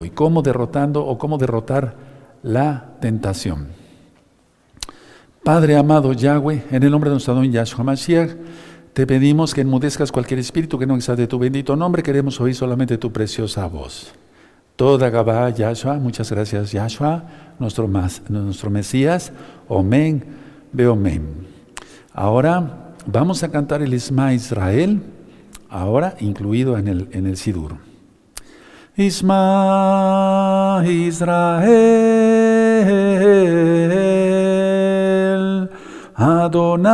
y 0.00 0.10
cómo 0.10 0.42
derrotando 0.42 1.04
o 1.04 1.18
cómo 1.18 1.38
derrotar 1.38 1.96
la 2.44 2.94
tentación. 3.00 3.66
Padre 5.42 5.76
amado 5.76 6.12
Yahweh, 6.12 6.66
en 6.70 6.84
el 6.84 6.92
nombre 6.92 7.10
de 7.10 7.14
nuestro 7.14 7.34
don 7.34 7.50
Yahshua 7.50 7.82
Mashiach, 7.82 8.30
te 8.92 9.08
pedimos 9.08 9.52
que 9.52 9.62
enmudezcas 9.62 10.12
cualquier 10.12 10.38
espíritu 10.38 10.78
que 10.78 10.86
no 10.86 10.94
exalte 10.94 11.26
tu 11.26 11.36
bendito 11.40 11.74
nombre, 11.74 12.04
queremos 12.04 12.40
oír 12.40 12.54
solamente 12.54 12.96
tu 12.96 13.10
preciosa 13.10 13.66
voz. 13.66 14.12
Toda 14.76 15.10
Gabá 15.10 15.50
Yahshua, 15.50 15.96
muchas 15.96 16.30
gracias 16.30 16.70
Yahshua, 16.70 17.24
nuestro, 17.58 17.88
nuestro 18.28 18.70
Mesías, 18.70 19.32
Omen, 19.66 20.22
Beomen. 20.72 21.26
Ahora 22.12 22.94
vamos 23.04 23.42
a 23.42 23.50
cantar 23.50 23.82
el 23.82 23.92
Isma 23.92 24.32
Israel, 24.32 25.02
ahora 25.68 26.14
incluido 26.20 26.78
en 26.78 26.86
el, 26.86 27.08
en 27.10 27.26
el 27.26 27.36
Sidur. 27.36 27.87
Isma 28.98 30.82
Israel 30.84 31.68
Adonai 36.16 36.88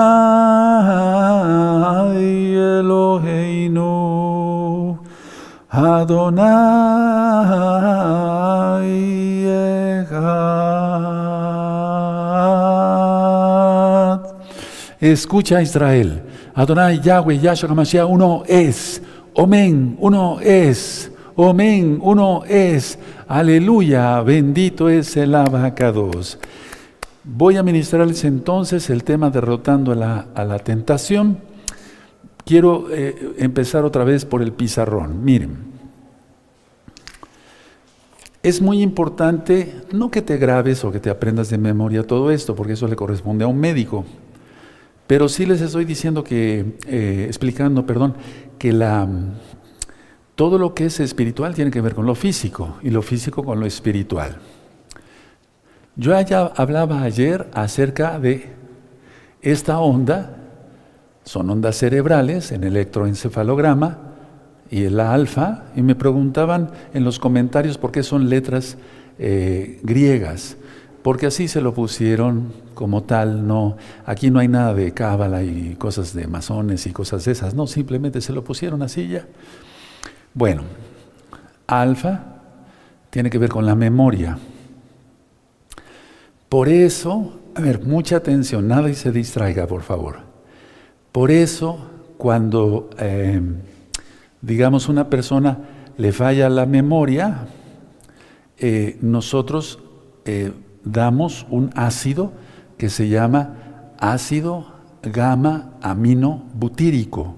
Eloheinu 2.77 3.89
Adonai 5.73 6.45
Echad. 10.05 10.45
Escucha 15.01 15.63
Israel 15.63 16.23
Adonai 16.55 17.01
Yahweh 17.03 17.39
Yahshua 17.41 17.71
HaMashiach 17.71 18.07
uno 18.11 18.45
es 18.47 19.01
Omen 19.33 19.97
uno 19.99 20.39
es 20.43 21.11
Amén, 21.37 21.99
uno 22.01 22.45
es. 22.47 22.97
Aleluya, 23.27 24.21
bendito 24.21 24.89
es 24.89 25.17
el 25.17 25.35
abacados. 25.35 26.39
Voy 27.25 27.57
a 27.57 27.65
ministrarles 27.65 28.23
entonces 28.23 28.89
el 28.89 29.03
tema 29.03 29.31
derrotando 29.31 29.91
a 29.91 30.45
la, 30.45 30.59
tentación. 30.61 31.39
Quiero 32.45 32.87
eh, 32.93 33.35
empezar 33.39 33.85
otra 33.85 34.05
vez 34.05 34.25
por 34.25 34.43
el 34.43 34.53
pizarrón. 34.53 35.25
Miren, 35.25 35.57
es 38.45 38.63
muy 38.63 38.81
importante 38.81 39.75
no 39.91 40.13
que 40.13 40.23
te 40.23 40.37
grabes 40.37 40.85
o 40.85 40.93
que 40.93 41.01
te 41.01 41.11
aprendas 41.11 41.51
de 41.51 41.59
memoria 41.59 42.07
todo 42.07 42.31
esto, 42.31 42.55
porque 42.55 42.75
eso 42.75 42.87
le 42.87 42.95
corresponde 42.95 43.45
a 43.45 43.49
un 43.49 43.59
médico. 43.59 44.05
Pero 45.09 45.29
sí 45.29 45.47
les 45.47 45.61
estoy 45.61 45.85
diciendo 45.85 46.23
que, 46.23 46.77
eh, 46.87 47.25
explicando, 47.27 47.85
perdón, 47.85 48.15
que 48.59 48.73
la, 48.73 49.09
todo 50.35 50.59
lo 50.59 50.75
que 50.75 50.87
es 50.87 51.01
espiritual 51.01 51.55
tiene 51.55 51.71
que 51.71 51.81
ver 51.81 51.95
con 51.95 52.07
lo 52.07 52.15
físico 52.15 52.79
y 52.83 52.91
lo 52.91 53.03
físico 53.03 53.45
con 53.45 53.61
lo 53.61 53.67
espiritual. 53.67 54.37
Yo 55.97 56.13
hablaba 56.57 57.03
ayer 57.03 57.49
acerca 57.55 58.19
de 58.19 58.53
esta 59.43 59.79
onda, 59.79 60.37
son 61.25 61.51
ondas 61.51 61.77
cerebrales 61.77 62.51
en 62.51 62.65
electroencefalograma 62.65 63.99
y 64.71 64.85
el 64.85 64.99
alfa, 64.99 65.65
y 65.77 65.83
me 65.83 65.95
preguntaban 65.95 66.71
en 66.95 67.05
los 67.05 67.21
comentarios 67.21 67.79
por 67.79 67.93
qué 67.93 68.03
son 68.03 68.29
letras 68.29 68.77
eh, 69.21 69.79
griegas, 69.85 70.57
porque 71.03 71.27
así 71.27 71.47
se 71.47 71.61
lo 71.61 71.75
pusieron 71.75 72.53
como 72.75 73.05
tal, 73.05 73.47
no, 73.47 73.77
aquí 74.05 74.31
no 74.31 74.41
hay 74.41 74.49
nada 74.49 74.75
de 74.75 74.93
cábala 74.93 75.45
y 75.45 75.77
cosas 75.79 76.13
de 76.13 76.27
masones 76.27 76.87
y 76.87 76.93
cosas 76.93 77.25
de 77.25 77.33
esas, 77.33 77.55
no, 77.55 77.69
simplemente 77.69 78.21
se 78.21 78.33
lo 78.33 78.43
pusieron 78.43 78.83
así 78.83 79.07
ya. 79.07 79.27
Bueno, 80.35 80.63
alfa 81.69 82.25
tiene 83.11 83.31
que 83.31 83.39
ver 83.39 83.51
con 83.51 83.65
la 83.65 83.77
memoria. 83.77 84.37
Por 86.49 86.69
eso, 86.69 87.41
a 87.55 87.61
ver, 87.61 87.85
mucha 87.85 88.17
atención, 88.17 88.67
nada 88.67 88.91
y 88.91 88.95
se 88.95 89.13
distraiga, 89.13 89.69
por 89.69 89.83
favor. 89.83 90.17
Por 91.13 91.31
eso, 91.31 91.79
cuando, 92.19 92.91
eh, 92.99 93.41
digamos, 94.43 94.89
una 94.89 95.09
persona 95.09 95.59
le 95.97 96.11
falla 96.11 96.49
la 96.49 96.67
memoria, 96.67 97.47
eh, 98.59 98.99
nosotros 99.01 99.79
eh, 100.25 100.53
damos 100.83 101.47
un 101.49 101.71
ácido 101.77 102.33
que 102.77 102.89
se 102.89 103.09
llama 103.09 103.93
ácido 104.01 104.73
gamma 105.03 105.75
amino 105.81 106.43
butírico, 106.55 107.37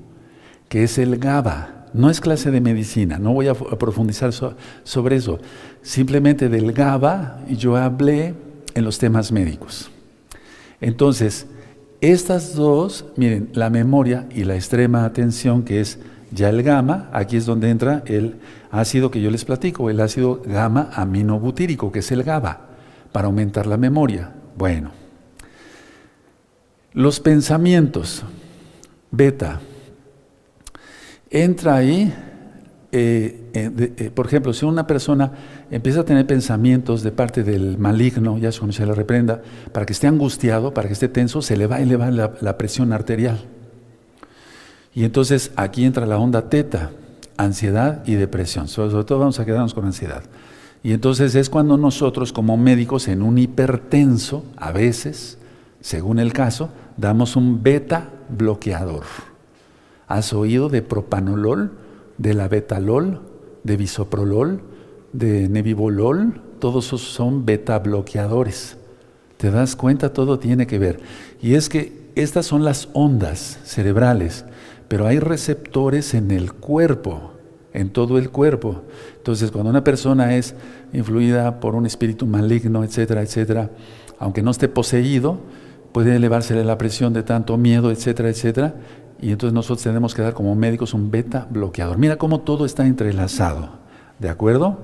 que 0.71 0.85
es 0.85 0.97
el 0.97 1.19
GABA. 1.19 1.76
No 1.97 2.11
es 2.11 2.21
clase 2.21 2.51
de 2.51 2.61
medicina, 2.61 3.19
no 3.19 3.33
voy 3.33 3.49
a, 3.49 3.55
profundizar 3.55 4.33
sobre 4.85 5.17
eso. 5.17 5.39
Simplemente 5.83 6.49
del 6.49 6.73
GABA 6.73 7.41
yo 7.49 7.77
hablé 7.77 8.35
en 8.75 8.85
los 8.85 8.99
temas 8.99 9.33
médicos. 9.33 9.91
Entonces, 10.81 11.47
estas 12.03 12.55
dos, 12.55 13.07
miren, 13.17 13.49
la 13.55 13.71
memoria 13.71 14.27
y 14.31 14.45
la 14.45 14.55
extrema 14.55 15.07
atención, 15.07 15.63
que 15.63 15.81
es 15.81 15.99
ya 16.31 16.51
el 16.51 16.63
gamma, 16.63 17.09
aquí 17.13 17.37
es 17.37 17.47
donde 17.47 17.71
entra 17.71 18.03
el 18.07 18.37
ácido 18.71 19.11
que 19.11 19.23
yo 19.23 19.31
les 19.31 19.45
platico, 19.45 19.89
el 19.89 20.01
ácido 20.01 20.43
gamma 20.45 20.91
aminobutírico, 20.93 21.91
que 21.91 22.01
es 22.01 22.13
el 22.13 22.23
GABA, 22.23 22.61
para 23.13 23.27
aumentar 23.27 23.67
la 23.67 23.79
memoria. 23.79 24.33
Bueno, 24.57 24.91
los 26.93 27.21
pensamientos, 27.21 28.23
beta, 29.11 29.61
entra 31.45 31.77
ahí, 31.77 32.13
eh, 32.93 33.51
eh, 33.53 33.95
eh, 33.97 34.11
por 34.11 34.27
ejemplo, 34.27 34.53
si 34.53 34.65
una 34.65 34.87
persona 34.87 35.33
empieza 35.71 36.01
a 36.01 36.05
tener 36.05 36.27
pensamientos 36.27 37.03
de 37.03 37.13
parte 37.13 37.43
del 37.43 37.79
maligno, 37.79 38.39
ya 38.39 38.53
se 38.53 38.87
le 38.87 38.95
reprenda, 38.95 39.43
para 39.73 39.85
que 39.85 39.93
esté 39.93 40.07
angustiado, 40.07 40.73
para 40.73 40.89
que 40.89 40.95
esté 40.95 41.09
tenso, 41.09 41.43
se 41.43 41.57
le 41.57 41.67
va 41.67 41.77
a 41.77 41.83
elevar 41.83 42.13
la, 42.13 42.59
presión 42.59 42.93
arterial. 42.93 43.39
Y 44.95 45.05
entonces 45.05 45.53
aquí 45.57 45.85
entra 45.85 46.07
la 46.07 46.19
onda 46.19 46.49
teta, 46.49 46.91
ansiedad 47.37 48.03
y 48.07 48.15
depresión. 48.15 48.67
sobre 48.69 49.05
todo 49.05 49.19
vamos 49.19 49.39
a 49.39 49.45
quedarnos 49.45 49.75
con 49.75 49.85
ansiedad. 49.85 50.23
Y 50.83 50.93
entonces 50.93 51.35
es 51.35 51.51
cuando 51.51 51.77
nosotros 51.77 52.33
como 52.33 52.57
médicos 52.57 53.09
en 53.09 53.21
un 53.21 53.37
hipertenso, 53.37 54.45
a 54.57 54.73
veces, 54.73 55.37
según 55.81 56.19
el 56.19 56.33
caso, 56.33 56.71
damos 56.97 57.37
un 57.37 57.63
beta 57.63 58.09
bloqueador. 58.31 59.05
¿Has 60.07 60.33
oído 60.33 60.69
de 60.69 60.83
propanolol, 60.83 61.73
de 62.19 62.35
la 62.35 62.49
betalol, 62.49 63.23
de 63.65 63.77
bisoprolol, 63.77 64.61
de 65.13 65.49
nebivolol? 65.49 66.41
Todos 66.61 66.87
esos 66.87 67.03
son 67.03 67.45
beta 67.45 67.79
bloqueadores. 67.81 68.77
¿Te 69.37 69.51
das 69.51 69.77
cuenta? 69.77 70.13
Todo 70.13 70.39
tiene 70.39 70.67
que 70.67 70.79
ver. 70.79 71.01
Y 71.43 71.55
es 71.55 71.69
que 71.69 72.07
estas 72.15 72.47
son 72.47 72.65
las 72.65 72.89
ondas 72.95 73.59
cerebrales, 73.65 74.47
pero 74.89 75.07
hay 75.07 75.19
receptores 75.19 76.15
en 76.15 76.31
el 76.31 76.53
cuerpo, 76.53 77.33
en 77.75 77.91
todo 77.91 78.17
el 78.17 78.31
cuerpo. 78.31 78.83
Entonces, 79.19 79.51
cuando 79.51 79.71
una 79.71 79.85
persona 79.85 80.37
es 80.37 80.55
influida 80.93 81.61
por 81.61 81.75
un 81.75 81.85
espíritu 81.85 82.27
maligno, 82.27 82.85
etcétera, 82.85 83.23
etcétera, 83.23 83.71
aunque 84.19 84.43
no 84.43 84.51
esté 84.53 84.69
poseído, 84.69 85.39
puede 85.93 86.17
elevársele 86.17 86.65
la 86.65 86.79
presión 86.79 87.13
de 87.13 87.23
tanto 87.23 87.59
miedo, 87.59 87.91
etcétera, 87.91 88.31
etcétera, 88.31 88.75
y 89.21 89.33
entonces 89.33 89.55
nosotros 89.55 89.83
tenemos 89.83 90.15
que 90.15 90.23
dar 90.23 90.35
como 90.35 90.55
médicos 90.55 90.95
un 90.95 91.11
beta 91.11 91.47
bloqueador. 91.51 91.99
Mira 91.99 92.17
cómo 92.17 92.41
todo 92.41 92.67
está 92.67 92.87
entrelazado. 92.87 93.71
¿De 94.19 94.29
acuerdo? 94.29 94.79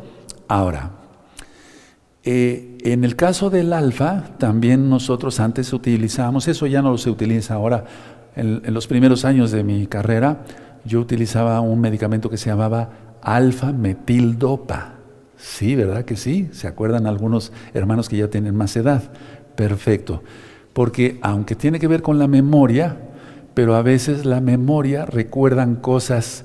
Ahora, 0.49 0.91
eh, 2.25 2.79
en 2.85 3.05
el 3.05 3.17
caso 3.17 3.51
del 3.51 3.73
alfa, 3.73 4.25
también 4.39 4.89
nosotros 4.89 5.41
antes 5.41 5.73
utilizábamos, 5.73 6.49
eso 6.49 6.67
ya 6.67 6.83
no 6.83 6.97
se 6.99 7.11
utiliza 7.11 7.55
ahora, 7.55 7.85
en, 8.37 8.63
en 8.65 8.75
los 8.75 8.87
primeros 8.87 9.25
años 9.25 9.51
de 9.51 9.65
mi 9.65 9.87
carrera, 9.87 10.45
yo 10.85 11.01
utilizaba 11.01 11.61
un 11.61 11.81
medicamento 11.81 12.31
que 12.31 12.37
se 12.37 12.51
llamaba 12.51 12.91
alfa 13.23 13.73
metildopa. 13.73 14.95
Sí, 15.37 15.75
¿verdad 15.75 16.05
que 16.05 16.17
sí? 16.17 16.49
¿Se 16.53 16.69
acuerdan 16.69 17.07
algunos 17.07 17.53
hermanos 17.75 18.09
que 18.09 18.17
ya 18.17 18.29
tienen 18.29 18.55
más 18.55 18.77
edad? 18.77 19.03
Perfecto. 19.57 20.23
Porque 20.73 21.19
aunque 21.23 21.55
tiene 21.55 21.81
que 21.81 21.89
ver 21.89 22.03
con 22.03 22.19
la 22.19 22.29
memoria, 22.29 22.97
pero 23.55 23.75
a 23.75 23.83
veces 23.83 24.25
la 24.25 24.41
memoria 24.41 25.05
recuerdan 25.07 25.77
cosas 25.77 26.45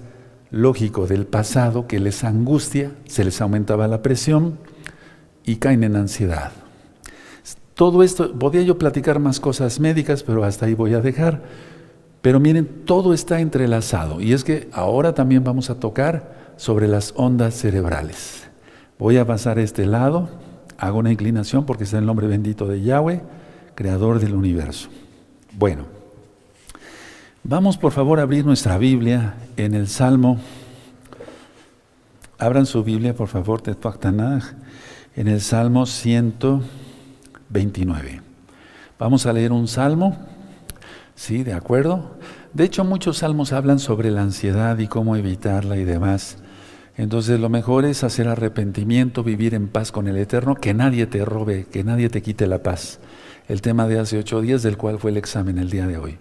lógico 0.51 1.07
del 1.07 1.25
pasado 1.25 1.87
que 1.87 1.99
les 1.99 2.23
angustia, 2.23 2.91
se 3.05 3.23
les 3.23 3.41
aumentaba 3.41 3.87
la 3.87 4.01
presión 4.01 4.57
y 5.43 5.57
caen 5.57 5.83
en 5.83 5.95
ansiedad. 5.95 6.51
Todo 7.73 8.01
esto, 8.01 8.33
podía 8.33 8.63
yo 8.63 8.77
platicar 8.77 9.19
más 9.19 9.39
cosas 9.39 9.79
médicas, 9.79 10.23
pero 10.23 10.43
hasta 10.43 10.65
ahí 10.65 10.73
voy 10.73 10.93
a 10.93 11.01
dejar. 11.01 11.43
Pero 12.21 12.39
miren, 12.39 12.67
todo 12.85 13.13
está 13.13 13.39
entrelazado 13.39 14.19
y 14.19 14.33
es 14.33 14.43
que 14.43 14.67
ahora 14.73 15.13
también 15.13 15.43
vamos 15.43 15.69
a 15.69 15.79
tocar 15.79 16.53
sobre 16.57 16.87
las 16.87 17.13
ondas 17.15 17.53
cerebrales. 17.53 18.49
Voy 18.97 19.17
a 19.17 19.27
pasar 19.27 19.59
a 19.59 19.61
este 19.61 19.85
lado, 19.85 20.27
hago 20.77 20.97
una 20.97 21.11
inclinación 21.11 21.65
porque 21.65 21.83
está 21.83 21.99
el 21.99 22.05
nombre 22.05 22.27
bendito 22.27 22.67
de 22.67 22.81
Yahweh, 22.81 23.21
creador 23.75 24.19
del 24.19 24.33
universo. 24.33 24.89
Bueno, 25.55 25.96
Vamos 27.49 27.77
por 27.77 27.93
favor 27.93 28.19
a 28.19 28.23
abrir 28.23 28.45
nuestra 28.45 28.77
Biblia 28.77 29.35
en 29.55 29.73
el 29.73 29.87
Salmo 29.87 30.37
Abran 32.37 32.65
su 32.65 32.83
Biblia, 32.83 33.15
por 33.15 33.29
favor, 33.29 33.63
en 35.15 35.27
el 35.29 35.39
Salmo 35.39 35.85
129. 35.85 38.21
Vamos 38.99 39.25
a 39.25 39.31
leer 39.31 39.53
un 39.53 39.69
salmo. 39.69 40.17
Sí, 41.15 41.45
de 41.45 41.53
acuerdo. 41.53 42.17
De 42.51 42.65
hecho, 42.65 42.83
muchos 42.83 43.19
salmos 43.19 43.53
hablan 43.53 43.79
sobre 43.79 44.11
la 44.11 44.23
ansiedad 44.23 44.77
y 44.77 44.87
cómo 44.87 45.15
evitarla 45.15 45.77
y 45.77 45.85
demás. 45.85 46.39
Entonces, 46.97 47.39
lo 47.39 47.47
mejor 47.47 47.85
es 47.85 48.03
hacer 48.03 48.27
arrepentimiento, 48.27 49.23
vivir 49.23 49.53
en 49.53 49.69
paz 49.69 49.93
con 49.93 50.09
el 50.09 50.17
Eterno, 50.17 50.55
que 50.55 50.73
nadie 50.73 51.07
te 51.07 51.23
robe, 51.23 51.65
que 51.71 51.85
nadie 51.85 52.09
te 52.09 52.21
quite 52.21 52.45
la 52.45 52.61
paz. 52.61 52.99
El 53.47 53.61
tema 53.61 53.87
de 53.87 53.99
hace 53.99 54.19
ocho 54.19 54.41
días, 54.41 54.63
del 54.63 54.75
cual 54.75 54.99
fue 54.99 55.11
el 55.11 55.17
examen 55.17 55.57
el 55.57 55.69
día 55.69 55.87
de 55.87 55.97
hoy. 55.97 56.17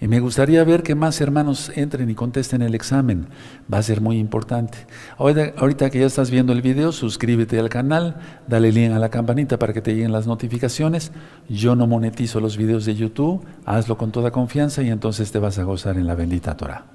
Y 0.00 0.08
me 0.08 0.18
gustaría 0.20 0.64
ver 0.64 0.82
que 0.82 0.94
más 0.94 1.20
hermanos 1.20 1.70
entren 1.74 2.08
y 2.08 2.14
contesten 2.14 2.62
el 2.62 2.74
examen. 2.74 3.26
Va 3.72 3.78
a 3.78 3.82
ser 3.82 4.00
muy 4.00 4.18
importante. 4.18 4.78
Ahorita, 5.18 5.90
que 5.90 6.00
ya 6.00 6.06
estás 6.06 6.30
viendo 6.30 6.54
el 6.54 6.62
video, 6.62 6.90
suscríbete 6.90 7.58
al 7.58 7.68
canal, 7.68 8.16
dale 8.48 8.72
link 8.72 8.92
a 8.92 8.98
la 8.98 9.10
campanita 9.10 9.58
para 9.58 9.74
que 9.74 9.82
te 9.82 9.92
lleguen 9.92 10.12
las 10.12 10.26
notificaciones. 10.26 11.12
Yo 11.50 11.76
no 11.76 11.86
monetizo 11.86 12.40
los 12.40 12.56
videos 12.56 12.86
de 12.86 12.94
YouTube, 12.94 13.44
hazlo 13.66 13.98
con 13.98 14.10
toda 14.10 14.30
confianza 14.30 14.82
y 14.82 14.88
entonces 14.88 15.32
te 15.32 15.38
vas 15.38 15.58
a 15.58 15.64
gozar 15.64 15.98
en 15.98 16.06
la 16.06 16.14
bendita 16.14 16.56
Torah. 16.56 16.86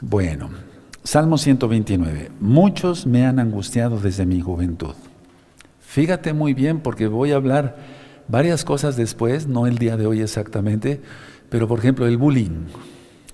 Bueno, 0.00 0.50
Salmo 1.02 1.36
129. 1.36 2.30
Muchos 2.38 3.06
me 3.06 3.26
han 3.26 3.40
angustiado 3.40 3.98
desde 3.98 4.24
mi 4.24 4.40
juventud. 4.40 4.94
Fíjate 5.80 6.32
muy 6.32 6.54
bien 6.54 6.78
porque 6.78 7.08
voy 7.08 7.32
a 7.32 7.36
hablar 7.36 7.76
varias 8.28 8.64
cosas 8.64 8.96
después, 8.96 9.48
no 9.48 9.66
el 9.66 9.78
día 9.78 9.96
de 9.96 10.06
hoy 10.06 10.20
exactamente 10.20 11.00
pero 11.48 11.68
por 11.68 11.78
ejemplo, 11.78 12.06
el 12.06 12.16
bullying, 12.16 12.66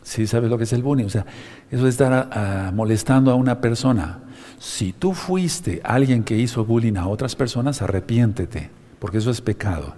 ¿sí 0.02 0.26
sabes 0.26 0.50
lo 0.50 0.58
que 0.58 0.64
es 0.64 0.72
el 0.72 0.82
bullying? 0.82 1.06
O 1.06 1.10
sea, 1.10 1.26
eso 1.70 1.86
es 1.86 1.94
estar 1.94 2.72
molestando 2.72 3.30
a 3.30 3.34
una 3.34 3.60
persona. 3.60 4.20
Si 4.58 4.92
tú 4.92 5.12
fuiste 5.12 5.80
alguien 5.84 6.24
que 6.24 6.38
hizo 6.38 6.64
bullying 6.64 6.96
a 6.96 7.08
otras 7.08 7.36
personas, 7.36 7.82
arrepiéntete, 7.82 8.70
porque 8.98 9.18
eso 9.18 9.30
es 9.30 9.40
pecado. 9.40 9.94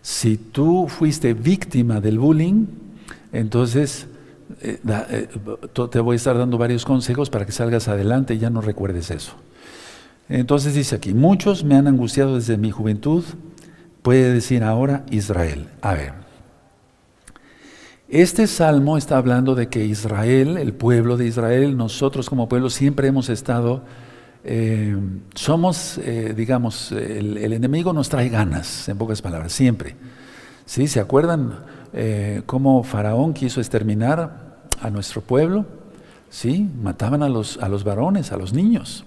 Si 0.00 0.36
tú 0.36 0.88
fuiste 0.88 1.34
víctima 1.34 2.00
del 2.00 2.18
bullying, 2.18 2.66
entonces 3.32 4.08
eh, 4.60 4.80
eh, 4.84 5.28
te 5.90 6.00
voy 6.00 6.14
a 6.14 6.16
estar 6.16 6.36
dando 6.36 6.58
varios 6.58 6.84
consejos 6.84 7.30
para 7.30 7.46
que 7.46 7.52
salgas 7.52 7.88
adelante 7.88 8.34
y 8.34 8.38
ya 8.38 8.50
no 8.50 8.60
recuerdes 8.60 9.10
eso. 9.10 9.34
Entonces 10.28 10.74
dice 10.74 10.96
aquí, 10.96 11.14
muchos 11.14 11.64
me 11.64 11.76
han 11.76 11.86
angustiado 11.86 12.36
desde 12.36 12.56
mi 12.56 12.70
juventud, 12.70 13.24
puede 14.02 14.32
decir 14.32 14.64
ahora 14.64 15.04
Israel. 15.10 15.68
A 15.80 15.94
ver, 15.94 16.14
este 18.12 18.46
salmo 18.46 18.98
está 18.98 19.16
hablando 19.16 19.54
de 19.54 19.68
que 19.68 19.86
Israel, 19.86 20.58
el 20.58 20.74
pueblo 20.74 21.16
de 21.16 21.24
Israel, 21.26 21.78
nosotros 21.78 22.28
como 22.28 22.46
pueblo 22.46 22.68
siempre 22.68 23.08
hemos 23.08 23.30
estado, 23.30 23.84
eh, 24.44 24.94
somos, 25.34 25.96
eh, 25.96 26.34
digamos, 26.36 26.92
el, 26.92 27.38
enemigo 27.54 27.94
nos 27.94 28.10
trae 28.10 28.28
ganas, 28.28 28.86
en 28.90 28.98
pocas 28.98 29.22
palabras, 29.22 29.52
siempre. 29.52 29.96
¿Sí? 30.66 30.88
¿Se 30.88 31.00
acuerdan 31.00 31.60
eh, 31.94 32.42
cómo 32.44 32.82
Faraón 32.82 33.32
quiso 33.32 33.62
exterminar 33.62 34.60
a 34.82 34.90
nuestro 34.90 35.22
pueblo? 35.22 35.64
¿Sí? 36.28 36.68
Mataban 36.82 37.22
a 37.22 37.30
los, 37.30 37.56
a 37.62 37.70
los 37.70 37.82
varones, 37.82 38.30
a 38.30 38.36
los 38.36 38.52
niños. 38.52 39.06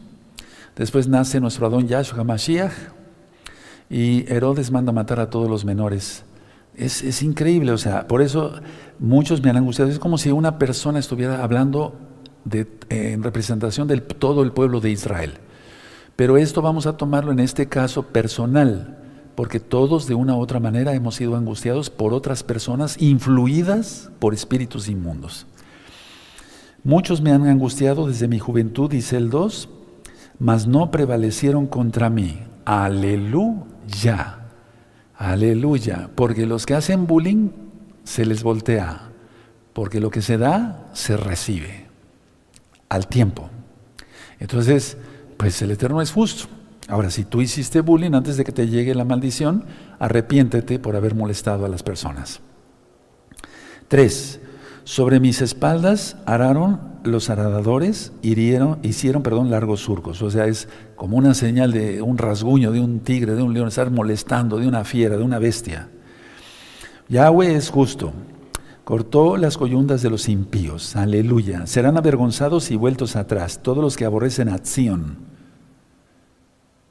Después 0.75 1.07
nace 1.07 1.39
nuestro 1.39 1.67
Adón 1.67 1.87
Yahshua 1.87 2.23
Mashiach 2.23 2.73
y 3.87 4.25
Herodes 4.33 4.71
manda 4.71 4.91
matar 4.91 5.19
a 5.19 5.29
todos 5.29 5.47
los 5.47 5.63
menores 5.63 6.23
es, 6.77 7.21
increíble, 7.21 7.71
o 7.71 7.77
sea, 7.77 8.07
por 8.07 8.21
eso 8.21 8.53
muchos 8.99 9.41
me 9.41 9.49
han 9.49 9.57
angustiado. 9.57 9.91
Es 9.91 9.99
como 9.99 10.17
si 10.17 10.31
una 10.31 10.57
persona 10.59 10.99
estuviera 10.99 11.43
hablando 11.43 11.95
de, 12.43 12.67
en 12.89 13.23
representación 13.23 13.87
de 13.87 13.99
todo 14.01 14.43
el 14.43 14.51
pueblo 14.51 14.81
de 14.81 14.91
Israel. 14.91 15.33
Pero 16.15 16.37
esto 16.37 16.61
vamos 16.61 16.85
a 16.85 16.97
tomarlo 16.97 17.31
en 17.31 17.39
este 17.39 17.67
caso 17.67 18.03
personal, 18.03 18.97
porque 19.35 19.59
todos 19.59 20.07
de 20.07 20.15
una 20.15 20.35
u 20.35 20.39
otra 20.39 20.59
manera 20.59 20.93
hemos 20.93 21.15
sido 21.15 21.35
angustiados 21.35 21.89
por 21.89 22.13
otras 22.13 22.43
personas 22.43 23.01
influidas 23.01 24.11
por 24.19 24.33
espíritus 24.33 24.87
inmundos. 24.87 25.45
Muchos 26.83 27.19
me 27.21 27.31
han 27.31 27.47
angustiado 27.47 28.07
desde 28.07 28.27
mi 28.27 28.39
juventud, 28.39 28.89
dice 28.89 29.17
el 29.17 29.29
2, 29.29 29.69
mas 30.39 30.67
no 30.67 30.91
prevalecieron 30.91 31.67
contra 31.67 32.09
mí. 32.09 32.39
Aleluya. 32.63 34.44
Aleluya, 35.17 36.09
porque 36.13 36.45
los 36.45 36.65
que 36.65 36.73
hacen 36.73 37.07
bullying 37.07 37.49
se 38.03 38.25
les 38.25 38.43
voltea, 38.43 39.09
porque 39.73 39.99
lo 39.99 40.09
que 40.09 40.21
se 40.21 40.37
da 40.37 40.89
se 40.93 41.17
recibe 41.17 41.87
al 42.89 43.07
tiempo. 43.07 43.49
Entonces, 44.39 44.97
pues 45.37 45.61
el 45.61 45.71
Eterno 45.71 46.01
es 46.01 46.11
justo. 46.11 46.47
Ahora, 46.87 47.09
si 47.09 47.23
tú 47.23 47.41
hiciste 47.41 47.81
bullying 47.81 48.13
antes 48.13 48.37
de 48.37 48.43
que 48.43 48.51
te 48.51 48.67
llegue 48.67 48.93
la 48.93 49.05
maldición, 49.05 49.65
arrepiéntete 49.99 50.79
por 50.79 50.95
haber 50.95 51.15
molestado 51.15 51.65
a 51.65 51.69
las 51.69 51.81
personas. 51.81 52.41
Tres, 53.87 54.39
sobre 54.85 55.19
mis 55.19 55.41
espaldas 55.41 56.15
araron 56.27 56.79
los 57.03 57.31
aradadores, 57.31 58.11
hirieron, 58.21 58.77
hicieron 58.83 59.23
perdón, 59.23 59.49
largos 59.49 59.79
surcos. 59.81 60.21
O 60.21 60.29
sea, 60.29 60.45
es 60.45 60.69
como 60.95 61.17
una 61.17 61.33
señal 61.33 61.71
de 61.71 62.03
un 62.03 62.19
rasguño 62.19 62.71
de 62.71 62.79
un 62.79 62.99
tigre, 62.99 63.33
de 63.33 63.41
un 63.41 63.53
león, 63.53 63.67
estar 63.67 63.89
molestando, 63.89 64.57
de 64.57 64.67
una 64.67 64.83
fiera, 64.83 65.17
de 65.17 65.23
una 65.23 65.39
bestia. 65.39 65.89
Yahweh 67.09 67.55
es 67.55 67.69
justo. 67.71 68.13
Cortó 68.83 69.37
las 69.37 69.57
coyundas 69.57 70.03
de 70.03 70.11
los 70.11 70.29
impíos. 70.29 70.95
Aleluya. 70.95 71.65
Serán 71.65 71.97
avergonzados 71.97 72.69
y 72.69 72.75
vueltos 72.75 73.15
atrás 73.15 73.61
todos 73.63 73.83
los 73.83 73.97
que 73.97 74.05
aborrecen 74.05 74.49
acción. 74.49 75.17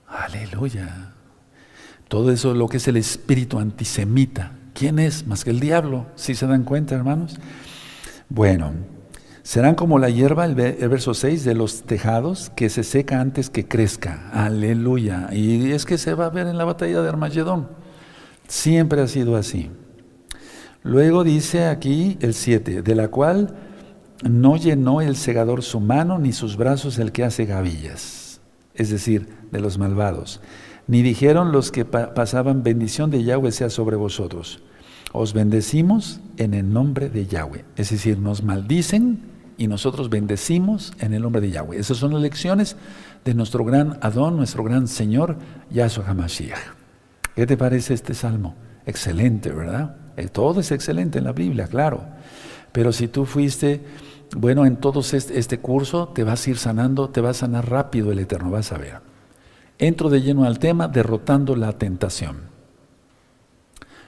Aleluya. 0.09 1.13
Todo 2.09 2.33
eso 2.33 2.55
lo 2.55 2.69
que 2.69 2.79
es 2.79 2.89
el 2.89 2.97
espíritu 2.97 3.61
antisemita. 3.61 4.53
¿Quién 4.75 4.99
es? 4.99 5.29
Más 5.29 5.45
que 5.45 5.51
el 5.51 5.61
diablo. 5.61 6.07
Si 6.17 6.35
se 6.35 6.49
dan 6.49 6.65
cuenta, 6.65 6.97
hermanos? 6.97 7.39
Bueno, 8.29 8.73
serán 9.43 9.75
como 9.75 9.99
la 9.99 10.09
hierba, 10.09 10.47
el, 10.47 10.55
verso 10.55 11.15
6, 11.15 11.45
de 11.45 11.55
los 11.55 11.83
tejados 11.83 12.51
que 12.57 12.71
se 12.71 12.83
seca 12.83 13.21
antes 13.21 13.51
que 13.51 13.67
crezca. 13.67 14.31
Aleluya. 14.33 15.29
Y 15.33 15.73
es 15.73 15.85
que 15.85 15.99
se 15.99 16.15
va 16.15 16.27
a 16.27 16.31
ver 16.31 16.47
en 16.47 16.59
la 16.59 16.65
batalla 16.65 17.03
de 17.03 17.09
Armagedón. 17.09 17.69
Siempre 18.49 19.03
ha 19.03 19.07
sido 19.07 19.37
así. 19.37 19.71
Luego 20.83 21.25
dice 21.25 21.67
aquí 21.67 22.19
el 22.21 22.35
7, 22.35 22.83
de 22.83 22.95
la 22.95 23.09
cual 23.09 23.55
no 24.23 24.57
llenó 24.57 25.01
el 25.01 25.17
segador 25.17 25.63
su 25.63 25.81
mano 25.81 26.19
ni 26.19 26.33
sus 26.33 26.57
brazos 26.57 26.99
el 26.99 27.13
que 27.13 27.25
hace 27.25 27.47
gavillas, 27.47 28.41
es 28.75 28.91
decir, 28.91 29.29
de 29.51 29.61
los 29.61 29.79
malvados. 29.79 30.41
Ni 30.87 31.03
dijeron 31.03 31.53
los 31.53 31.71
que 31.71 31.85
pasaban 31.85 32.63
bendición 32.63 33.11
de 33.11 33.25
Yahweh 33.25 33.53
sea 33.53 33.71
sobre 33.71 33.97
vosotros 33.97 34.63
os 35.17 35.33
bendecimos 35.33 36.21
en 36.39 36.55
el 36.55 36.73
nombre 36.73 37.09
de 37.09 37.27
Yahweh. 37.27 37.65
Es 37.77 37.91
decir, 37.91 38.19
nos 38.19 38.43
maldicen 38.43 39.21
y 39.57 39.69
nosotros 39.69 40.11
bendecimos 40.11 40.93
en 40.99 41.15
el 41.15 41.23
nombre 41.23 41.41
de 41.41 41.53
Yahweh. 41.53 41.79
Esas 41.79 41.99
son 41.99 42.13
las 42.13 42.21
lecciones 42.21 42.75
de 43.25 43.33
nuestro 43.33 43.65
gran 43.65 43.97
Adón, 44.03 44.37
nuestro 44.37 44.65
gran 44.65 44.89
Señor, 44.89 45.37
Yahshua 45.71 46.05
HaMashiach. 46.09 46.59
¿Qué 47.37 47.47
te 47.47 47.57
parece 47.57 47.95
este 47.95 48.13
salmo? 48.13 48.57
Excelente, 48.87 49.53
¿verdad? 49.53 49.95
Eh, 50.17 50.27
todo 50.27 50.59
es 50.59 50.73
excelente 50.73 51.19
en 51.19 51.25
la 51.27 51.33
Biblia, 51.33 51.69
claro. 51.69 52.03
Pero 52.73 52.93
si 52.93 53.07
tú 53.07 53.25
fuiste, 53.25 53.85
bueno, 54.37 54.67
en 54.67 54.79
todo 54.79 54.99
este, 54.99 55.39
este 55.39 55.61
curso 55.61 56.09
te 56.09 56.25
vas 56.25 56.45
a 56.45 56.51
ir 56.51 56.59
sanando, 56.59 57.11
te 57.11 57.21
va 57.21 57.31
a 57.31 57.35
sanar 57.35 57.71
rápido 57.71 58.11
el 58.11 58.19
Eterno, 58.19 58.51
vas 58.51 58.73
a 58.73 58.79
ver. 58.79 59.01
Entro 59.79 60.11
de 60.11 60.23
lleno 60.23 60.43
al 60.43 60.59
tema, 60.59 60.89
derrotando 60.89 61.55
la 61.55 61.73
tentación. 61.79 62.54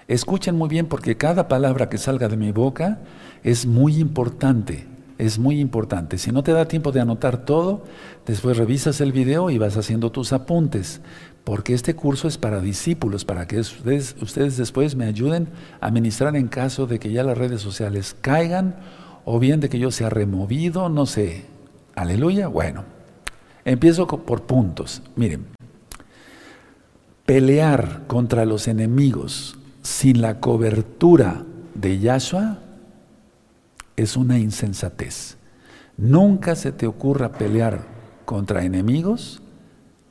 Escuchen 0.08 0.56
muy 0.56 0.68
bien 0.68 0.86
porque 0.86 1.16
cada 1.16 1.48
palabra 1.48 1.88
que 1.88 1.98
salga 1.98 2.28
de 2.28 2.36
mi 2.36 2.52
boca 2.52 3.00
es 3.42 3.66
muy 3.66 3.96
importante, 3.96 4.86
es 5.18 5.38
muy 5.38 5.58
importante. 5.58 6.18
Si 6.18 6.30
no 6.30 6.44
te 6.44 6.52
da 6.52 6.68
tiempo 6.68 6.92
de 6.92 7.00
anotar 7.00 7.44
todo, 7.44 7.82
después 8.24 8.56
revisas 8.56 9.00
el 9.00 9.10
video 9.10 9.50
y 9.50 9.58
vas 9.58 9.76
haciendo 9.76 10.12
tus 10.12 10.32
apuntes, 10.32 11.00
porque 11.42 11.74
este 11.74 11.94
curso 11.94 12.28
es 12.28 12.38
para 12.38 12.60
discípulos, 12.60 13.24
para 13.24 13.48
que 13.48 13.58
ustedes, 13.58 14.14
ustedes 14.20 14.56
después 14.56 14.94
me 14.94 15.06
ayuden 15.06 15.48
a 15.80 15.90
ministrar 15.90 16.36
en 16.36 16.46
caso 16.46 16.86
de 16.86 17.00
que 17.00 17.10
ya 17.10 17.24
las 17.24 17.36
redes 17.36 17.60
sociales 17.60 18.16
caigan 18.20 18.76
o 19.24 19.40
bien 19.40 19.58
de 19.58 19.68
que 19.68 19.80
yo 19.80 19.90
sea 19.90 20.08
removido, 20.08 20.88
no 20.88 21.06
sé. 21.06 21.46
Aleluya. 21.96 22.46
Bueno, 22.46 22.84
empiezo 23.64 24.06
por 24.06 24.42
puntos. 24.42 25.02
Miren, 25.16 25.46
pelear 27.24 28.04
contra 28.06 28.44
los 28.44 28.68
enemigos 28.68 29.55
sin 29.86 30.20
la 30.20 30.40
cobertura 30.40 31.44
de 31.76 32.00
Yahshua 32.00 32.58
es 33.94 34.16
una 34.16 34.36
insensatez. 34.36 35.36
Nunca 35.96 36.56
se 36.56 36.72
te 36.72 36.88
ocurra 36.88 37.30
pelear 37.30 37.86
contra 38.24 38.64
enemigos 38.64 39.40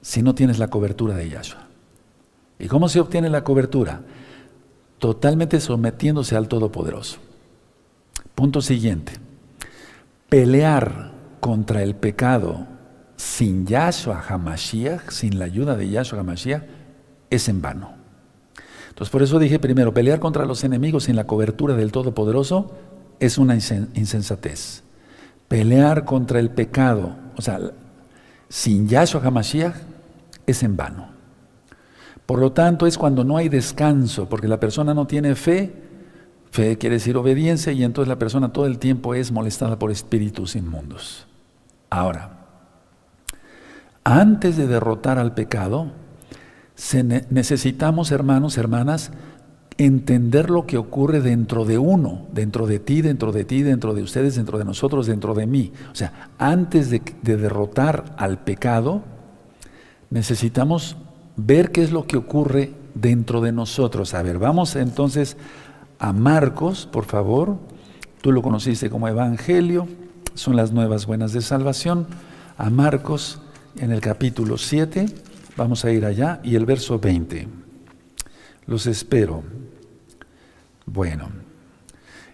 si 0.01 0.23
no 0.23 0.33
tienes 0.33 0.59
la 0.59 0.69
cobertura 0.69 1.13
de 1.15 1.29
Yahshua. 1.29 1.67
¿Y 2.57 2.67
cómo 2.67 2.87
se 2.87 3.01
obtiene 3.01 3.29
la 3.29 3.43
cobertura? 3.43 4.03
Totalmente 4.97 5.59
sometiéndose 5.59 6.37
al 6.37 6.47
Todopoderoso. 6.47 7.17
Punto 8.33 8.61
siguiente. 8.61 9.11
Pelear 10.29 11.11
contra 11.41 11.83
el 11.83 11.95
pecado 11.95 12.65
sin 13.17 13.67
Yahshua 13.67 14.23
HaMashiach, 14.25 15.09
sin 15.09 15.37
la 15.37 15.43
ayuda 15.45 15.75
de 15.75 15.89
Yahshua 15.89 16.21
HaMashiach, 16.21 16.63
es 17.29 17.49
en 17.49 17.61
vano. 17.61 17.94
Entonces, 18.95 19.11
por 19.11 19.23
eso 19.23 19.39
dije 19.39 19.59
primero, 19.59 19.93
pelear 19.93 20.21
contra 20.21 20.45
los 20.45 20.63
enemigos 20.63 21.03
sin 21.03 21.17
la 21.17 21.27
cobertura 21.27 21.75
del 21.75 21.91
Todopoderoso 21.91 22.71
es 23.19 23.37
una 23.37 23.55
insensatez. 23.55 24.83
Pelear 25.49 26.05
contra 26.05 26.39
el 26.39 26.49
pecado, 26.49 27.13
o 27.35 27.41
sea, 27.41 27.59
sin 28.47 28.87
Yahshua 28.87 29.21
HaMashiach, 29.21 29.75
es 30.47 30.63
en 30.63 30.77
vano. 30.77 31.09
Por 32.25 32.39
lo 32.39 32.53
tanto, 32.53 32.87
es 32.87 32.97
cuando 32.97 33.25
no 33.25 33.35
hay 33.35 33.49
descanso, 33.49 34.29
porque 34.29 34.47
la 34.47 34.61
persona 34.61 34.93
no 34.93 35.07
tiene 35.07 35.35
fe, 35.35 35.73
fe 36.51 36.77
quiere 36.77 36.95
decir 36.95 37.17
obediencia, 37.17 37.73
y 37.73 37.83
entonces 37.83 38.07
la 38.07 38.17
persona 38.17 38.53
todo 38.53 38.65
el 38.65 38.79
tiempo 38.79 39.13
es 39.13 39.29
molestada 39.29 39.77
por 39.77 39.91
espíritus 39.91 40.55
inmundos. 40.55 41.27
Ahora, 41.89 42.45
antes 44.05 44.55
de 44.55 44.67
derrotar 44.67 45.19
al 45.19 45.33
pecado, 45.33 45.91
necesitamos, 47.29 48.11
hermanos, 48.11 48.57
hermanas, 48.57 49.11
entender 49.77 50.49
lo 50.49 50.65
que 50.65 50.77
ocurre 50.77 51.21
dentro 51.21 51.65
de 51.65 51.77
uno, 51.77 52.27
dentro 52.31 52.65
de 52.65 52.79
ti, 52.79 53.01
dentro 53.01 53.31
de 53.31 53.43
ti, 53.43 53.61
dentro 53.61 53.93
de 53.93 54.03
ustedes, 54.03 54.35
dentro 54.35 54.57
de 54.57 54.65
nosotros, 54.65 55.07
dentro 55.07 55.33
de 55.33 55.47
mí. 55.47 55.71
O 55.91 55.95
sea, 55.95 56.29
antes 56.37 56.89
de, 56.89 57.01
derrotar 57.21 58.15
al 58.17 58.39
pecado, 58.39 59.03
necesitamos 60.09 60.95
ver 61.35 61.71
qué 61.71 61.83
es 61.83 61.91
lo 61.91 62.07
que 62.07 62.17
ocurre 62.17 62.73
dentro 62.93 63.41
de 63.41 63.51
nosotros. 63.51 64.13
A 64.13 64.21
ver, 64.21 64.39
vamos 64.39 64.75
entonces 64.77 65.35
a 65.99 66.13
Marcos, 66.13 66.87
por 66.89 67.05
favor. 67.05 67.57
Tú 68.21 68.31
lo 68.31 68.41
conociste 68.41 68.89
como 68.89 69.07
Evangelio, 69.07 69.87
son 70.33 70.55
las 70.55 70.71
nuevas 70.71 71.05
buenas 71.05 71.33
de 71.33 71.41
salvación. 71.41 72.07
A 72.57 72.69
Marcos 72.69 73.41
en 73.77 73.91
el 73.91 73.99
capítulo 73.99 74.57
7, 74.57 75.07
vamos 75.55 75.85
a 75.85 75.91
ir 75.91 76.05
allá, 76.05 76.39
y 76.43 76.55
el 76.55 76.65
verso 76.65 76.99
20. 76.99 77.47
Los 78.67 78.87
espero. 78.87 79.43
Bueno, 80.85 81.29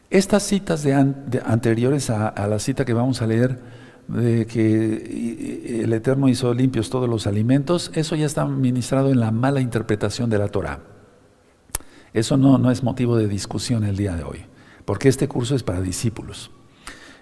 estas 0.10 0.44
citas 0.44 0.84
de, 0.84 0.94
anteriores 0.94 2.10
a, 2.10 2.48
la 2.48 2.60
cita 2.60 2.86
que 2.86 2.94
vamos 2.94 3.22
a 3.22 3.28
leer, 3.28 3.60
de 4.08 4.46
que 4.46 5.82
el 5.84 5.94
Eterno 5.94 6.28
hizo 6.28 6.54
limpios 6.54 6.90
todos 6.90 7.08
los 7.08 7.28
alimentos, 7.28 7.92
eso 7.96 8.16
ya 8.16 8.26
está 8.26 8.46
ministrado 8.46 9.10
en 9.10 9.20
la 9.20 9.32
mala 9.32 9.62
interpretación 9.62 10.30
de 10.30 10.38
la 10.38 10.50
Torah. 10.50 10.80
Eso 12.14 12.36
no, 12.36 12.58
no 12.58 12.72
es 12.72 12.84
motivo 12.84 13.16
de 13.16 13.30
discusión 13.30 13.86
el 13.86 13.96
día 13.96 14.16
de 14.16 14.24
hoy, 14.24 14.40
porque 14.84 15.08
este 15.08 15.30
curso 15.30 15.56
es 15.56 15.64
para 15.64 15.80
discípulos. 15.80 16.52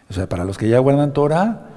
O 0.09 0.13
sea, 0.13 0.27
para 0.27 0.45
los 0.45 0.57
que 0.57 0.67
ya 0.67 0.79
guardan 0.79 1.13
Torah, 1.13 1.69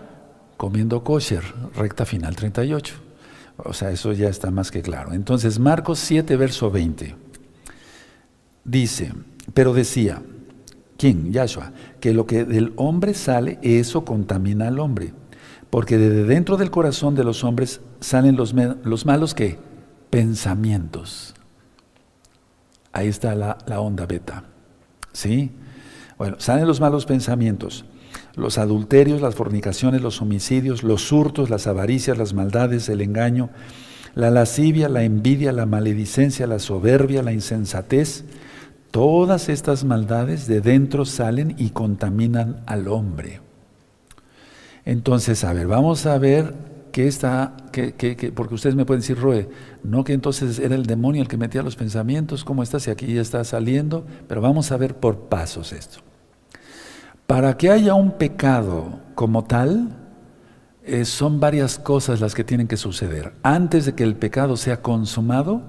comiendo 0.56 1.04
kosher, 1.04 1.44
recta 1.74 2.06
final 2.06 2.34
38. 2.34 3.11
O 3.56 3.72
sea, 3.72 3.90
eso 3.90 4.12
ya 4.12 4.28
está 4.28 4.50
más 4.50 4.70
que 4.70 4.82
claro. 4.82 5.12
Entonces, 5.12 5.58
Marcos 5.58 5.98
7, 6.00 6.36
verso 6.36 6.70
20, 6.70 7.14
dice, 8.64 9.12
pero 9.54 9.72
decía, 9.72 10.22
¿quién? 10.96 11.32
Yahshua, 11.32 11.72
que 12.00 12.12
lo 12.12 12.26
que 12.26 12.44
del 12.44 12.72
hombre 12.76 13.14
sale, 13.14 13.58
eso 13.62 14.04
contamina 14.04 14.68
al 14.68 14.78
hombre. 14.78 15.12
Porque 15.70 15.96
de 15.96 16.24
dentro 16.24 16.56
del 16.56 16.70
corazón 16.70 17.14
de 17.14 17.24
los 17.24 17.44
hombres 17.44 17.80
salen 18.00 18.36
los, 18.36 18.54
los 18.84 19.06
malos 19.06 19.34
que 19.34 19.58
pensamientos. 20.10 21.34
Ahí 22.92 23.08
está 23.08 23.34
la, 23.34 23.56
la 23.66 23.80
onda 23.80 24.04
beta. 24.04 24.44
¿Sí? 25.12 25.50
Bueno, 26.18 26.36
salen 26.38 26.66
los 26.66 26.80
malos 26.80 27.06
pensamientos, 27.06 27.84
los 28.34 28.58
adulterios, 28.58 29.20
las 29.20 29.34
fornicaciones, 29.34 30.02
los 30.02 30.22
homicidios, 30.22 30.82
los 30.82 31.10
hurtos, 31.12 31.50
las 31.50 31.66
avaricias, 31.66 32.18
las 32.18 32.34
maldades, 32.34 32.88
el 32.88 33.00
engaño, 33.00 33.50
la 34.14 34.30
lascivia, 34.30 34.88
la 34.88 35.04
envidia, 35.04 35.52
la 35.52 35.66
maledicencia, 35.66 36.46
la 36.46 36.58
soberbia, 36.58 37.22
la 37.22 37.32
insensatez, 37.32 38.24
Todas 38.92 39.48
estas 39.48 39.84
maldades 39.84 40.46
de 40.46 40.60
dentro 40.60 41.06
salen 41.06 41.54
y 41.56 41.70
contaminan 41.70 42.62
al 42.66 42.88
hombre. 42.88 43.40
Entonces, 44.84 45.44
a 45.44 45.54
ver, 45.54 45.66
vamos 45.66 46.04
a 46.04 46.18
ver 46.18 46.52
qué 46.92 47.08
está, 47.08 47.56
porque 48.34 48.54
ustedes 48.54 48.76
me 48.76 48.84
pueden 48.84 49.00
decir, 49.00 49.18
Roe, 49.18 49.48
no 49.82 50.04
que 50.04 50.12
entonces 50.12 50.58
era 50.58 50.74
el 50.74 50.84
demonio 50.84 51.22
el 51.22 51.28
que 51.28 51.38
metía 51.38 51.62
los 51.62 51.74
pensamientos, 51.74 52.44
¿cómo 52.44 52.62
está? 52.62 52.80
Si 52.80 52.90
aquí 52.90 53.14
ya 53.14 53.22
está 53.22 53.42
saliendo, 53.44 54.06
pero 54.28 54.42
vamos 54.42 54.70
a 54.72 54.76
ver 54.76 54.94
por 54.94 55.20
pasos 55.20 55.72
esto. 55.72 56.00
Para 57.32 57.56
que 57.56 57.70
haya 57.70 57.94
un 57.94 58.10
pecado 58.18 59.00
como 59.14 59.44
tal, 59.44 59.96
eh, 60.84 61.06
son 61.06 61.40
varias 61.40 61.78
cosas 61.78 62.20
las 62.20 62.34
que 62.34 62.44
tienen 62.44 62.68
que 62.68 62.76
suceder. 62.76 63.32
Antes 63.42 63.86
de 63.86 63.94
que 63.94 64.04
el 64.04 64.16
pecado 64.16 64.58
sea 64.58 64.82
consumado, 64.82 65.62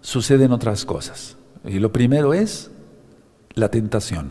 suceden 0.00 0.52
otras 0.52 0.84
cosas. 0.84 1.36
Y 1.64 1.80
lo 1.80 1.90
primero 1.90 2.34
es 2.34 2.70
la 3.54 3.68
tentación. 3.68 4.30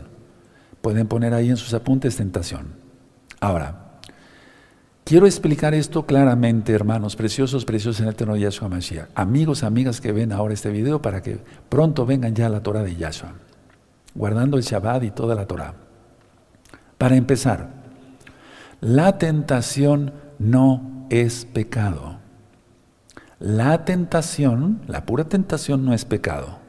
Pueden 0.80 1.08
poner 1.08 1.34
ahí 1.34 1.50
en 1.50 1.58
sus 1.58 1.74
apuntes 1.74 2.16
tentación. 2.16 2.68
Ahora, 3.38 3.98
quiero 5.04 5.26
explicar 5.26 5.74
esto 5.74 6.06
claramente, 6.06 6.72
hermanos, 6.72 7.16
preciosos, 7.16 7.66
preciosos 7.66 8.00
en 8.00 8.06
el 8.06 8.14
eterno 8.14 8.34
Yahshua 8.34 8.70
Mashiach. 8.70 9.10
Amigos, 9.14 9.62
amigas 9.62 10.00
que 10.00 10.12
ven 10.12 10.32
ahora 10.32 10.54
este 10.54 10.70
video 10.70 11.02
para 11.02 11.20
que 11.20 11.36
pronto 11.68 12.06
vengan 12.06 12.34
ya 12.34 12.46
a 12.46 12.48
la 12.48 12.62
Torah 12.62 12.82
de 12.82 12.96
Yahshua, 12.96 13.34
guardando 14.14 14.56
el 14.56 14.62
Shabbat 14.62 15.04
y 15.04 15.10
toda 15.10 15.34
la 15.34 15.44
Torah. 15.44 15.91
Para 17.02 17.16
empezar, 17.16 17.68
la 18.80 19.18
tentación 19.18 20.12
no 20.38 21.04
es 21.10 21.46
pecado. 21.46 22.18
La 23.40 23.84
tentación, 23.84 24.82
la 24.86 25.04
pura 25.04 25.24
tentación 25.24 25.84
no 25.84 25.94
es 25.94 26.04
pecado. 26.04 26.60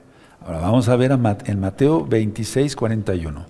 Ahora 0.44 0.58
vamos 0.58 0.90
a 0.90 0.96
ver 0.96 1.12
en 1.12 1.60
Mateo 1.60 2.08
26, 2.08 2.76
41. 2.76 3.46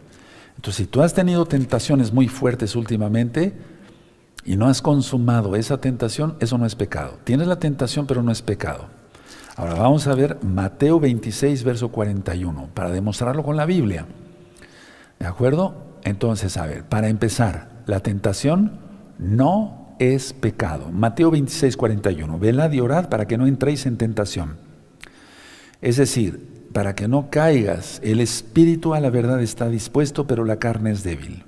Entonces, 0.57 0.75
si 0.75 0.85
tú 0.85 1.01
has 1.01 1.13
tenido 1.13 1.45
tentaciones 1.45 2.11
muy 2.11 2.27
fuertes 2.27 2.75
últimamente 2.75 3.53
y 4.43 4.57
no 4.57 4.67
has 4.67 4.81
consumado 4.81 5.55
esa 5.55 5.79
tentación, 5.79 6.35
eso 6.41 6.57
no 6.57 6.65
es 6.65 6.75
pecado. 6.75 7.17
Tienes 7.23 7.47
la 7.47 7.59
tentación, 7.59 8.07
pero 8.07 8.23
no 8.23 8.31
es 8.33 8.41
pecado. 8.41 8.87
Ahora 9.55 9.75
vamos 9.75 10.05
a 10.07 10.15
ver 10.15 10.37
Mateo 10.43 10.99
26, 10.99 11.63
verso 11.63 11.93
41, 11.93 12.71
para 12.73 12.91
demostrarlo 12.91 13.41
con 13.41 13.55
la 13.55 13.65
Biblia. 13.65 14.05
¿De 15.17 15.25
acuerdo? 15.25 15.92
Entonces, 16.03 16.57
a 16.57 16.65
ver, 16.65 16.83
para 16.83 17.09
empezar, 17.09 17.69
la 17.85 18.01
tentación 18.01 18.79
no 19.19 19.95
es 19.99 20.33
pecado. 20.33 20.91
Mateo 20.91 21.31
26, 21.31 21.77
41. 21.77 22.39
Vela 22.39 22.69
de 22.69 22.81
orad 22.81 23.09
para 23.09 23.25
que 23.25 23.37
no 23.37 23.47
entréis 23.47 23.85
en 23.85 23.97
tentación. 23.97 24.57
Es 25.81 25.97
decir, 25.97 26.67
para 26.73 26.95
que 26.95 27.07
no 27.07 27.29
caigas. 27.29 28.01
El 28.03 28.19
espíritu 28.19 28.93
a 28.93 28.99
la 28.99 29.09
verdad 29.09 29.41
está 29.41 29.69
dispuesto, 29.69 30.27
pero 30.27 30.43
la 30.43 30.57
carne 30.57 30.91
es 30.91 31.03
débil. 31.03 31.43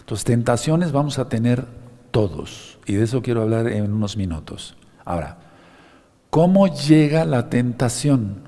Entonces, 0.00 0.24
tentaciones 0.24 0.90
vamos 0.90 1.18
a 1.18 1.28
tener 1.28 1.66
todos, 2.10 2.78
y 2.86 2.94
de 2.94 3.04
eso 3.04 3.22
quiero 3.22 3.42
hablar 3.42 3.68
en 3.68 3.92
unos 3.92 4.16
minutos. 4.16 4.74
Ahora, 5.04 5.36
¿cómo 6.30 6.66
llega 6.66 7.26
la 7.26 7.50
tentación? 7.50 8.42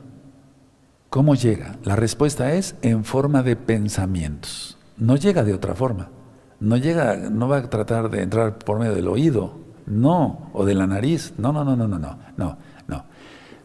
¿Cómo 1.10 1.34
llega? 1.34 1.76
La 1.84 1.96
respuesta 1.96 2.54
es 2.54 2.74
en 2.80 3.04
forma 3.04 3.42
de 3.42 3.56
pensamientos. 3.56 4.78
No 5.00 5.16
llega 5.16 5.42
de 5.42 5.54
otra 5.54 5.74
forma. 5.74 6.10
No 6.60 6.76
llega, 6.76 7.16
no 7.16 7.48
va 7.48 7.58
a 7.58 7.70
tratar 7.70 8.10
de 8.10 8.22
entrar 8.22 8.58
por 8.58 8.78
medio 8.78 8.94
del 8.94 9.08
oído, 9.08 9.58
no, 9.86 10.50
o 10.52 10.64
de 10.64 10.74
la 10.74 10.86
nariz. 10.86 11.32
No, 11.38 11.52
no, 11.52 11.64
no, 11.64 11.74
no, 11.74 11.88
no, 11.88 11.98
no, 11.98 12.18
no. 12.36 13.04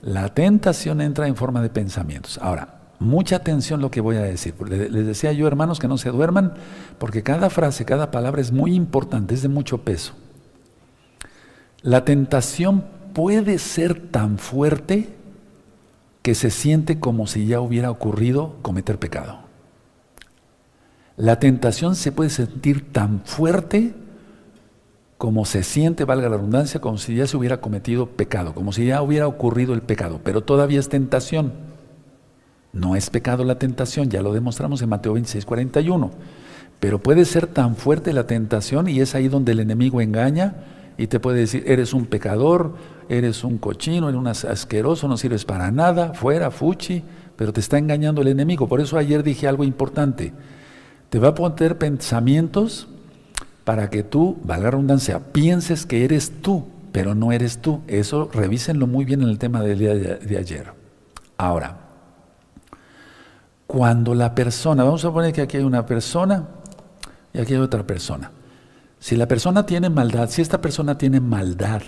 La 0.01 0.29
tentación 0.29 1.01
entra 1.01 1.27
en 1.27 1.35
forma 1.35 1.61
de 1.61 1.69
pensamientos. 1.69 2.39
Ahora, 2.41 2.79
mucha 2.99 3.35
atención 3.35 3.81
lo 3.81 3.91
que 3.91 4.01
voy 4.01 4.15
a 4.15 4.21
decir. 4.21 4.55
Les 4.69 5.05
decía 5.05 5.33
yo, 5.33 5.45
hermanos, 5.47 5.79
que 5.79 5.87
no 5.87 5.97
se 5.97 6.09
duerman, 6.09 6.53
porque 6.99 7.21
cada 7.21 7.49
frase, 7.49 7.85
cada 7.85 8.11
palabra 8.11 8.39
es 8.39 8.51
muy 8.51 8.73
importante, 8.73 9.33
es 9.33 9.41
de 9.41 9.49
mucho 9.49 9.79
peso. 9.79 10.13
La 11.81 12.05
tentación 12.05 12.85
puede 13.13 13.59
ser 13.59 14.09
tan 14.09 14.37
fuerte 14.37 15.09
que 16.21 16.33
se 16.33 16.49
siente 16.49 16.99
como 16.99 17.27
si 17.27 17.45
ya 17.45 17.59
hubiera 17.59 17.91
ocurrido 17.91 18.55
cometer 18.61 18.99
pecado. 18.99 19.44
La 21.17 21.39
tentación 21.39 21.95
se 21.95 22.11
puede 22.11 22.29
sentir 22.29 22.91
tan 22.91 23.21
fuerte 23.23 23.93
como 25.17 25.45
se 25.45 25.63
siente, 25.63 26.03
valga 26.03 26.27
la 26.27 26.35
redundancia, 26.35 26.81
como 26.81 26.97
si 26.97 27.15
ya 27.15 27.25
se 27.25 27.37
hubiera 27.37 27.61
cometido 27.61 28.07
pecado, 28.07 28.53
como 28.53 28.73
si 28.73 28.85
ya 28.85 29.01
hubiera 29.01 29.27
ocurrido 29.27 29.73
el 29.73 29.81
pecado, 29.81 30.19
pero 30.23 30.41
todavía 30.41 30.79
es 30.79 30.89
tentación. 30.89 31.53
No 32.73 32.97
es 32.97 33.09
pecado 33.09 33.45
la 33.45 33.57
tentación, 33.57 34.09
ya 34.09 34.21
lo 34.21 34.33
demostramos 34.33 34.81
en 34.81 34.89
Mateo 34.89 35.13
26, 35.13 35.45
41. 35.45 36.11
Pero 36.81 37.01
puede 37.01 37.23
ser 37.23 37.47
tan 37.47 37.77
fuerte 37.77 38.11
la 38.11 38.27
tentación 38.27 38.89
y 38.89 38.99
es 38.99 39.15
ahí 39.15 39.29
donde 39.29 39.53
el 39.53 39.61
enemigo 39.61 40.01
engaña 40.01 40.55
y 40.97 41.07
te 41.07 41.21
puede 41.21 41.39
decir, 41.39 41.63
eres 41.65 41.93
un 41.93 42.05
pecador, 42.05 42.75
eres 43.07 43.45
un 43.45 43.57
cochino, 43.57 44.09
eres 44.09 44.19
un 44.19 44.27
asqueroso, 44.27 45.07
no 45.07 45.15
sirves 45.15 45.45
para 45.45 45.71
nada, 45.71 46.13
fuera, 46.13 46.51
fuchi, 46.51 47.01
pero 47.37 47.53
te 47.53 47.61
está 47.61 47.77
engañando 47.77 48.21
el 48.21 48.27
enemigo. 48.27 48.67
Por 48.67 48.81
eso 48.81 48.97
ayer 48.97 49.23
dije 49.23 49.47
algo 49.47 49.63
importante. 49.63 50.33
Te 51.15 51.19
va 51.19 51.29
a 51.29 51.33
poner 51.33 51.77
pensamientos 51.77 52.89
para 53.63 53.89
que 53.89 54.03
tú, 54.03 54.35
valga 54.43 54.65
la 54.65 54.71
redundancia, 54.71 55.31
pienses 55.31 55.85
que 55.85 56.03
eres 56.03 56.41
tú, 56.41 56.65
pero 56.91 57.15
no 57.15 57.31
eres 57.31 57.59
tú. 57.59 57.79
Eso 57.87 58.29
revísenlo 58.33 58.85
muy 58.85 59.05
bien 59.05 59.21
en 59.21 59.29
el 59.29 59.39
tema 59.39 59.61
del 59.61 59.79
día 59.79 59.95
de, 59.95 60.37
ayer. 60.37 60.73
Ahora, 61.37 61.77
cuando 63.65 64.13
la 64.13 64.35
persona, 64.35 64.83
vamos 64.83 65.05
a 65.05 65.13
poner 65.13 65.31
que 65.31 65.43
aquí 65.43 65.55
hay 65.55 65.63
una 65.63 65.85
persona 65.85 66.49
y 67.33 67.39
aquí 67.39 67.53
hay 67.53 67.61
otra 67.61 67.87
persona. 67.87 68.31
Si 68.99 69.15
la 69.15 69.29
persona 69.29 69.65
tiene 69.65 69.89
maldad, 69.89 70.29
si 70.29 70.41
esta 70.41 70.59
persona 70.59 70.97
tiene 70.97 71.21
maldad 71.21 71.81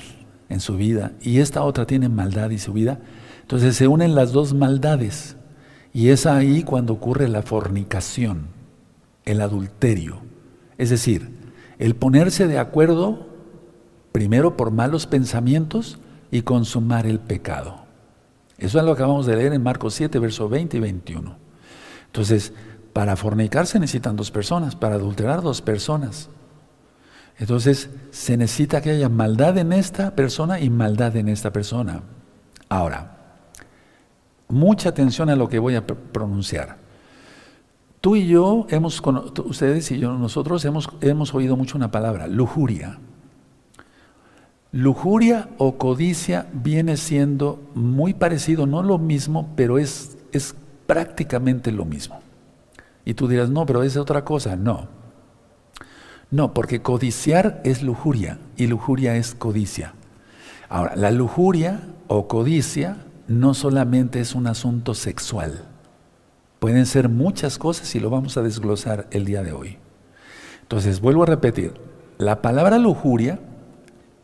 en 0.47 0.61
su 0.61 0.77
vida 0.77 1.11
y 1.19 1.39
esta 1.39 1.63
otra 1.63 1.85
tiene 1.85 2.07
maldad 2.07 2.49
en 2.49 2.59
su 2.59 2.71
vida, 2.71 2.99
entonces 3.41 3.75
se 3.75 3.89
unen 3.89 4.15
las 4.15 4.31
dos 4.31 4.53
maldades. 4.53 5.35
Y 5.91 6.11
es 6.11 6.25
ahí 6.25 6.63
cuando 6.63 6.93
ocurre 6.93 7.27
la 7.27 7.41
fornicación, 7.41 8.55
el 9.27 9.41
adulterio. 9.41 10.21
Es 10.77 10.89
decir, 10.89 11.29
el 11.79 11.95
ponerse 11.95 12.47
de 12.47 12.57
acuerdo 12.57 13.27
primero 14.11 14.57
por 14.57 14.71
malos 14.71 15.05
pensamientos 15.05 15.99
y 16.31 16.41
consumar 16.41 17.05
el 17.05 17.19
pecado. 17.19 17.85
Eso 18.57 18.79
es 18.79 18.85
lo 18.85 18.95
que 18.95 19.03
acabamos 19.03 19.27
de 19.27 19.35
leer 19.35 19.53
en 19.53 19.61
Marcos 19.61 19.93
7, 19.93 20.17
versos 20.17 20.49
20 20.49 20.77
y 20.77 20.79
21. 20.79 21.35
Entonces, 22.07 22.53
para 22.93 23.15
fornicar 23.15 23.67
se 23.67 23.79
necesitan 23.79 24.15
dos 24.15 24.31
personas, 24.31 24.75
para 24.75 24.95
adulterar 24.95 25.41
dos 25.41 25.61
personas. 25.61 26.29
Entonces, 27.37 27.89
se 28.09 28.37
necesita 28.37 28.81
que 28.81 28.91
haya 28.91 29.09
maldad 29.09 29.57
en 29.59 29.73
esta 29.73 30.15
persona 30.15 30.59
y 30.59 30.71
maldad 30.71 31.15
en 31.17 31.27
esta 31.27 31.51
persona. 31.51 32.01
Ahora, 32.69 33.17
mucha 34.47 34.89
atención 34.89 35.29
a 35.29 35.35
lo 35.35 35.47
que 35.47 35.59
voy 35.59 35.75
a 35.75 35.85
pronunciar. 35.85 36.86
Tú 38.01 38.15
y 38.15 38.27
yo 38.27 38.67
hemos, 38.69 39.01
ustedes 39.45 39.91
y 39.91 39.99
yo, 39.99 40.13
nosotros 40.13 40.63
hemos, 40.65 40.89
hemos 41.01 41.33
oído 41.33 41.55
mucho 41.55 41.77
una 41.77 41.91
palabra, 41.91 42.27
lujuria. 42.27 42.99
Lujuria 44.71 45.49
o 45.57 45.77
codicia 45.77 46.47
viene 46.53 46.97
siendo 46.97 47.59
muy 47.73 48.13
parecido, 48.13 48.67
no 48.67 48.83
lo 48.83 48.97
mismo, 48.97 49.49
pero 49.55 49.79
es, 49.79 50.17
es 50.31 50.55
prácticamente 50.85 51.71
lo 51.71 51.85
mismo. 51.85 52.19
Y 53.05 53.13
tú 53.13 53.27
dirás, 53.27 53.49
no, 53.49 53.65
pero 53.65 53.83
es 53.83 53.97
otra 53.97 54.25
cosa. 54.25 54.55
No. 54.55 54.87
No, 56.29 56.53
porque 56.53 56.81
codiciar 56.81 57.61
es 57.63 57.81
lujuria 57.81 58.37
y 58.57 58.67
lujuria 58.67 59.15
es 59.15 59.33
codicia. 59.33 59.93
Ahora, 60.67 60.95
la 60.95 61.11
lujuria 61.11 61.79
o 62.07 62.27
codicia 62.27 62.97
no 63.27 63.53
solamente 63.53 64.19
es 64.19 64.35
un 64.35 64.47
asunto 64.47 64.93
sexual. 64.93 65.63
Pueden 66.67 66.85
ser 66.85 67.07
muchas 67.07 67.57
cosas 67.57 67.95
y 67.95 68.01
lo 68.01 68.09
vamos 68.09 68.35
a 68.35 68.41
desglosar 68.41 69.07
el 69.11 69.23
día 69.23 69.41
de 69.41 69.53
hoy. 69.53 69.77
Entonces, 70.63 70.99
vuelvo 70.99 71.23
a 71.23 71.25
repetir, 71.25 71.71
la 72.17 72.41
palabra 72.41 72.77
lujuria 72.77 73.39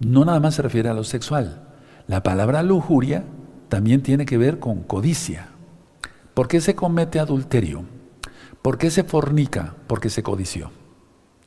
no 0.01 0.25
nada 0.25 0.41
más 0.41 0.55
se 0.55 0.61
refiere 0.61 0.89
a 0.89 0.93
lo 0.93 1.05
sexual. 1.05 1.63
La 2.05 2.21
palabra 2.21 2.61
lujuria 2.61 3.23
también 3.69 4.03
tiene 4.03 4.25
que 4.25 4.37
ver 4.37 4.59
con 4.59 4.83
codicia. 4.83 5.51
¿Por 6.33 6.49
qué 6.49 6.59
se 6.59 6.75
comete 6.75 7.17
adulterio? 7.17 7.85
¿Por 8.61 8.77
qué 8.77 8.91
se 8.91 9.05
fornica? 9.05 9.75
Porque 9.87 10.09
se 10.09 10.21
codició. 10.21 10.69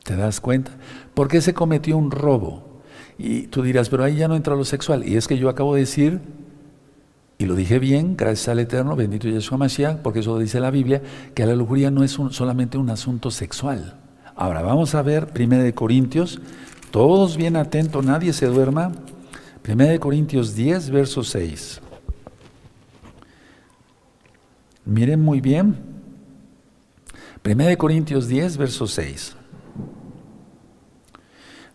¿Te 0.03 0.17
das 0.17 0.41
cuenta? 0.41 0.71
¿Por 1.13 1.29
qué 1.29 1.43
se 1.43 1.53
cometió 1.53 1.99
un 1.99 2.11
robo? 2.11 2.81
Y 3.19 3.49
tú 3.49 3.61
dirás, 3.61 3.91
pero 3.91 4.03
ahí 4.03 4.17
ya 4.17 4.29
no 4.29 4.35
entra 4.35 4.57
lo 4.57 4.65
sexual. 4.65 5.07
Y 5.07 5.19
es 5.19 5.29
que 5.29 5.37
yo 5.37 5.51
acabo 5.51 5.75
de 5.75 5.81
decir 5.83 6.23
y 7.39 7.45
lo 7.45 7.55
dije 7.55 7.79
bien, 7.79 8.17
gracias 8.17 8.49
al 8.49 8.61
Eterno, 8.61 8.97
bendito 8.97 9.29
Yeshua 9.29 9.59
Mashiach, 9.59 9.99
porque 9.99 10.21
eso 10.21 10.39
dice 10.39 10.59
la 10.59 10.71
Biblia, 10.71 11.03
que 11.35 11.45
la 11.45 11.55
lujuria 11.55 11.91
no 11.91 12.03
es 12.03 12.13
solamente 12.31 12.79
un 12.79 12.89
asunto 12.89 13.31
sexual. 13.31 13.99
Ahora 14.35 14.63
vamos 14.63 14.95
a 14.95 15.03
ver 15.03 15.29
1 15.39 15.59
de 15.59 15.75
Corintios, 15.75 16.41
todos 16.91 17.37
bien 17.37 17.57
atentos, 17.57 18.05
nadie 18.05 18.33
se 18.33 18.47
duerma. 18.47 18.93
1 19.69 19.85
de 19.85 19.99
Corintios 19.99 20.55
10, 20.55 20.91
verso 20.91 21.23
6. 21.25 21.81
Miren 24.87 25.21
muy 25.21 25.41
bien. 25.41 25.77
1 27.45 27.65
de 27.65 27.77
Corintios 27.77 28.29
10, 28.29 28.57
verso 28.57 28.87
6. 28.87 29.37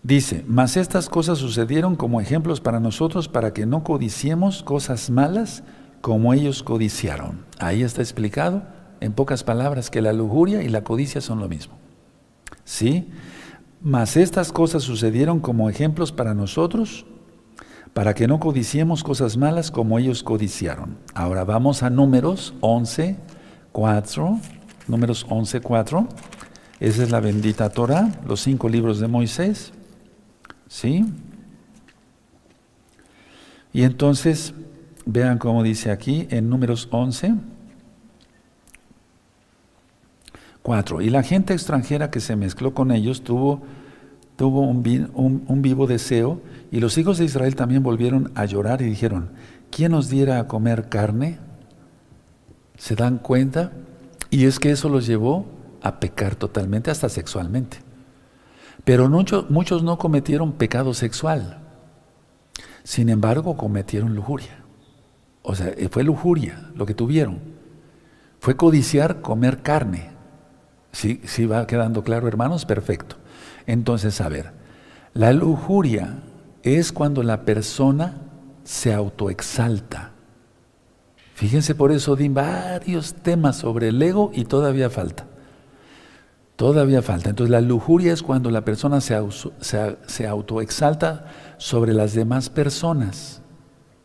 Dice, 0.04 0.44
mas 0.48 0.78
estas 0.78 1.10
cosas 1.10 1.38
sucedieron 1.38 1.96
como 1.96 2.22
ejemplos 2.22 2.60
para 2.60 2.80
nosotros 2.80 3.28
para 3.28 3.54
que 3.54 3.68
no 3.68 3.84
codiciemos 3.84 4.64
cosas 4.64 5.12
malas 5.12 5.64
como 6.02 6.34
ellos 6.34 6.64
codiciaron. 6.64 7.46
Ahí 7.60 7.84
está 7.84 8.02
explicado 8.02 8.64
en 9.00 9.14
pocas 9.14 9.44
palabras 9.44 9.92
que 9.92 10.02
la 10.02 10.12
lujuria 10.12 10.64
y 10.64 10.70
la 10.70 10.84
codicia 10.84 11.22
son 11.22 11.40
lo 11.40 11.48
mismo. 11.48 11.76
¿Sí? 12.64 13.10
Mas 13.82 14.18
estas 14.18 14.52
cosas 14.52 14.84
sucedieron 14.84 15.40
como 15.40 15.70
ejemplos 15.70 16.12
para 16.12 16.34
nosotros 16.34 17.06
para 17.94 18.14
que 18.14 18.28
no 18.28 18.40
codiciemos 18.40 19.04
cosas 19.04 19.38
malas 19.38 19.70
como 19.70 20.00
ellos 20.00 20.24
codiciaron. 20.24 20.98
Ahora 21.14 21.44
vamos 21.44 21.84
a 21.84 21.90
números 21.90 22.54
11, 22.62 23.18
4, 23.72 24.40
números 24.88 25.26
11, 25.30 25.62
4. 25.62 26.08
Esa 26.80 27.04
es 27.04 27.12
la 27.12 27.20
bendita 27.20 27.70
Torah, 27.70 28.10
los 28.26 28.42
cinco 28.42 28.70
libros 28.70 29.00
de 29.00 29.08
Moisés. 29.08 29.74
¿Sí? 30.72 31.04
Y 33.74 33.84
entonces, 33.84 34.54
vean 35.06 35.38
cómo 35.38 35.64
dice 35.64 35.92
aquí 35.92 36.28
en 36.30 36.50
números 36.50 36.88
11, 36.92 37.36
4. 40.64 41.02
Y 41.02 41.10
la 41.10 41.24
gente 41.24 41.52
extranjera 41.54 42.10
que 42.10 42.22
se 42.22 42.38
mezcló 42.38 42.74
con 42.74 42.92
ellos 42.92 43.22
tuvo, 43.22 43.64
tuvo 44.38 44.62
un, 44.62 45.44
un, 45.46 45.62
vivo 45.62 45.88
deseo, 45.88 46.42
y 46.72 46.80
los 46.80 46.98
hijos 46.98 47.18
de 47.18 47.26
Israel 47.26 47.58
también 47.58 47.84
volvieron 47.84 48.32
a 48.36 48.46
llorar 48.46 48.82
y 48.82 48.86
dijeron, 48.86 49.32
¿quién 49.72 49.92
nos 49.92 50.08
diera 50.08 50.40
a 50.40 50.48
comer 50.48 50.88
carne? 50.88 51.38
¿Se 52.78 52.96
dan 52.96 53.18
cuenta? 53.18 53.74
Y 54.30 54.46
es 54.46 54.58
que 54.58 54.72
eso 54.72 54.88
los 54.88 55.06
llevó 55.06 55.46
a 55.82 56.00
pecar 56.00 56.36
totalmente, 56.36 56.92
hasta 56.92 57.10
sexualmente. 57.10 57.91
Pero 58.84 59.10
muchos, 59.10 59.84
no 59.84 59.98
cometieron 59.98 60.54
pecado 60.54 60.94
sexual. 60.94 61.60
Sin 62.84 63.10
embargo, 63.10 63.58
cometieron 63.58 64.16
lujuria. 64.16 64.64
O 65.44 65.56
sea, 65.56 65.68
eh, 65.70 65.88
fue 65.90 66.04
lujuria 66.04 66.72
lo 66.76 66.86
que 66.86 66.94
tuvieron. 66.94 67.40
Fue 68.40 68.56
codiciar 68.56 69.22
comer 69.22 69.62
carne. 69.62 70.12
¿Sí, 70.92 71.22
¿Sí 71.26 71.46
va 71.46 71.68
quedando 71.68 72.04
claro, 72.04 72.28
hermanos? 72.28 72.66
Perfecto. 72.66 73.18
Entonces, 73.68 74.20
a 74.20 74.30
ver, 74.30 74.52
la 75.14 75.32
lujuria 75.32 76.24
es 76.64 76.92
cuando 76.92 77.24
la 77.24 77.46
persona 77.46 78.18
se 78.64 78.94
autoexalta. 78.94 80.12
Fíjense, 81.36 81.76
por 81.76 81.92
eso 81.92 82.16
di 82.16 82.30
varios 82.30 83.14
temas 83.14 83.58
sobre 83.58 83.90
el 83.90 84.02
ego 84.02 84.32
y 84.34 84.46
todavía 84.46 84.90
falta. 84.90 85.26
Todavía 86.62 87.02
falta. 87.02 87.32
Entonces 87.32 87.50
la 87.50 87.60
lujuria 87.60 88.14
es 88.14 88.22
cuando 88.22 88.52
la 88.52 88.64
persona 88.64 89.02
se, 89.02 89.20
se, 89.62 90.28
autoexalta 90.28 91.26
sobre 91.58 91.92
las 91.92 92.14
demás 92.14 92.52
personas 92.52 93.42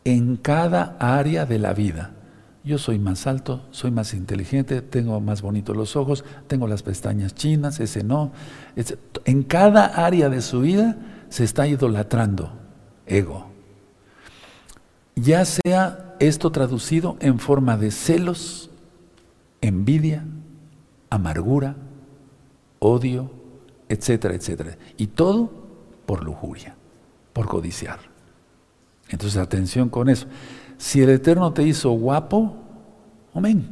en 0.05 0.37
cada 0.37 0.97
área 0.97 1.45
de 1.45 1.59
la 1.59 1.75
vida. 1.75 2.15
Yo 2.63 2.79
soy 2.79 2.97
más 2.97 3.27
alto, 3.27 3.67
soy 3.69 3.91
más 3.91 4.15
inteligente, 4.15 4.81
tengo 4.81 5.21
más 5.21 5.43
bonitos 5.43 5.77
los 5.77 5.95
ojos, 5.95 6.25
tengo 6.47 6.67
las 6.67 6.81
pestañas 6.81 7.35
chinas, 7.35 7.79
ese 7.79 8.03
no. 8.03 8.31
En 9.25 9.43
cada 9.43 9.85
área 9.85 10.27
de 10.29 10.41
su 10.41 10.61
vida 10.61 10.97
se 11.29 11.43
está 11.43 11.67
idolatrando 11.67 12.53
ego. 13.05 13.51
Ya 15.15 15.45
sea 15.45 16.15
esto 16.19 16.51
traducido 16.51 17.17
en 17.19 17.37
forma 17.37 17.77
de 17.77 17.91
celos, 17.91 18.71
envidia, 19.61 20.25
amargura, 21.11 21.75
odio, 22.79 23.31
etcétera, 23.89 24.35
etcétera. 24.35 24.77
Y 24.97 25.07
todo 25.07 25.51
por 26.05 26.23
lujuria, 26.23 26.75
por 27.33 27.47
codiciar. 27.47 27.99
Entonces, 29.09 29.37
atención 29.37 29.89
con 29.89 30.09
eso. 30.09 30.27
Si 30.77 31.01
el 31.01 31.09
Eterno 31.09 31.53
te 31.53 31.63
hizo 31.63 31.91
guapo, 31.91 32.55
amén. 33.33 33.69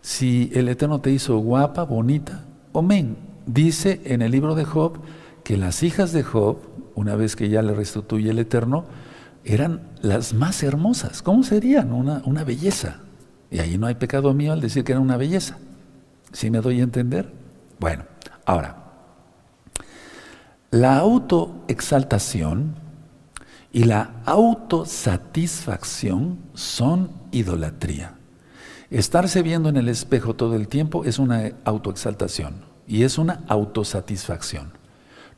Si 0.00 0.50
el 0.54 0.68
Eterno 0.68 1.00
te 1.00 1.10
hizo 1.10 1.38
guapa, 1.38 1.84
bonita, 1.84 2.44
amén. 2.74 3.16
Dice 3.46 4.00
en 4.04 4.22
el 4.22 4.30
libro 4.30 4.54
de 4.54 4.64
Job 4.64 4.98
que 5.42 5.56
las 5.56 5.82
hijas 5.82 6.12
de 6.12 6.22
Job, 6.22 6.58
una 6.94 7.16
vez 7.16 7.36
que 7.36 7.48
ya 7.48 7.62
le 7.62 7.74
restituye 7.74 8.30
el 8.30 8.38
Eterno, 8.38 8.84
eran 9.44 9.80
las 10.02 10.34
más 10.34 10.62
hermosas. 10.62 11.22
¿Cómo 11.22 11.42
serían? 11.42 11.92
Una, 11.92 12.22
una 12.26 12.44
belleza. 12.44 13.00
Y 13.50 13.60
ahí 13.60 13.78
no 13.78 13.86
hay 13.86 13.94
pecado 13.94 14.34
mío 14.34 14.52
al 14.52 14.60
decir 14.60 14.84
que 14.84 14.92
era 14.92 15.00
una 15.00 15.16
belleza. 15.16 15.56
¿Sí 16.32 16.50
me 16.50 16.60
doy 16.60 16.80
a 16.80 16.84
entender? 16.84 17.32
Bueno, 17.78 18.04
ahora, 18.44 18.76
la 20.70 20.98
autoexaltación 20.98 22.74
y 23.72 23.84
la 23.84 24.10
autosatisfacción 24.24 26.38
son 26.54 27.12
idolatría. 27.30 28.14
Estarse 28.90 29.42
viendo 29.42 29.68
en 29.68 29.76
el 29.76 29.88
espejo 29.88 30.34
todo 30.34 30.56
el 30.56 30.66
tiempo 30.68 31.04
es 31.04 31.18
una 31.18 31.52
autoexaltación 31.64 32.64
y 32.86 33.02
es 33.02 33.18
una 33.18 33.44
autosatisfacción. 33.48 34.72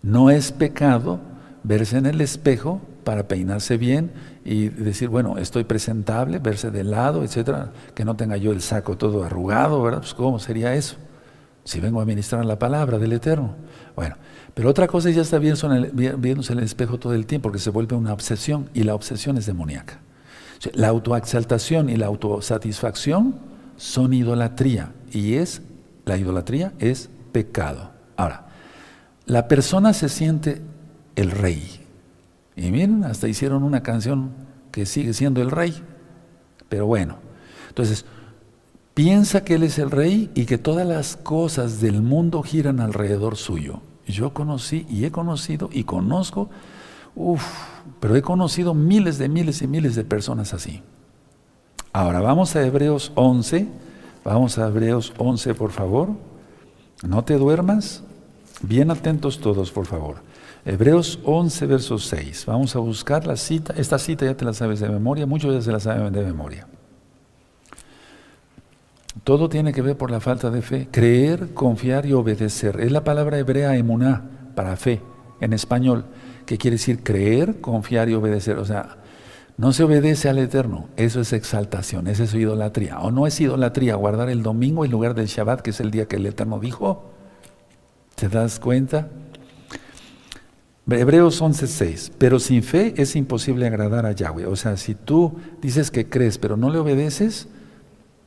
No 0.03 0.31
es 0.31 0.53
pecado 0.53 1.19
verse 1.63 1.99
en 1.99 2.07
el 2.07 2.21
espejo 2.21 2.81
para 3.05 3.29
peinarse 3.29 3.77
bien 3.77 4.13
y 4.45 4.69
decir, 4.69 5.09
bueno, 5.09 5.39
estoy 5.39 5.65
presentable, 5.65 6.39
verse 6.39 6.71
de 6.71 6.85
lado, 6.85 7.25
etcétera, 7.25 7.73
que 7.95 8.05
no 8.05 8.17
tenga 8.17 8.37
yo 8.37 8.53
el 8.53 8.63
saco 8.63 8.97
todo 8.97 9.25
arrugado, 9.25 9.83
¿verdad? 9.83 10.01
Pues 10.01 10.15
¿cómo 10.15 10.39
sería 10.39 10.75
eso? 10.75 10.97
Si 11.65 11.81
vengo 11.81 12.01
a 12.01 12.05
ministrar 12.05 12.45
la 12.45 12.59
palabra 12.59 12.99
del 12.99 13.13
Eterno. 13.13 13.55
Bueno, 13.95 14.17
pero 14.55 14.71
otra 14.71 14.87
cosa 14.87 15.11
es 15.11 15.17
ya 15.17 15.23
está 15.23 15.39
viéndose 15.39 16.53
en 16.53 16.59
el 16.59 16.65
espejo 16.65 16.99
todo 16.99 17.15
el 17.15 17.27
tiempo, 17.27 17.45
porque 17.45 17.59
se 17.59 17.71
vuelve 17.71 17.97
una 17.97 18.13
obsesión 18.13 18.71
y 18.75 18.83
la 18.83 18.95
obsesión 18.95 19.37
es 19.37 19.47
demoníaca. 19.47 20.01
La 20.75 20.89
autoexaltación 20.89 21.89
y 21.89 21.97
la 21.97 22.07
autosatisfacción 22.07 23.37
son 23.77 24.13
idolatría 24.13 24.93
y 25.13 25.35
es 25.35 25.63
la 26.05 26.17
idolatría 26.17 26.73
es 26.79 27.09
pecado. 27.33 27.93
Ahora, 28.17 28.49
la 29.27 29.49
persona 29.49 29.93
se 29.93 30.09
siente 30.09 30.61
el 31.17 31.31
rey. 31.31 31.87
Y 32.57 32.71
miren, 32.71 33.05
hasta 33.05 33.29
hicieron 33.29 33.63
una 33.63 33.83
canción 33.83 34.33
que 34.73 34.87
sigue 34.87 35.15
siendo 35.15 35.41
el 35.41 35.51
rey. 35.51 35.75
Pero 36.69 36.87
bueno, 36.87 37.19
entonces, 37.69 38.05
piensa 38.95 39.45
que 39.45 39.55
él 39.55 39.63
es 39.63 39.79
el 39.79 39.91
rey 39.91 40.31
y 40.35 40.47
que 40.47 40.59
todas 40.59 40.87
las 40.87 41.17
cosas 41.17 41.81
del 41.81 42.03
mundo 42.03 42.43
giran 42.43 42.81
alrededor 42.81 43.37
suyo. 43.37 43.81
Yo 44.07 44.35
conocí 44.35 44.87
y 44.89 45.05
he 45.05 45.11
conocido 45.11 45.71
y 45.73 45.85
conozco, 45.85 46.51
uff, 47.15 47.45
pero 48.01 48.17
he 48.17 48.23
conocido 48.23 48.75
miles 48.75 49.19
de 49.19 49.29
miles 49.29 49.63
y 49.63 49.67
miles 49.67 49.95
de 49.95 50.05
personas 50.05 50.53
así. 50.55 50.83
Ahora 51.93 52.21
vamos 52.21 52.55
a 52.57 52.67
Hebreos 52.67 53.13
11, 53.15 53.69
vamos 54.25 54.59
a 54.59 54.69
Hebreos 54.69 55.13
11 55.19 55.55
por 55.55 55.71
favor. 55.71 56.11
No 57.03 57.25
te 57.25 57.39
duermas, 57.39 58.03
bien 58.63 58.91
atentos 58.91 59.41
todos 59.41 59.71
por 59.71 59.87
favor. 59.87 60.17
Hebreos 60.65 61.19
11, 61.25 61.67
verso 61.67 61.99
6. 61.99 62.45
Vamos 62.47 62.77
a 62.77 62.81
buscar 62.81 63.27
la 63.27 63.37
cita. 63.37 63.73
Esta 63.77 63.99
cita 63.99 64.27
ya 64.27 64.37
te 64.37 64.45
la 64.45 64.53
sabes 64.53 64.81
de 64.81 64.89
memoria, 64.89 65.27
muchos 65.27 65.55
ya 65.55 65.63
se 65.63 65.73
la 65.73 65.81
saben 65.81 66.13
de 66.13 66.23
memoria. 66.23 66.67
Todo 69.25 69.49
tiene 69.49 69.73
que 69.73 69.83
ver 69.83 69.97
por 69.97 70.11
la 70.11 70.21
falta 70.21 70.51
de 70.51 70.63
fe. 70.63 70.89
Creer, 70.91 71.53
confiar 71.53 72.07
y 72.07 72.13
obedecer. 72.13 72.81
Es 72.81 72.91
la 72.91 73.05
palabra 73.05 73.39
hebrea 73.39 73.77
emuná 73.77 74.23
para 74.55 74.77
fe 74.77 75.03
en 75.41 75.53
español, 75.53 76.05
que 76.47 76.59
quiere 76.59 76.77
decir 76.77 77.03
creer, 77.03 77.61
confiar 77.61 78.09
y 78.09 78.15
obedecer. 78.15 78.59
O 78.59 78.65
sea, 78.65 78.97
no 79.57 79.73
se 79.73 79.85
obedece 79.85 80.29
al 80.29 80.39
Eterno. 80.39 80.89
Eso 80.97 81.21
es 81.21 81.33
exaltación, 81.33 82.07
eso 82.07 82.25
es 82.25 82.35
idolatría. 82.35 82.99
O 83.01 83.11
no 83.11 83.27
es 83.27 83.41
idolatría 83.41 83.95
guardar 83.95 84.31
el 84.31 84.43
domingo 84.43 84.85
en 84.85 84.91
lugar 84.91 85.15
del 85.15 85.27
Shabbat, 85.27 85.61
que 85.61 85.71
es 85.71 85.81
el 85.81 85.91
día 85.91 86.07
que 86.07 86.17
el 86.17 86.27
Eterno 86.27 86.59
dijo. 86.59 87.11
¿Te 88.15 88.29
das 88.29 88.59
cuenta? 88.59 89.09
Hebreos 90.89 91.41
11:6, 91.41 92.13
pero 92.19 92.39
sin 92.39 92.63
fe 92.63 92.95
es 92.97 93.15
imposible 93.15 93.67
agradar 93.67 94.07
a 94.07 94.13
Yahweh. 94.13 94.47
O 94.47 94.57
sea, 94.57 94.77
si 94.77 94.95
tú 94.95 95.37
dices 95.63 95.91
que 95.91 96.09
crees, 96.09 96.39
pero 96.39 96.57
no 96.57 96.71
le 96.71 96.79
obedeces, 96.79 97.49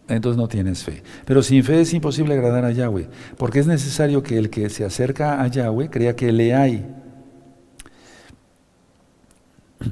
entonces 0.07 0.37
no 0.37 0.47
tienes 0.47 0.83
fe. 0.83 1.03
Pero 1.25 1.41
sin 1.43 1.63
fe 1.63 1.81
es 1.81 1.93
imposible 1.93 2.33
agradar 2.33 2.65
a 2.65 2.71
Yahweh, 2.71 3.07
porque 3.37 3.59
es 3.59 3.67
necesario 3.67 4.23
que 4.23 4.37
el 4.37 4.49
que 4.49 4.69
se 4.69 4.85
acerca 4.85 5.41
a 5.41 5.47
Yahweh 5.47 5.89
crea 5.89 6.15
que 6.15 6.31
le 6.31 6.53
hay 6.53 6.85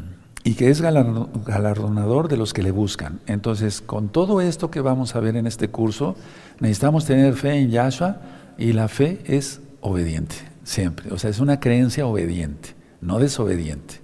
y 0.43 0.53
que 0.55 0.69
es 0.69 0.81
galardonador 0.81 2.27
de 2.27 2.37
los 2.37 2.53
que 2.53 2.63
le 2.63 2.71
buscan. 2.71 3.19
Entonces, 3.25 3.81
con 3.81 4.09
todo 4.09 4.41
esto 4.41 4.69
que 4.69 4.81
vamos 4.81 5.15
a 5.15 5.19
ver 5.19 5.35
en 5.37 5.47
este 5.47 5.69
curso, 5.69 6.15
necesitamos 6.59 7.05
tener 7.05 7.33
fe 7.35 7.53
en 7.53 7.69
Yahshua 7.69 8.17
y 8.57 8.73
la 8.73 8.87
fe 8.87 9.21
es 9.25 9.61
obediente, 9.79 10.35
siempre. 10.63 11.11
O 11.13 11.17
sea, 11.17 11.29
es 11.29 11.39
una 11.39 11.59
creencia 11.59 12.05
obediente, 12.05 12.75
no 12.99 13.19
desobediente. 13.19 14.01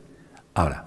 Ahora, 0.53 0.85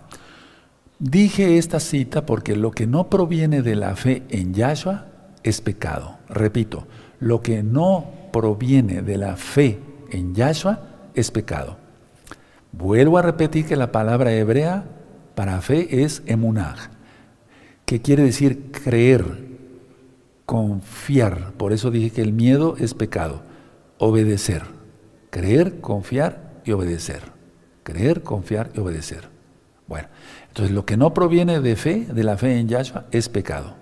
dije 0.98 1.58
esta 1.58 1.78
cita 1.78 2.26
porque 2.26 2.56
lo 2.56 2.70
que 2.70 2.86
no 2.86 3.08
proviene 3.08 3.62
de 3.62 3.76
la 3.76 3.94
fe 3.96 4.22
en 4.30 4.54
Yahshua 4.54 5.09
es 5.42 5.60
pecado. 5.60 6.18
Repito, 6.28 6.86
lo 7.18 7.40
que 7.40 7.62
no 7.62 8.10
proviene 8.32 9.02
de 9.02 9.16
la 9.16 9.36
fe 9.36 9.78
en 10.10 10.34
Yahshua 10.34 10.80
es 11.14 11.30
pecado. 11.30 11.76
Vuelvo 12.72 13.18
a 13.18 13.22
repetir 13.22 13.66
que 13.66 13.76
la 13.76 13.92
palabra 13.92 14.32
hebrea 14.32 14.84
para 15.34 15.60
fe 15.60 16.02
es 16.02 16.22
emunah, 16.26 16.90
que 17.84 18.00
quiere 18.00 18.22
decir 18.22 18.70
creer, 18.70 19.24
confiar. 20.46 21.52
Por 21.52 21.72
eso 21.72 21.90
dije 21.90 22.10
que 22.10 22.22
el 22.22 22.32
miedo 22.32 22.76
es 22.78 22.94
pecado. 22.94 23.42
Obedecer. 23.98 24.62
Creer, 25.30 25.80
confiar 25.80 26.60
y 26.64 26.72
obedecer. 26.72 27.22
Creer, 27.82 28.22
confiar 28.22 28.70
y 28.74 28.80
obedecer. 28.80 29.28
Bueno, 29.86 30.08
entonces 30.48 30.74
lo 30.74 30.86
que 30.86 30.96
no 30.96 31.14
proviene 31.14 31.60
de 31.60 31.76
fe, 31.76 32.06
de 32.12 32.24
la 32.24 32.36
fe 32.36 32.58
en 32.58 32.68
Yahshua, 32.68 33.06
es 33.10 33.28
pecado. 33.28 33.74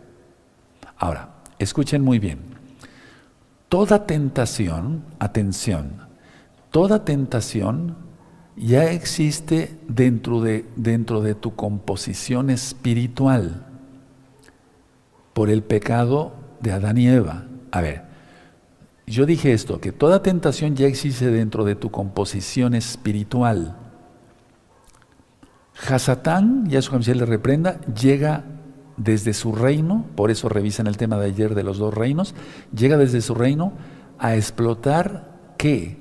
Ahora, 0.96 1.37
Escuchen 1.58 2.02
muy 2.02 2.18
bien. 2.18 2.38
Toda 3.68 4.06
tentación, 4.06 5.04
atención, 5.18 6.08
toda 6.70 7.04
tentación 7.04 7.96
ya 8.56 8.90
existe 8.90 9.78
dentro 9.88 10.40
de, 10.40 10.64
dentro 10.76 11.20
de 11.20 11.34
tu 11.34 11.54
composición 11.54 12.50
espiritual 12.50 13.66
por 15.32 15.50
el 15.50 15.62
pecado 15.62 16.32
de 16.60 16.72
Adán 16.72 16.98
y 16.98 17.08
Eva. 17.08 17.44
A 17.70 17.80
ver, 17.80 18.04
yo 19.06 19.26
dije 19.26 19.52
esto, 19.52 19.80
que 19.80 19.92
toda 19.92 20.22
tentación 20.22 20.76
ya 20.76 20.86
existe 20.86 21.30
dentro 21.30 21.64
de 21.64 21.74
tu 21.74 21.90
composición 21.90 22.74
espiritual. 22.74 23.76
Hasatán, 25.88 26.68
ya 26.68 26.82
su 26.82 26.98
le 26.98 27.24
reprenda, 27.24 27.80
llega 27.94 28.44
desde 28.98 29.32
su 29.32 29.52
reino, 29.52 30.04
por 30.16 30.30
eso 30.30 30.48
revisan 30.48 30.88
el 30.88 30.96
tema 30.96 31.16
de 31.18 31.26
ayer 31.26 31.54
de 31.54 31.62
los 31.62 31.78
dos 31.78 31.94
reinos, 31.94 32.34
llega 32.76 32.98
desde 32.98 33.20
su 33.20 33.34
reino 33.34 33.72
a 34.18 34.34
explotar 34.34 35.30
qué? 35.56 35.96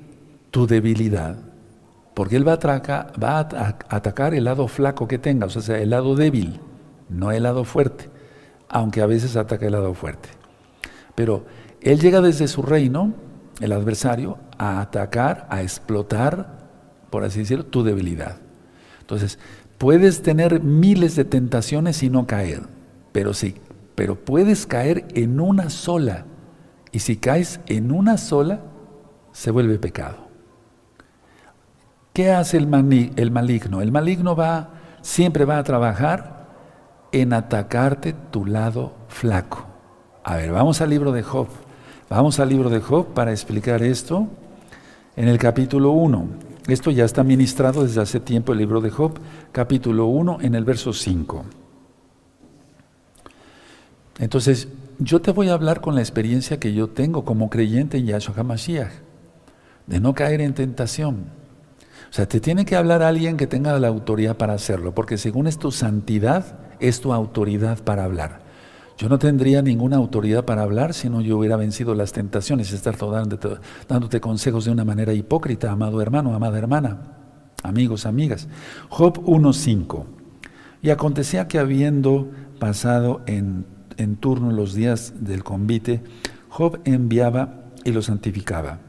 Tu 0.50 0.66
debilidad. 0.66 1.36
Porque 2.14 2.36
él 2.36 2.46
va 2.46 2.54
a, 2.54 3.12
va 3.22 3.38
a 3.38 3.78
atacar 3.88 4.34
el 4.34 4.44
lado 4.44 4.66
flaco 4.66 5.06
que 5.06 5.18
tengas, 5.18 5.56
o 5.56 5.62
sea, 5.62 5.78
el 5.78 5.90
lado 5.90 6.16
débil, 6.16 6.60
no 7.08 7.30
el 7.30 7.44
lado 7.44 7.64
fuerte, 7.64 8.10
aunque 8.68 9.00
a 9.00 9.06
veces 9.06 9.36
ataca 9.36 9.64
el 9.66 9.72
lado 9.72 9.94
fuerte. 9.94 10.28
Pero 11.14 11.46
él 11.80 12.00
llega 12.00 12.20
desde 12.20 12.48
su 12.48 12.62
reino, 12.62 13.14
el 13.60 13.72
adversario, 13.72 14.38
a 14.58 14.80
atacar, 14.80 15.46
a 15.48 15.62
explotar, 15.62 16.58
por 17.10 17.22
así 17.22 17.40
decirlo, 17.40 17.64
tu 17.64 17.84
debilidad. 17.84 18.38
Entonces, 19.00 19.38
puedes 19.78 20.22
tener 20.22 20.60
miles 20.60 21.14
de 21.14 21.24
tentaciones 21.24 22.02
y 22.02 22.10
no 22.10 22.26
caer 22.26 22.77
pero 23.18 23.34
sí, 23.34 23.56
pero 23.96 24.14
puedes 24.14 24.64
caer 24.64 25.08
en 25.12 25.40
una 25.40 25.70
sola. 25.70 26.24
Y 26.92 27.00
si 27.00 27.16
caes 27.16 27.58
en 27.66 27.90
una 27.90 28.16
sola, 28.16 28.60
se 29.32 29.50
vuelve 29.50 29.76
pecado. 29.80 30.28
¿Qué 32.12 32.30
hace 32.30 32.58
el, 32.58 33.12
el 33.16 33.30
maligno? 33.32 33.80
El 33.80 33.90
maligno 33.90 34.36
va, 34.36 34.70
siempre 35.02 35.44
va 35.44 35.58
a 35.58 35.64
trabajar 35.64 36.46
en 37.10 37.32
atacarte 37.32 38.14
tu 38.30 38.46
lado 38.46 38.92
flaco. 39.08 39.66
A 40.22 40.36
ver, 40.36 40.52
vamos 40.52 40.80
al 40.80 40.90
libro 40.90 41.10
de 41.10 41.24
Job. 41.24 41.48
Vamos 42.08 42.38
al 42.38 42.50
libro 42.50 42.70
de 42.70 42.80
Job 42.80 43.14
para 43.14 43.32
explicar 43.32 43.82
esto 43.82 44.28
en 45.16 45.26
el 45.26 45.38
capítulo 45.38 45.90
1. 45.90 46.24
Esto 46.68 46.92
ya 46.92 47.04
está 47.04 47.24
ministrado 47.24 47.82
desde 47.82 48.00
hace 48.00 48.20
tiempo 48.20 48.52
el 48.52 48.58
libro 48.58 48.80
de 48.80 48.90
Job, 48.90 49.18
capítulo 49.50 50.06
1 50.06 50.38
en 50.42 50.54
el 50.54 50.62
verso 50.62 50.92
5. 50.92 51.57
Entonces, 54.18 54.68
yo 54.98 55.20
te 55.20 55.30
voy 55.30 55.48
a 55.48 55.54
hablar 55.54 55.80
con 55.80 55.94
la 55.94 56.00
experiencia 56.00 56.58
que 56.58 56.74
yo 56.74 56.88
tengo 56.88 57.24
como 57.24 57.50
creyente 57.50 57.98
en 57.98 58.06
Yahshua 58.06 58.34
HaMashiach, 58.36 58.92
de 59.86 60.00
no 60.00 60.14
caer 60.14 60.40
en 60.40 60.54
tentación. 60.54 61.26
O 62.10 62.12
sea, 62.12 62.26
te 62.26 62.40
tiene 62.40 62.64
que 62.64 62.74
hablar 62.74 63.02
alguien 63.02 63.36
que 63.36 63.46
tenga 63.46 63.78
la 63.78 63.88
autoridad 63.88 64.36
para 64.36 64.54
hacerlo, 64.54 64.94
porque 64.94 65.18
según 65.18 65.46
es 65.46 65.58
tu 65.58 65.70
santidad, 65.70 66.58
es 66.80 67.00
tu 67.00 67.12
autoridad 67.12 67.82
para 67.82 68.04
hablar. 68.04 68.40
Yo 68.96 69.08
no 69.08 69.20
tendría 69.20 69.62
ninguna 69.62 69.96
autoridad 69.96 70.44
para 70.44 70.62
hablar 70.62 70.92
si 70.92 71.08
no 71.08 71.20
yo 71.20 71.38
hubiera 71.38 71.56
vencido 71.56 71.94
las 71.94 72.12
tentaciones, 72.12 72.72
estar 72.72 72.96
dándote, 72.96 73.48
dándote 73.86 74.20
consejos 74.20 74.64
de 74.64 74.72
una 74.72 74.84
manera 74.84 75.12
hipócrita, 75.12 75.70
amado 75.70 76.02
hermano, 76.02 76.34
amada 76.34 76.58
hermana, 76.58 76.98
amigos, 77.62 78.06
amigas. 78.06 78.48
Job 78.88 79.22
1.5. 79.24 80.04
Y 80.82 80.90
acontecía 80.90 81.46
que 81.46 81.60
habiendo 81.60 82.28
pasado 82.58 83.20
en 83.26 83.66
en 83.98 84.16
turno 84.16 84.50
los 84.52 84.74
días 84.74 85.12
del 85.20 85.44
convite, 85.44 86.02
Job 86.48 86.80
enviaba 86.84 87.66
y 87.84 87.92
lo 87.92 88.00
santificaba, 88.00 88.80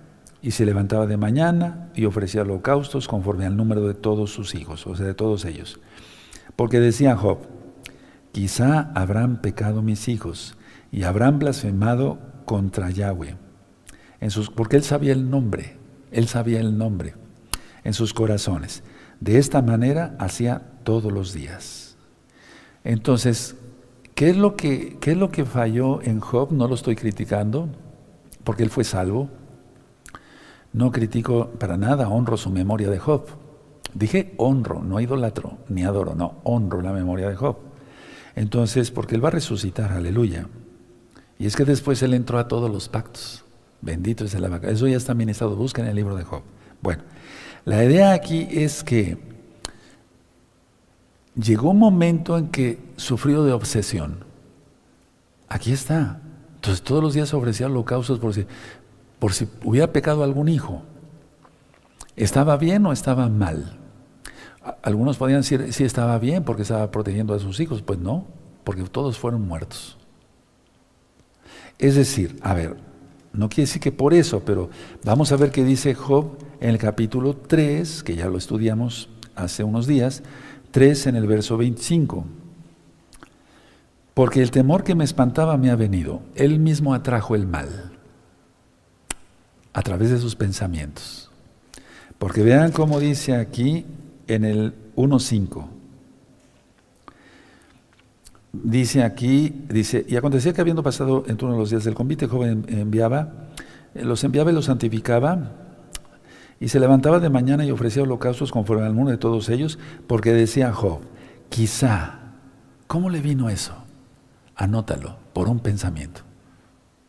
y 0.42 0.52
se 0.52 0.66
levantaba 0.66 1.06
de 1.06 1.18
mañana 1.18 1.92
y 1.96 2.06
ofrecía 2.06 2.44
holocaustos 2.44 3.08
conforme 3.08 3.46
al 3.46 3.58
número 3.58 3.86
de 3.86 3.94
todos 3.94 4.32
sus 4.32 4.56
hijos, 4.56 4.88
o 4.88 4.96
sea, 4.96 5.06
de 5.06 5.14
todos 5.14 5.44
ellos. 5.46 5.80
Porque 6.56 6.80
decía 6.80 7.18
Job, 7.18 7.40
quizá 8.32 8.92
habrán 8.96 9.42
pecado 9.42 9.82
mis 9.82 10.08
hijos 10.08 10.56
y 10.92 11.04
habrán 11.04 11.40
blasfemado 11.40 12.20
contra 12.46 12.90
Yahweh. 12.90 13.36
Porque 14.56 14.78
él 14.78 14.84
sabía 14.84 15.14
el 15.14 15.30
nombre, 15.30 15.78
él 16.12 16.28
sabía 16.28 16.60
el 16.60 16.78
nombre. 16.78 17.16
en 17.84 17.94
sus 17.94 18.14
corazones. 18.14 18.84
De 19.20 19.38
esta 19.38 19.62
manera 19.62 20.16
hacía 20.20 20.62
todos 20.84 21.12
los 21.12 21.34
días. 21.34 21.96
Entonces, 22.84 23.56
¿qué 24.20 24.32
es 24.32 24.36
lo 24.36 24.58
que, 24.58 24.98
qué 25.00 25.12
es 25.12 25.18
lo 25.18 25.32
que 25.32 25.46
falló 25.46 26.02
en 26.02 26.20
Job? 26.20 26.52
No 26.52 26.68
lo 26.68 26.76
estoy 26.76 26.98
criticando, 26.98 27.70
porque 28.44 28.64
él 28.64 28.70
fue 28.70 28.84
salvo. 28.84 29.30
No 30.74 30.92
critico 30.92 31.52
para 31.52 31.78
nada, 31.78 32.10
honro 32.10 32.36
su 32.36 32.50
memoria 32.50 32.90
de 32.90 33.00
Job. 33.00 33.28
Dije 33.94 34.34
honro, 34.36 34.82
no 34.84 35.00
idolatro, 35.00 35.60
ni 35.70 35.86
adoro, 35.86 36.16
no, 36.16 36.42
honro 36.44 36.82
la 36.82 36.92
memoria 36.92 37.30
de 37.30 37.38
Job. 37.38 37.60
Entonces, 38.36 38.92
porque 38.92 39.16
él 39.16 39.24
va 39.24 39.30
a 39.30 39.32
resucitar, 39.32 39.94
aleluya. 39.94 40.50
Y 41.38 41.46
es 41.46 41.56
que 41.56 41.64
después 41.64 42.04
él 42.04 42.14
entró 42.14 42.40
a 42.40 42.50
todos 42.50 42.70
los 42.70 42.90
pactos. 42.90 43.46
Bendito 43.80 44.26
es 44.26 44.36
el 44.36 44.50
vaca. 44.50 44.70
Eso 44.70 44.86
ya 44.86 44.98
está 44.98 45.14
ministrado, 45.14 45.56
busca 45.56 45.82
en 45.82 45.88
el 45.88 45.96
libro 45.96 46.18
de 46.18 46.26
Job. 46.26 46.42
Bueno, 46.82 47.04
la 47.64 47.86
idea 47.86 48.12
aquí 48.12 48.50
es 48.52 48.84
que 48.84 49.18
llegó 51.36 51.72
un 51.72 51.80
momento 51.80 52.38
en 52.38 52.50
que 52.50 52.80
sufrió 52.96 53.44
de 53.44 53.54
obsesión. 53.54 54.24
Aquí 55.48 55.72
está. 55.72 56.22
Entonces 56.56 56.82
todos 56.82 57.04
los 57.04 57.14
días 57.14 57.34
ofrecía 57.34 57.68
holocaustos 57.68 58.20
por 58.20 58.34
si, 58.34 58.46
por 59.18 59.34
si 59.34 59.48
hubiera 59.64 59.92
pecado 59.92 60.24
algún 60.24 60.50
hijo. 60.50 60.84
¿Estaba 62.16 62.58
bien 62.58 62.86
o 62.86 62.92
estaba 62.92 63.30
mal? 63.30 63.78
Algunos 64.84 65.18
podían 65.18 65.40
decir, 65.42 65.72
sí 65.72 65.84
estaba 65.86 66.20
bien 66.20 66.44
porque 66.44 66.64
estaba 66.64 66.92
protegiendo 66.92 67.34
a 67.34 67.40
sus 67.40 67.60
hijos. 67.60 67.82
Pues 67.82 67.98
no, 68.00 68.26
porque 68.64 68.84
todos 68.84 69.18
fueron 69.18 69.48
muertos. 69.48 69.98
Es 71.78 71.96
decir, 71.96 72.38
a 72.42 72.54
ver, 72.54 72.76
no 73.32 73.48
quiere 73.48 73.64
decir 73.64 73.82
que 73.82 73.94
por 73.94 74.14
eso, 74.14 74.42
pero 74.42 74.70
vamos 75.04 75.32
a 75.32 75.38
ver 75.38 75.52
qué 75.52 75.64
dice 75.64 75.96
Job 75.96 76.38
en 76.60 76.72
el 76.72 76.78
capítulo 76.78 77.36
3, 77.36 78.04
que 78.04 78.16
ya 78.16 78.28
lo 78.28 78.38
estudiamos 78.38 79.10
hace 79.36 79.64
unos 79.64 79.88
días, 79.88 80.24
3 80.72 81.08
en 81.08 81.16
el 81.16 81.28
verso 81.28 81.58
25. 81.58 82.26
Porque 84.14 84.42
el 84.42 84.52
temor 84.52 84.84
que 84.84 84.96
me 84.96 85.04
espantaba 85.04 85.58
me 85.58 85.70
ha 85.70 85.76
venido. 85.76 86.22
Él 86.36 86.60
mismo 86.60 86.94
atrajo 86.94 87.36
el 87.36 87.48
mal 87.48 87.92
a 89.74 89.82
través 89.82 90.10
de 90.10 90.20
sus 90.20 90.36
pensamientos. 90.36 91.32
Porque 92.18 92.44
vean 92.44 92.72
cómo 92.72 93.00
dice 93.00 93.36
aquí 93.36 93.86
en 94.28 94.44
el 94.44 94.74
1.5. 94.96 95.68
Dice 98.52 99.04
aquí, 99.04 99.64
dice, 99.70 100.06
y 100.08 100.16
acontecía 100.16 100.54
que 100.54 100.62
habiendo 100.62 100.84
pasado 100.84 101.24
en 101.28 101.38
uno 101.42 101.54
de 101.54 101.60
los 101.60 101.70
días 101.70 101.84
del 101.84 101.94
convite, 101.94 102.26
el 102.26 102.32
joven 102.32 102.66
enviaba, 102.68 103.50
eh, 103.94 104.04
los 104.04 104.24
enviaba 104.24 104.52
y 104.52 104.56
los 104.56 104.66
santificaba, 104.66 105.69
y 106.60 106.70
se 106.70 106.80
levantaba 106.80 107.20
de 107.20 107.30
mañana 107.30 107.66
y 107.66 107.72
ofrecía 107.72 108.04
holocaustos 108.04 108.52
conforme 108.52 108.86
al 108.86 108.94
mundo 108.94 109.12
de 109.12 109.18
todos 109.18 109.50
ellos, 109.50 109.80
porque 110.08 110.34
decía 110.34 110.74
Job, 110.74 111.00
quizá, 111.50 112.20
¿cómo 112.88 113.10
le 113.10 113.22
vino 113.22 113.50
eso? 113.50 113.74
Anótalo 114.56 115.18
por 115.34 115.48
un 115.48 115.60
pensamiento. 115.60 116.22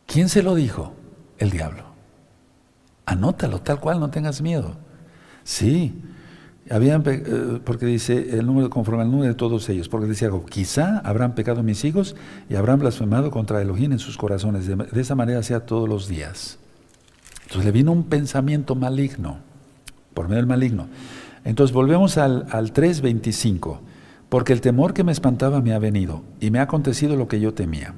¿Quién 0.07 0.29
se 0.29 0.43
lo 0.43 0.55
dijo? 0.55 0.95
El 1.39 1.51
diablo. 1.51 1.85
Anótalo 3.07 3.61
tal 3.61 3.81
cual, 3.81 3.99
no 3.99 4.11
tengas 4.11 4.41
miedo. 4.41 4.77
Sí, 5.43 6.01
habían, 6.71 7.03
eh, 7.07 7.61
porque 7.65 7.87
dice 7.87 8.39
el 8.39 8.47
número 8.47 8.71
conforme 8.71 9.03
al 9.03 9.11
número 9.11 9.29
de 9.29 9.35
todos 9.35 9.69
ellos, 9.69 9.89
porque 9.89 10.07
decía 10.07 10.31
quizá 10.49 10.99
habrán 11.01 11.35
pecado 11.35 11.65
mis 11.65 11.85
hijos 11.85 12.15
y 12.49 12.55
habrán 12.55 12.79
blasfemado 12.79 13.33
contra 13.33 13.61
Elohim 13.61 13.91
en 13.91 13.99
sus 13.99 14.17
corazones. 14.17 14.69
De, 14.69 15.01
esa 15.01 15.17
manera 15.17 15.41
hacía 15.41 15.67
todos 15.67 15.89
los 15.89 16.07
días. 16.07 16.60
Entonces 17.51 17.65
le 17.65 17.73
vino 17.73 17.91
un 17.91 18.05
pensamiento 18.05 18.77
maligno, 18.77 19.39
por 20.15 20.29
medio 20.29 20.37
del 20.37 20.47
maligno. 20.47 20.87
Entonces 21.45 21.75
volvemos 21.75 22.17
al, 22.17 22.47
al 22.53 22.73
3.25, 22.73 23.81
porque 24.29 24.53
el 24.53 24.61
temor 24.61 24.95
que 24.95 25.03
me 25.03 25.11
espantaba 25.11 25.61
me 25.61 25.73
ha 25.73 25.81
venido 25.81 26.23
y 26.39 26.53
me 26.53 26.61
ha 26.61 26.63
acontecido 26.63 27.17
lo 27.17 27.27
que 27.27 27.41
yo 27.41 27.53
temía. 27.53 27.97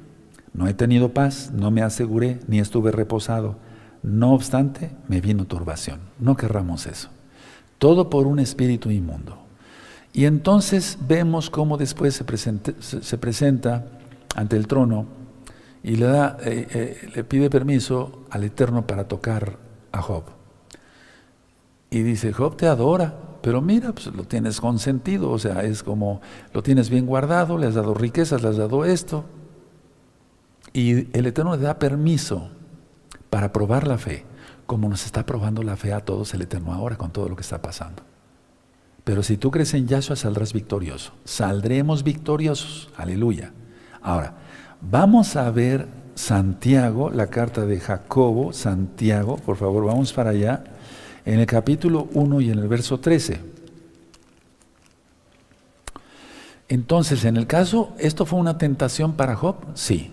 No 0.55 0.67
he 0.67 0.73
tenido 0.73 1.13
paz, 1.13 1.51
no 1.53 1.69
me 1.69 1.83
aseguré, 1.83 2.39
ni 2.47 2.59
estuve 2.59 2.91
reposado. 2.91 3.57
No 4.01 4.33
obstante, 4.33 4.89
me 5.07 5.21
vino 5.21 5.45
turbación. 5.45 5.99
No 6.17 6.35
querramos 6.35 6.87
eso. 6.87 7.09
Todo 7.77 8.09
por 8.09 8.25
un 8.25 8.39
espíritu 8.39 8.89
inmundo. 8.89 9.37
Y 10.13 10.25
entonces 10.25 10.97
vemos 11.07 11.51
cómo 11.51 11.77
después 11.77 12.15
se, 12.15 13.17
presenta 13.17 13.85
ante 14.35 14.57
el 14.57 14.65
trono 14.65 15.05
y 15.83 15.95
le, 15.97 16.05
da, 16.05 16.37
eh, 16.43 16.67
eh, 16.73 17.09
le 17.13 17.23
pide 17.23 17.49
permiso 17.49 18.25
al 18.29 18.43
Eterno 18.43 18.87
para 18.87 19.07
tocar 19.07 19.57
a 19.91 20.01
Job. 20.01 20.23
Y 21.89 22.01
dice, 22.01 22.33
Job 22.33 22.55
te 22.55 22.67
adora, 22.67 23.13
pero 23.41 23.61
mira, 23.61 23.91
pues 23.91 24.07
lo 24.07 24.23
tienes 24.23 24.61
consentido, 24.61 25.29
o 25.29 25.37
sea, 25.37 25.63
es 25.63 25.83
como 25.83 26.21
lo 26.53 26.63
tienes 26.63 26.89
bien 26.89 27.05
guardado, 27.05 27.57
le 27.57 27.67
has 27.67 27.75
dado 27.75 27.93
riquezas, 27.93 28.41
le 28.41 28.49
has 28.49 28.57
dado 28.57 28.85
esto. 28.85 29.25
Y 30.71 31.15
el 31.15 31.25
Eterno 31.27 31.55
le 31.55 31.61
da 31.61 31.77
permiso 31.77 32.49
para 33.29 33.51
probar 33.51 33.85
la 33.87 33.97
fe 33.97 34.25
como 34.65 34.89
nos 34.89 35.05
está 35.05 35.25
probando 35.25 35.61
la 35.63 35.75
fe 35.75 35.93
a 35.93 35.99
todos 35.99 36.33
el 36.33 36.41
Eterno 36.41 36.73
ahora 36.73 36.97
con 36.97 37.11
todo 37.11 37.29
lo 37.29 37.35
que 37.35 37.41
está 37.41 37.61
pasando. 37.61 38.03
Pero 39.03 39.21
si 39.21 39.37
tú 39.37 39.51
crees 39.51 39.73
en 39.73 39.87
Yahshua 39.87 40.15
saldrás 40.15 40.53
victorioso. 40.53 41.13
Saldremos 41.25 42.03
victoriosos. 42.03 42.89
Aleluya. 42.95 43.51
Ahora, 44.01 44.35
vamos 44.89 45.35
a 45.35 45.49
ver 45.51 45.87
Santiago, 46.15 47.09
la 47.09 47.27
carta 47.27 47.65
de 47.65 47.79
Jacobo, 47.79 48.53
Santiago, 48.53 49.37
por 49.37 49.57
favor, 49.57 49.85
vamos 49.85 50.13
para 50.13 50.31
allá, 50.31 50.63
en 51.25 51.39
el 51.39 51.45
capítulo 51.45 52.07
1 52.13 52.41
y 52.41 52.51
en 52.51 52.59
el 52.59 52.67
verso 52.67 52.99
13. 52.99 53.39
Entonces, 56.67 57.25
en 57.25 57.37
el 57.37 57.47
caso, 57.47 57.93
¿esto 57.97 58.25
fue 58.25 58.39
una 58.39 58.57
tentación 58.57 59.13
para 59.13 59.35
Job? 59.35 59.55
Sí. 59.73 60.11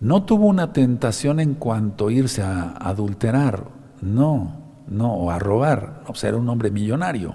No 0.00 0.22
tuvo 0.24 0.46
una 0.46 0.72
tentación 0.72 1.40
en 1.40 1.54
cuanto 1.54 2.08
a 2.08 2.12
irse 2.12 2.42
a 2.42 2.70
adulterar, 2.78 3.64
no, 4.00 4.56
no, 4.86 5.14
o 5.14 5.30
a 5.30 5.38
robar, 5.38 6.02
o 6.06 6.14
sea, 6.14 6.28
era 6.30 6.38
un 6.38 6.48
hombre 6.48 6.70
millonario, 6.70 7.34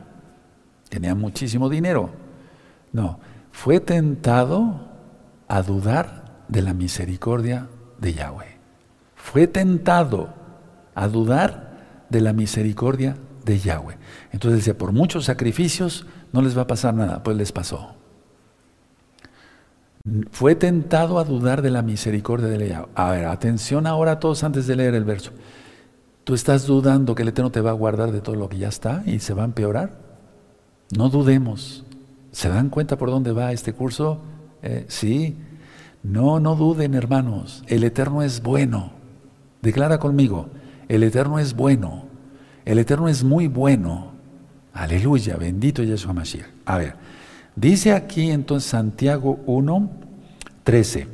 tenía 0.90 1.14
muchísimo 1.14 1.70
dinero. 1.70 2.10
No, 2.94 3.20
fue 3.52 3.80
tentado 3.80 4.93
a 5.54 5.62
dudar 5.62 6.46
de 6.48 6.64
la 6.64 6.74
misericordia 6.74 7.68
de 8.00 8.14
Yahweh. 8.14 8.58
Fue 9.16 9.46
tentado 9.46 10.34
a 10.96 11.08
dudar 11.08 12.06
de 12.10 12.22
la 12.22 12.34
misericordia 12.34 13.18
de 13.46 13.60
Yahweh. 13.60 13.98
Entonces 14.32 14.62
decía, 14.62 14.76
por 14.76 14.94
muchos 14.94 15.26
sacrificios 15.26 16.08
no 16.32 16.42
les 16.42 16.58
va 16.58 16.64
a 16.64 16.68
pasar 16.68 16.96
nada, 16.96 17.22
pues 17.22 17.38
les 17.38 17.52
pasó 17.52 17.96
fue 20.32 20.56
tentado 20.56 21.18
a 21.20 21.24
dudar 21.24 21.62
de 21.62 21.70
la 21.70 21.82
misericordia 21.82 22.48
de 22.48 22.68
Yahweh. 22.68 22.90
A 22.96 23.12
ver, 23.12 23.26
atención 23.26 23.86
ahora 23.86 24.14
a 24.14 24.20
todos 24.20 24.44
antes 24.44 24.66
de 24.66 24.76
leer 24.76 24.96
el 24.96 25.06
verso. 25.06 25.32
¿Tú 26.24 26.34
estás 26.34 26.66
dudando 26.66 27.14
que 27.14 27.22
el 27.22 27.30
Eterno 27.30 27.52
te 27.52 27.62
va 27.62 27.70
a 27.70 27.74
guardar 27.74 28.12
de 28.12 28.22
todo 28.22 28.36
lo 28.36 28.50
que 28.50 28.58
ya 28.58 28.70
está 28.70 29.04
y 29.06 29.20
se 29.20 29.36
va 29.36 29.44
a 29.44 29.46
empeorar? 29.46 29.92
No 30.98 31.10
dudemos. 31.10 31.86
¿Se 32.32 32.50
dan 32.50 32.70
cuenta 32.70 32.98
por 32.98 33.12
dónde 33.12 33.32
va 33.32 33.52
este 33.52 33.74
curso? 33.74 34.20
Eh, 34.64 34.86
sí. 34.88 35.38
No, 36.02 36.40
no 36.40 36.56
duden, 36.56 36.96
hermanos. 36.96 37.64
El 37.68 37.84
Eterno 37.84 38.24
es 38.24 38.42
bueno. 38.42 38.94
Declara 39.62 40.00
conmigo, 40.00 40.48
el 40.90 41.04
Eterno 41.04 41.40
es 41.40 41.54
bueno. 41.54 42.06
El 42.66 42.80
Eterno 42.80 43.08
es 43.08 43.24
muy 43.24 43.48
bueno. 43.48 44.12
Aleluya, 44.74 45.38
bendito 45.38 45.84
Yeshua 45.84 46.14
Mashiach. 46.14 46.48
A 46.66 46.78
ver, 46.78 46.96
Dice 47.56 47.94
aquí 47.94 48.32
entonces 48.32 48.70
Santiago 48.70 49.40
1, 49.46 49.90
13. 50.64 51.08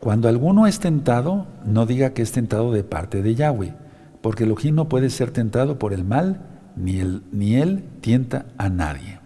Cuando 0.00 0.28
alguno 0.28 0.66
es 0.66 0.80
tentado, 0.80 1.46
no 1.64 1.86
diga 1.86 2.10
que 2.10 2.22
es 2.22 2.32
tentado 2.32 2.72
de 2.72 2.82
parte 2.82 3.22
de 3.22 3.34
Yahweh, 3.34 3.74
porque 4.20 4.44
el 4.44 4.52
ojín 4.52 4.74
no 4.74 4.88
puede 4.88 5.10
ser 5.10 5.30
tentado 5.30 5.78
por 5.78 5.92
el 5.92 6.04
mal, 6.04 6.40
ni 6.74 6.98
él, 6.98 7.22
ni 7.30 7.54
él 7.54 7.84
tienta 8.00 8.46
a 8.58 8.68
nadie. 8.68 9.20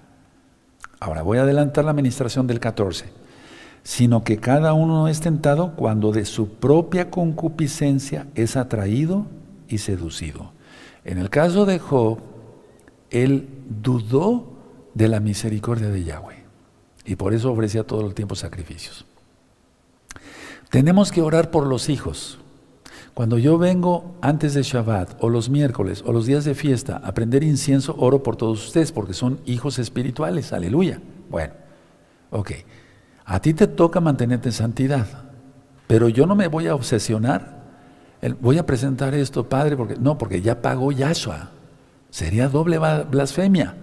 Ahora 1.01 1.23
voy 1.23 1.39
a 1.39 1.43
adelantar 1.43 1.85
la 1.85 1.93
administración 1.93 2.47
del 2.47 2.61
14. 2.61 3.07
Sino 3.85 4.25
que 4.25 4.39
cada 4.39 4.73
uno 4.73 5.07
es 5.07 5.21
tentado 5.21 5.77
cuando 5.77 6.11
de 6.11 6.25
su 6.25 6.49
propia 6.49 7.11
concupiscencia 7.11 8.27
es 8.35 8.57
atraído 8.57 9.27
y 9.69 9.79
seducido. 9.79 10.53
En 11.05 11.19
el 11.19 11.31
caso 11.31 11.67
de 11.67 11.79
Job, 11.79 12.19
él 13.11 13.49
dudó 13.83 14.49
de 14.95 15.09
la 15.09 15.21
misericordia 15.21 15.89
de 15.91 16.03
Yahweh. 16.03 16.45
Y 17.05 17.17
por 17.17 17.35
eso 17.35 17.53
ofrecía 17.53 17.87
todo 17.87 18.07
el 18.07 18.15
tiempo 18.15 18.35
sacrificios. 18.35 19.05
Tenemos 20.71 21.13
que 21.13 21.23
orar 21.23 21.51
por 21.51 21.67
los 21.67 21.89
hijos. 21.89 22.39
Cuando 23.13 23.39
yo 23.39 23.59
vengo 23.59 24.17
antes 24.23 24.55
de 24.55 24.63
Shabbat 24.63 25.17
o 25.21 25.29
los 25.29 25.49
miércoles 25.49 26.03
o 26.05 26.13
los 26.13 26.27
días 26.27 26.45
de 26.45 26.55
fiesta 26.55 26.97
a 26.97 27.15
prender 27.15 27.45
incienso, 27.45 27.95
oro 27.99 28.23
por 28.23 28.37
todos 28.37 28.67
ustedes 28.67 28.91
porque 28.91 29.13
son 29.15 29.39
hijos 29.47 29.79
espirituales. 29.79 30.53
Aleluya. 30.53 31.01
Bueno, 31.31 31.55
ok. 32.31 32.51
A 33.25 33.41
ti 33.41 33.55
te 33.55 33.67
toca 33.67 34.01
mantenerte 34.01 34.51
en 34.51 34.53
santidad, 34.53 35.07
pero 35.87 36.09
yo 36.09 36.27
no 36.27 36.35
me 36.35 36.49
voy 36.49 36.67
a 36.67 36.75
obsesionar. 36.75 37.65
Voy 38.41 38.59
a 38.59 38.67
presentar 38.67 39.15
esto, 39.15 39.49
Padre, 39.49 39.77
porque 39.77 39.97
no, 39.97 40.17
porque 40.17 40.41
ya 40.41 40.63
pagó 40.63 40.93
Yahshua. 40.93 41.51
Sería 42.11 42.49
doble 42.49 42.79
blasfemia 42.79 43.75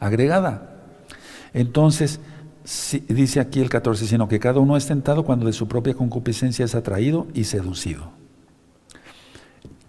agregada. 0.00 0.76
Entonces, 1.52 2.20
dice 3.08 3.40
aquí 3.40 3.60
el 3.60 3.70
14, 3.70 4.06
sino 4.06 4.28
que 4.28 4.38
cada 4.38 4.60
uno 4.60 4.76
es 4.76 4.86
tentado 4.86 5.24
cuando 5.24 5.46
de 5.46 5.52
su 5.52 5.68
propia 5.68 5.94
concupiscencia 5.94 6.64
es 6.64 6.74
atraído 6.74 7.26
y 7.34 7.44
seducido. 7.44 8.12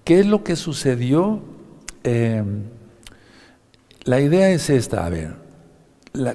¿Qué 0.03 0.21
es 0.21 0.25
lo 0.25 0.43
que 0.43 0.55
sucedió? 0.55 1.41
Em, 2.03 2.63
la 4.05 4.21
idea 4.21 4.49
es 4.49 4.69
esta, 4.69 5.05
a 5.05 5.09
ver, 5.09 5.35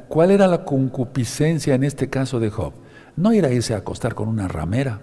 ¿cuál 0.09 0.31
era 0.31 0.47
la 0.47 0.65
concupiscencia 0.65 1.75
en 1.75 1.85
este 1.85 2.09
caso 2.09 2.41
de 2.41 2.51
Job? 2.51 2.73
No 3.17 3.33
era 3.33 3.51
irse 3.51 3.75
a 3.75 3.79
acostar 3.79 4.15
con 4.15 4.29
una 4.29 4.49
ramera, 4.49 5.01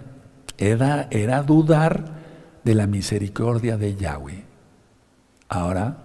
era, 0.58 1.08
era 1.10 1.42
dudar 1.42 2.22
de 2.64 2.74
la 2.74 2.86
misericordia 2.86 3.76
de 3.76 3.96
Yahweh. 3.96 4.44
Ahora, 5.48 5.98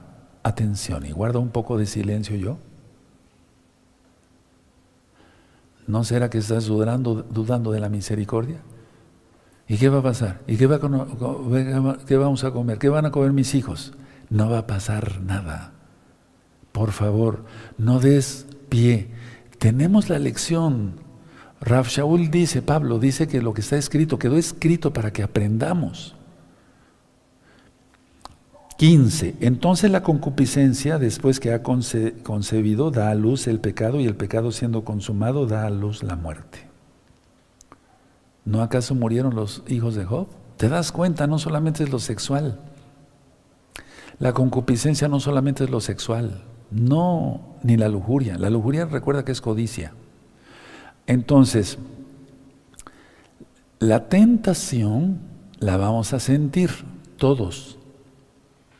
atención, 0.43 1.05
y 1.05 1.11
guarda 1.11 1.39
un 1.39 1.49
poco 1.49 1.77
de 1.77 1.85
silencio 1.85 2.35
yo. 2.35 2.57
¿No 5.85 6.03
será 6.03 6.29
que 6.29 6.39
estás 6.39 6.65
dudando, 6.65 7.71
de 7.71 7.79
la 7.79 7.89
misericordia? 7.89 8.59
¿Y 9.69 9.77
qué 9.77 9.89
va 9.89 9.99
a 9.99 10.03
pasar? 10.03 10.41
¿Y 10.47 10.57
qué, 10.57 10.67
va 10.67 10.79
qué 12.05 12.17
vamos 12.17 12.43
a 12.43 12.51
comer? 12.51 12.77
¿Qué 12.77 12.89
van 12.89 13.05
a 13.05 13.11
comer 13.11 13.31
mis 13.31 13.55
hijos? 13.55 13.93
No 14.29 14.49
va 14.49 14.59
a 14.59 14.67
pasar 14.67 15.21
nada. 15.21 15.71
Por 16.73 16.91
favor, 16.91 17.45
no 17.77 17.99
des 17.99 18.46
pie. 18.69 19.07
Tenemos 19.59 20.09
la 20.09 20.19
lección. 20.19 20.93
Raf 21.59 21.89
Shaul 21.89 22.29
dice, 22.29 22.61
Pablo 22.61 22.99
dice 22.99 23.27
que 23.27 23.41
lo 23.41 23.53
que 23.53 23.61
está 23.61 23.77
escrito 23.77 24.19
quedó 24.19 24.37
escrito 24.37 24.93
para 24.93 25.11
que 25.11 25.23
aprendamos. 25.23 26.15
15. 28.77 29.37
Entonces 29.39 29.89
la 29.89 30.03
concupiscencia, 30.03 30.99
después 30.99 31.39
que 31.39 31.51
ha 31.51 31.63
concebido, 31.63 32.91
da 32.91 33.09
a 33.09 33.15
luz 33.15 33.47
el 33.47 33.59
pecado 33.59 33.99
y 33.99 34.05
el 34.05 34.15
pecado 34.15 34.51
siendo 34.51 34.85
consumado 34.85 35.47
da 35.47 35.65
a 35.65 35.69
luz 35.71 36.03
la 36.03 36.15
muerte. 36.15 36.59
¿No 38.45 38.61
acaso 38.61 38.93
murieron 38.93 39.35
los 39.35 39.63
hijos 39.67 39.95
de 39.95 40.05
Job? 40.05 40.27
¿Te 40.57 40.69
das 40.69 40.91
cuenta? 40.91 41.25
No 41.25 41.39
solamente 41.39 41.83
es 41.83 41.89
lo 41.89 41.99
sexual. 41.99 42.59
La 44.19 44.33
concupiscencia 44.33 45.07
no 45.07 45.19
solamente 45.19 45.63
es 45.63 45.69
lo 45.69 45.81
sexual, 45.81 46.43
no, 46.71 47.57
ni 47.63 47.77
la 47.77 47.87
lujuria. 47.89 48.37
La 48.37 48.49
lujuria 48.49 48.85
recuerda 48.85 49.25
que 49.25 49.31
es 49.31 49.41
codicia. 49.41 49.93
Entonces, 51.05 51.77
la 53.79 54.09
tentación 54.09 55.19
la 55.59 55.77
vamos 55.77 56.13
a 56.13 56.19
sentir 56.19 56.71
todos. 57.17 57.77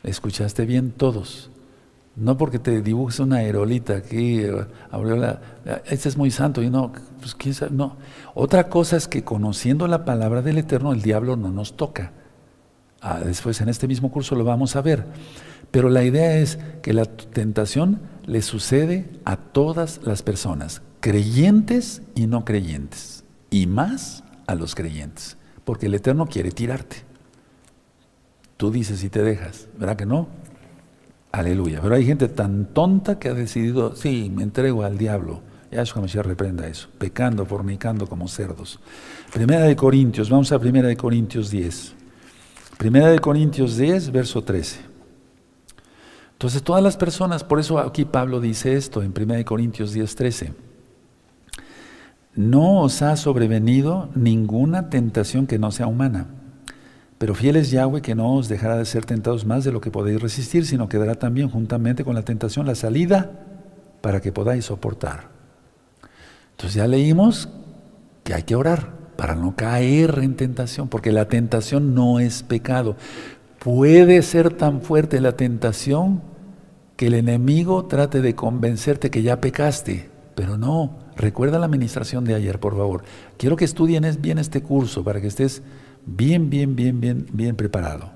Escuchaste 0.02 0.66
bien 0.66 0.92
todos. 0.92 1.50
No 2.16 2.36
porque 2.36 2.58
te 2.58 2.82
dibujes 2.82 3.20
una 3.20 3.36
aerolita 3.36 3.94
aquí, 3.94 4.42
Aureola, 4.90 5.40
este 5.86 6.08
es 6.08 6.16
muy 6.16 6.32
santo 6.32 6.62
y 6.62 6.68
no, 6.68 6.92
pues 7.20 7.36
quién 7.36 7.54
sabe, 7.54 7.70
no. 7.72 7.96
Otra 8.34 8.68
cosa 8.68 8.96
es 8.96 9.06
que 9.06 9.22
conociendo 9.22 9.86
la 9.86 10.04
palabra 10.04 10.42
del 10.42 10.58
Eterno, 10.58 10.92
el 10.92 11.00
diablo 11.00 11.36
no 11.36 11.52
nos 11.52 11.76
toca. 11.76 12.10
Ah, 13.00 13.20
después 13.20 13.60
en 13.60 13.68
este 13.68 13.86
mismo 13.86 14.10
curso 14.10 14.34
lo 14.34 14.42
vamos 14.42 14.74
a 14.74 14.82
ver. 14.82 15.06
Pero 15.70 15.90
la 15.90 16.04
idea 16.04 16.36
es 16.38 16.58
que 16.82 16.92
la 16.92 17.04
tentación 17.04 18.00
le 18.24 18.42
sucede 18.42 19.08
a 19.24 19.36
todas 19.36 20.00
las 20.04 20.22
personas, 20.22 20.82
creyentes 21.00 22.02
y 22.14 22.26
no 22.26 22.44
creyentes, 22.44 23.24
y 23.50 23.66
más 23.66 24.24
a 24.46 24.54
los 24.54 24.74
creyentes, 24.74 25.36
porque 25.64 25.86
el 25.86 25.94
Eterno 25.94 26.26
quiere 26.26 26.50
tirarte. 26.50 26.96
Tú 28.56 28.70
dices 28.70 29.04
y 29.04 29.08
te 29.08 29.22
dejas, 29.22 29.68
¿verdad 29.78 29.96
que 29.96 30.06
no? 30.06 30.28
Aleluya. 31.30 31.80
Pero 31.82 31.94
hay 31.94 32.04
gente 32.04 32.28
tan 32.28 32.66
tonta 32.66 33.18
que 33.18 33.28
ha 33.28 33.34
decidido, 33.34 33.94
sí, 33.94 34.32
me 34.34 34.42
entrego 34.42 34.82
al 34.82 34.98
diablo. 34.98 35.42
Ya 35.70 35.78
Yahshua 35.78 36.00
Mashiach 36.02 36.24
reprenda 36.24 36.66
eso, 36.66 36.88
pecando, 36.98 37.44
fornicando 37.44 38.06
como 38.06 38.26
cerdos. 38.26 38.80
Primera 39.32 39.64
de 39.64 39.76
Corintios, 39.76 40.30
vamos 40.30 40.50
a 40.50 40.58
Primera 40.58 40.88
de 40.88 40.96
Corintios 40.96 41.50
10. 41.50 41.92
Primera 42.78 43.08
de 43.08 43.18
Corintios 43.18 43.76
10, 43.76 44.10
verso 44.10 44.42
13. 44.42 44.87
Entonces 46.38 46.62
todas 46.62 46.82
las 46.82 46.96
personas, 46.96 47.44
por 47.44 47.60
eso 47.60 47.78
aquí 47.78 48.04
Pablo 48.04 48.40
dice 48.40 48.76
esto 48.76 49.02
en 49.02 49.12
Primera 49.12 49.38
de 49.38 49.44
Corintios 49.44 49.92
10, 49.92 50.14
13. 50.14 50.52
No 52.36 52.80
os 52.80 53.02
ha 53.02 53.16
sobrevenido 53.16 54.08
ninguna 54.14 54.88
tentación 54.88 55.46
que 55.46 55.58
no 55.58 55.72
sea 55.72 55.88
humana 55.88 56.28
pero 57.18 57.34
fiel 57.34 57.56
es 57.56 57.70
Yahweh 57.70 58.00
que 58.00 58.14
no 58.14 58.34
os 58.34 58.48
dejará 58.48 58.76
de 58.76 58.84
ser 58.84 59.04
tentados 59.04 59.44
más 59.44 59.64
de 59.64 59.72
lo 59.72 59.80
que 59.80 59.90
podéis 59.90 60.22
resistir, 60.22 60.64
sino 60.64 60.88
que 60.88 60.98
dará 60.98 61.16
también 61.16 61.50
juntamente 61.50 62.04
con 62.04 62.14
la 62.14 62.22
tentación 62.22 62.64
la 62.64 62.76
salida 62.76 63.32
para 64.00 64.20
que 64.20 64.30
podáis 64.30 64.66
soportar. 64.66 65.28
Entonces 66.52 66.74
ya 66.74 66.86
leímos 66.86 67.48
que 68.22 68.34
hay 68.34 68.44
que 68.44 68.54
orar 68.54 68.96
para 69.16 69.34
no 69.34 69.56
caer 69.56 70.20
en 70.22 70.36
tentación, 70.36 70.88
porque 70.88 71.10
la 71.10 71.26
tentación 71.26 71.92
no 71.92 72.20
es 72.20 72.44
pecado. 72.44 72.94
Puede 73.58 74.22
ser 74.22 74.54
tan 74.54 74.82
fuerte 74.82 75.20
la 75.20 75.32
tentación 75.32 76.22
que 76.96 77.08
el 77.08 77.14
enemigo 77.14 77.86
trate 77.86 78.20
de 78.20 78.34
convencerte 78.34 79.10
que 79.10 79.22
ya 79.22 79.40
pecaste, 79.40 80.10
pero 80.34 80.56
no. 80.56 80.96
Recuerda 81.16 81.58
la 81.58 81.66
administración 81.66 82.24
de 82.24 82.34
ayer, 82.34 82.60
por 82.60 82.76
favor. 82.76 83.02
Quiero 83.36 83.56
que 83.56 83.64
estudien 83.64 84.04
bien 84.20 84.38
este 84.38 84.62
curso 84.62 85.02
para 85.02 85.20
que 85.20 85.26
estés 85.26 85.62
bien, 86.06 86.50
bien, 86.50 86.76
bien, 86.76 87.00
bien, 87.00 87.26
bien 87.32 87.56
preparado. 87.56 88.10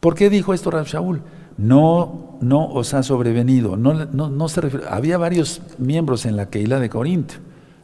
¿Por 0.00 0.14
qué 0.14 0.30
dijo 0.30 0.54
esto 0.54 0.70
Rab 0.70 0.86
Shaul? 0.86 1.22
No, 1.56 2.38
no 2.40 2.66
os 2.66 2.94
ha 2.94 3.02
sobrevenido. 3.02 3.76
No, 3.76 3.92
no, 3.92 4.48
se 4.48 4.60
Había 4.88 5.18
varios 5.18 5.62
miembros 5.78 6.26
en 6.26 6.36
la 6.36 6.46
Keilah 6.48 6.80
de 6.80 6.88
Corinto. 6.88 7.34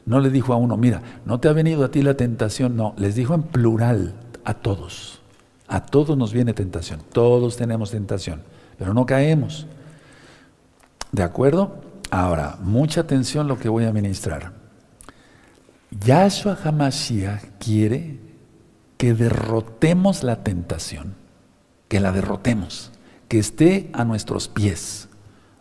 No 0.07 0.20
le 0.20 0.31
dijo 0.31 0.52
a 0.52 0.57
uno, 0.57 0.76
mira, 0.76 1.02
no 1.24 1.40
te 1.40 1.48
ha 1.48 1.52
venido 1.52 1.85
a 1.85 1.90
ti 1.90 2.02
la 2.02 2.16
tentación. 2.16 2.76
No, 2.76 2.94
les 2.96 3.14
dijo 3.14 3.35
en 3.35 3.42
plural 3.42 4.14
a 4.44 4.55
todos. 4.55 5.15
A 5.68 5.85
todos 5.85 6.16
nos 6.16 6.33
viene 6.33 6.52
tentación. 6.52 7.02
Todos 7.12 7.57
tenemos 7.57 7.90
tentación, 7.90 8.42
pero 8.79 8.94
no 8.94 9.07
caemos. 9.07 9.66
¿De 11.12 11.22
acuerdo? 11.22 11.81
Ahora, 12.11 12.59
mucha 12.61 13.00
atención 13.00 13.48
lo 13.48 13.59
que 13.59 13.68
voy 13.68 13.85
a 13.85 13.92
ministrar. 13.92 14.52
Yahshua 15.90 16.59
Hamashiach 16.62 17.59
quiere 17.59 18.18
que 18.96 19.14
derrotemos 19.14 20.22
la 20.22 20.42
tentación, 20.42 21.14
que 21.88 22.00
la 22.00 22.12
derrotemos, 22.12 22.92
que 23.29 23.38
esté 23.38 23.90
a 23.92 24.05
nuestros 24.05 24.48
pies, 24.48 25.09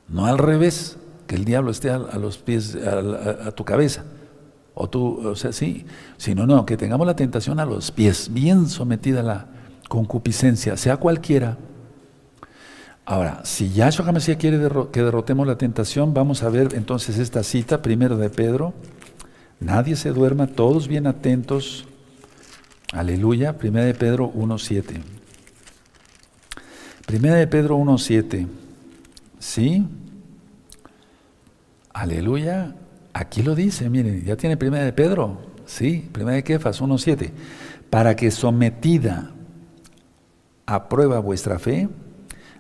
no 0.07 0.25
al 0.25 0.37
revés, 0.37 0.97
que 1.27 1.35
el 1.35 1.45
diablo 1.45 1.71
esté 1.71 1.89
a, 1.89 1.97
los 1.97 2.37
pies, 2.37 2.75
a, 2.75 3.51
tu 3.51 3.65
cabeza, 3.65 4.03
o 4.73 4.89
tú, 4.89 5.27
o 5.27 5.35
sea, 5.35 5.51
sí, 5.51 5.85
sino 6.17 6.45
no, 6.45 6.65
que 6.65 6.77
tengamos 6.77 7.07
la 7.07 7.15
tentación 7.15 7.59
a 7.59 7.65
los 7.65 7.91
pies, 7.91 8.29
bien 8.31 8.67
sometida 8.67 9.21
a 9.21 9.23
la 9.23 9.47
concupiscencia, 9.88 10.78
sea 10.78 10.98
cualquiera. 10.98 11.58
Ahora, 13.06 13.41
si 13.43 13.71
Yahshua 13.71 14.08
HaMashiach 14.08 14.39
quiere 14.39 14.58
que 14.91 15.04
derrotemos 15.04 15.45
la 15.45 15.58
tentación, 15.58 16.13
vamos 16.13 16.41
a 16.43 16.50
ver 16.50 16.74
entonces 16.74 17.19
esta 17.19 17.43
cita, 17.43 17.82
primero 17.82 18.17
de 18.17 18.30
Pedro, 18.30 18.74
nadie 19.60 19.95
se 19.95 20.10
duerma, 20.10 20.48
todos 20.48 20.88
bien 20.88 21.06
atentos, 21.06 21.86
Aleluya. 22.95 23.58
Primera 23.58 23.86
de 23.86 23.93
Pedro 23.93 24.32
1.7. 24.32 25.02
Primera 27.06 27.36
de 27.36 27.48
Pedro 27.48 27.78
1.7. 27.78 28.48
¿Sí? 29.38 29.86
Aleluya. 31.93 32.74
Aquí 33.12 33.43
lo 33.43 33.54
dice, 33.54 33.89
miren, 33.89 34.24
ya 34.24 34.38
tiene 34.38 34.56
Primera 34.56 34.86
de 34.86 34.93
Pedro. 34.93 35.41
Sí, 35.65 36.08
Primera 36.12 36.38
de 36.38 36.43
Kefas 36.45 36.82
1.7. 36.82 37.32
Para 37.89 38.15
que 38.15 38.32
sometida 38.32 39.34
a 40.65 40.89
prueba 40.89 41.19
vuestra 41.19 41.60
fe, 41.60 41.89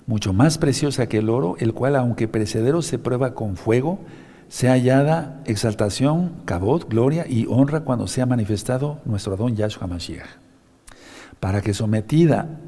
mucho 0.07 0.33
más 0.33 0.57
preciosa 0.57 1.07
que 1.07 1.17
el 1.17 1.29
oro, 1.29 1.55
el 1.59 1.73
cual 1.73 1.95
aunque 1.95 2.27
precedero 2.27 2.81
se 2.81 2.99
prueba 2.99 3.33
con 3.33 3.55
fuego, 3.55 3.99
sea 4.47 4.73
hallada 4.73 5.41
exaltación, 5.45 6.33
cabot, 6.45 6.87
gloria 6.87 7.25
y 7.27 7.47
honra 7.49 7.81
cuando 7.81 8.07
sea 8.07 8.25
manifestado 8.25 8.99
nuestro 9.05 9.33
Adón 9.33 9.55
Yahshua 9.55 9.87
Mashiach. 9.87 10.27
Para 11.39 11.61
que 11.61 11.73
sometida 11.73 12.59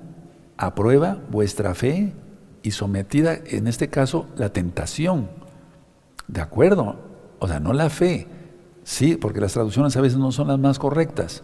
a 0.58 0.74
prueba 0.74 1.20
vuestra 1.30 1.76
fe 1.76 2.14
y 2.64 2.72
sometida, 2.72 3.38
en 3.46 3.68
este 3.68 3.90
caso, 3.90 4.28
la 4.36 4.50
tentación. 4.50 5.30
¿De 6.28 6.42
acuerdo? 6.42 6.96
O 7.40 7.48
sea, 7.48 7.60
no 7.60 7.74
la 7.74 7.90
fe. 7.90 8.28
Sí, 8.84 9.16
porque 9.16 9.40
las 9.40 9.54
traducciones 9.54 9.96
a 9.96 10.02
veces 10.02 10.18
no 10.18 10.32
son 10.32 10.48
las 10.48 10.60
más 10.60 10.80
correctas. 10.80 11.44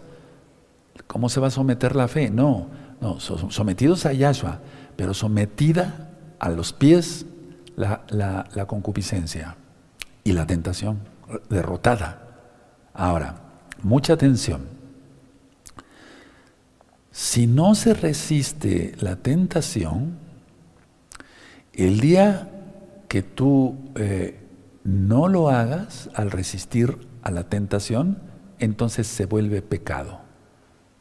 ¿Cómo 1.06 1.28
se 1.28 1.40
va 1.40 1.46
a 1.48 1.50
someter 1.50 1.94
la 1.94 2.08
fe? 2.08 2.30
No, 2.30 2.66
no, 3.04 3.20
sometidos 3.20 4.06
a 4.06 4.14
Yahshua, 4.14 4.60
pero 4.96 5.12
sometida 5.12 6.08
a 6.38 6.48
los 6.48 6.72
pies 6.72 7.26
la, 7.76 8.64
concupiscencia 8.66 9.56
y 10.24 10.32
la 10.32 10.46
tentación 10.46 11.00
derrotada. 11.50 12.22
Ahora, 12.94 13.36
mucha 13.82 14.14
atención. 14.14 14.62
Si 17.12 17.46
no 17.46 17.74
se 17.74 17.94
resiste 17.94 18.94
la 18.98 19.16
tentación 19.16 20.18
El 21.72 22.00
día 22.00 22.50
que 23.08 23.22
tú 23.22 23.76
eh, 23.96 24.40
no 24.84 25.28
lo 25.28 25.50
hagas 25.50 26.08
al 26.14 26.30
resistir 26.30 26.96
a 27.22 27.30
la 27.30 27.44
tentación, 27.48 28.18
entonces 28.60 29.06
se 29.08 29.26
vuelve 29.26 29.60
pecado. 29.60 30.20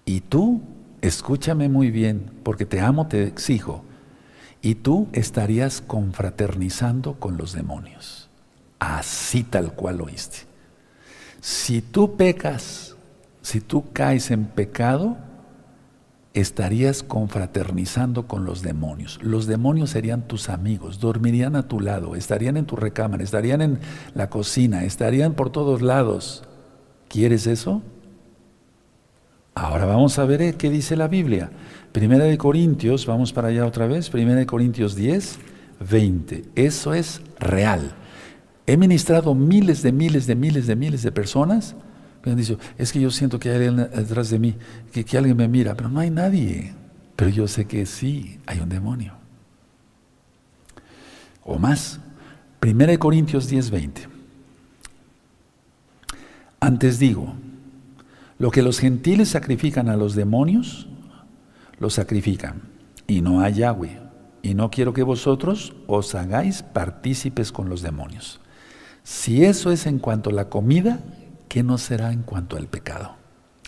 Y 0.05 0.21
tú, 0.21 0.61
escúchame 1.03 1.67
muy 1.67 1.91
bien, 1.91 2.31
porque 2.43 2.65
te 2.65 2.79
amo, 2.79 3.07
te 3.07 3.23
exijo, 3.23 3.83
y 4.61 4.75
tú 4.75 5.09
estarías 5.11 5.81
confraternizando 5.81 7.19
con 7.19 7.37
los 7.37 7.51
demonios. 7.51 8.29
Así 8.79 9.43
tal 9.43 9.73
cual 9.73 9.97
lo 9.97 10.05
oíste. 10.05 10.37
Si 11.41 11.81
tú 11.81 12.15
pecas, 12.15 12.95
si 13.41 13.59
tú 13.59 13.91
caes 13.91 14.31
en 14.31 14.45
pecado, 14.45 15.17
estarías 16.33 17.03
confraternizando 17.03 18.25
con 18.25 18.45
los 18.45 18.61
demonios. 18.61 19.19
Los 19.21 19.45
demonios 19.45 19.89
serían 19.89 20.25
tus 20.25 20.47
amigos, 20.47 21.01
dormirían 21.01 21.57
a 21.57 21.67
tu 21.67 21.81
lado, 21.81 22.15
estarían 22.15 22.55
en 22.55 22.65
tu 22.65 22.77
recámara, 22.77 23.25
estarían 23.25 23.61
en 23.61 23.79
la 24.13 24.29
cocina, 24.29 24.85
estarían 24.85 25.33
por 25.33 25.49
todos 25.49 25.81
lados. 25.81 26.45
¿Quieres 27.09 27.45
eso? 27.45 27.83
Ahora 29.55 29.85
vamos 29.85 30.17
a 30.19 30.25
ver 30.25 30.41
eh, 30.41 30.55
qué 30.57 30.69
dice 30.69 30.95
la 30.95 31.07
Biblia. 31.07 31.51
Primera 31.91 32.25
de 32.25 32.37
Corintios, 32.37 33.05
vamos 33.05 33.33
para 33.33 33.49
allá 33.49 33.65
otra 33.65 33.87
vez, 33.87 34.09
Primera 34.09 34.39
de 34.39 34.45
Corintios 34.45 34.95
10, 34.95 35.39
20. 35.89 36.45
Eso 36.55 36.93
es 36.93 37.21
real. 37.39 37.91
He 38.65 38.77
ministrado 38.77 39.35
miles 39.35 39.83
de 39.83 39.91
miles 39.91 40.25
de 40.25 40.35
miles 40.35 40.67
de 40.67 40.75
miles 40.75 41.03
de 41.03 41.11
personas 41.11 41.75
me 42.23 42.31
han 42.31 42.37
dicho, 42.37 42.57
es 42.77 42.91
que 42.93 43.01
yo 43.01 43.11
siento 43.11 43.37
que 43.37 43.49
hay 43.49 43.55
alguien 43.55 43.77
detrás 43.77 44.29
de 44.29 44.39
mí, 44.39 44.55
que, 44.93 45.03
que 45.03 45.17
alguien 45.17 45.35
me 45.35 45.47
mira, 45.47 45.75
pero 45.75 45.89
no 45.89 45.99
hay 45.99 46.09
nadie. 46.09 46.73
Pero 47.15 47.29
yo 47.29 47.47
sé 47.47 47.65
que 47.65 47.85
sí, 47.85 48.39
hay 48.45 48.59
un 48.59 48.69
demonio. 48.69 49.13
O 51.43 51.59
más. 51.59 51.99
Primera 52.59 52.91
de 52.91 52.99
Corintios 52.99 53.49
10, 53.49 53.69
20. 53.69 54.07
Antes 56.61 56.97
digo, 56.97 57.35
lo 58.43 58.51
que 58.51 58.61
los 58.61 58.77
gentiles 58.77 59.29
sacrifican 59.29 59.87
a 59.87 59.95
los 59.95 60.15
demonios, 60.15 60.89
lo 61.79 61.89
sacrifican, 61.89 62.63
y 63.07 63.21
no 63.21 63.39
a 63.39 63.47
Yahweh. 63.47 64.01
Y 64.41 64.53
no 64.53 64.69
quiero 64.69 64.91
que 64.91 65.03
vosotros 65.03 65.73
os 65.87 66.13
hagáis 66.13 66.61
partícipes 66.61 67.53
con 67.53 67.69
los 67.69 67.81
demonios. 67.81 68.41
Si 69.01 69.45
eso 69.45 69.71
es 69.71 69.85
en 69.85 69.97
cuanto 69.97 70.29
a 70.29 70.33
la 70.33 70.49
comida, 70.49 70.99
¿qué 71.47 71.63
no 71.63 71.77
será 71.77 72.11
en 72.11 72.23
cuanto 72.23 72.57
al 72.57 72.67
pecado? 72.67 73.15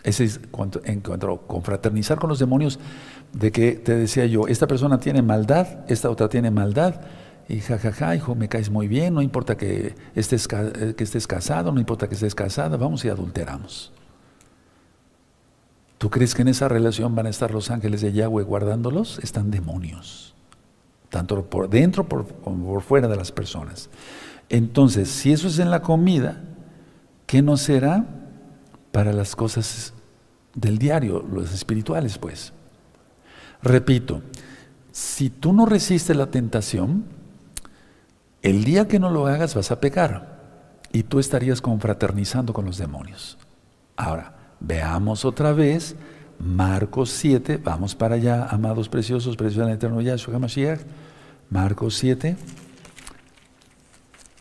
Ese 0.04 0.26
es 0.26 0.42
en 0.84 1.00
cuanto 1.00 1.32
a 1.32 1.48
confraternizar 1.48 2.20
con 2.20 2.30
los 2.30 2.40
demonios, 2.40 2.78
de 3.32 3.54
que 3.54 3.76
te 3.76 3.96
decía 3.96 4.26
yo, 4.26 4.46
esta 4.50 4.68
persona 4.68 5.00
tiene 5.00 5.22
maldad, 5.22 5.86
esta 5.88 6.10
otra 6.10 6.28
tiene 6.28 6.52
maldad, 6.52 7.00
y 7.48 7.62
jajaja, 7.62 8.14
hijo, 8.14 8.36
me 8.36 8.50
caes 8.50 8.70
muy 8.70 8.90
bien, 8.90 9.14
no 9.14 9.22
importa 9.22 9.56
que 9.56 9.96
estés, 10.16 10.50
que 10.50 10.96
estés 11.02 11.28
casado, 11.28 11.72
no 11.72 11.80
importa 11.80 12.10
que 12.10 12.16
estés 12.16 12.36
casada, 12.36 12.76
vamos 12.76 13.06
y 13.06 13.08
adulteramos. 13.08 13.94
¿Tú 16.06 16.12
crees 16.12 16.36
que 16.36 16.44
en 16.44 16.50
esa 16.50 16.68
relación 16.68 17.16
van 17.16 17.26
a 17.26 17.32
estar 17.32 17.50
los 17.50 17.72
ángeles 17.72 18.00
de 18.02 18.14
Yahweh 18.14 18.44
guardándolos? 18.44 19.18
Están 19.24 19.50
demonios, 19.50 20.36
tanto 21.10 21.44
por 21.50 21.68
dentro 21.68 22.08
como 22.44 22.74
por 22.74 22.84
fuera 22.84 23.08
de 23.08 23.16
las 23.16 23.32
personas. 23.32 23.90
Entonces, 24.48 25.10
si 25.10 25.32
eso 25.32 25.48
es 25.48 25.58
en 25.58 25.72
la 25.72 25.82
comida, 25.82 26.44
¿Qué 27.26 27.42
no 27.42 27.58
será 27.58 28.06
para 28.92 29.14
las 29.14 29.36
cosas 29.36 29.96
del 30.54 30.78
diario, 30.78 31.26
los 31.28 31.52
espirituales, 31.52 32.20
pues? 32.20 32.54
Repito, 33.64 34.22
si 34.92 35.32
tú 35.32 35.54
no 35.54 35.66
resistes 35.66 36.16
la 36.16 36.28
tentación, 36.28 37.06
el 38.44 38.64
día 38.64 38.88
que 38.88 39.00
no 39.00 39.10
lo 39.10 39.26
hagas 39.26 39.56
vas 39.56 39.72
a 39.72 39.80
pecar 39.80 40.40
y 40.92 41.02
tú 41.02 41.18
estarías 41.18 41.62
confraternizando 41.62 42.54
con 42.54 42.66
los 42.66 42.78
demonios. 42.78 43.40
Ahora, 43.98 44.35
veamos 44.60 45.26
otra 45.26 45.54
vez 45.54 45.96
Marcos 46.40 47.12
7, 47.12 47.60
vamos 47.64 47.96
para 47.96 48.16
allá, 48.16 48.48
amados 48.50 48.90
preciosos, 48.90 49.38
preciosos 49.38 49.68
del 49.68 49.76
eterno 49.76 50.02
Yahshua 50.02 50.36
HaMashiach. 50.36 50.82
Marcos 51.50 51.96
7, 51.96 52.36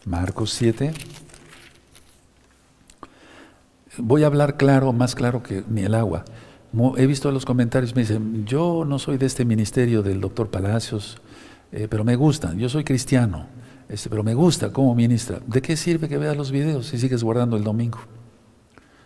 Marcos 0.07 0.51
7. 0.53 0.93
Voy 3.99 4.23
a 4.23 4.27
hablar 4.27 4.57
claro, 4.57 4.93
más 4.93 5.15
claro 5.15 5.43
que 5.43 5.63
ni 5.69 5.83
el 5.83 5.95
agua. 5.95 6.25
He 6.97 7.07
visto 7.07 7.31
los 7.31 7.45
comentarios, 7.45 7.95
me 7.95 8.03
dicen, 8.03 8.45
yo 8.47 8.85
no 8.85 8.99
soy 8.99 9.17
de 9.17 9.27
este 9.27 9.45
ministerio 9.45 10.03
del 10.03 10.21
doctor 10.21 10.51
Palacios, 10.51 11.19
eh, 11.71 11.87
pero 11.89 12.03
me 12.03 12.17
gusta, 12.17 12.53
yo 12.55 12.69
soy 12.69 12.83
cristiano, 12.83 13.47
este, 13.89 14.11
pero 14.11 14.25
me 14.25 14.35
gusta 14.35 14.73
cómo 14.73 14.95
ministra. 14.95 15.39
¿De 15.47 15.63
qué 15.63 15.77
sirve 15.77 16.09
que 16.09 16.19
veas 16.19 16.37
los 16.37 16.51
videos 16.51 16.87
si 16.87 16.99
sigues 16.99 17.23
guardando 17.23 17.57
el 17.57 17.63
domingo? 17.63 18.01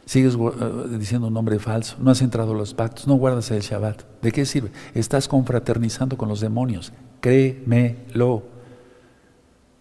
Sigues 0.09 0.36
eh, 0.36 0.96
diciendo 0.98 1.26
un 1.26 1.34
nombre 1.34 1.59
falso, 1.59 1.96
no 2.00 2.11
has 2.11 2.22
entrado 2.22 2.52
a 2.52 2.56
los 2.56 2.72
pactos, 2.72 3.06
no 3.06 3.16
guardas 3.16 3.50
el 3.50 3.61
Shabbat. 3.61 4.04
¿De 4.22 4.32
qué 4.32 4.46
sirve? 4.46 4.70
Estás 4.94 5.28
confraternizando 5.28 6.16
con 6.16 6.30
los 6.30 6.40
demonios. 6.40 6.94
Créemelo. 7.20 8.44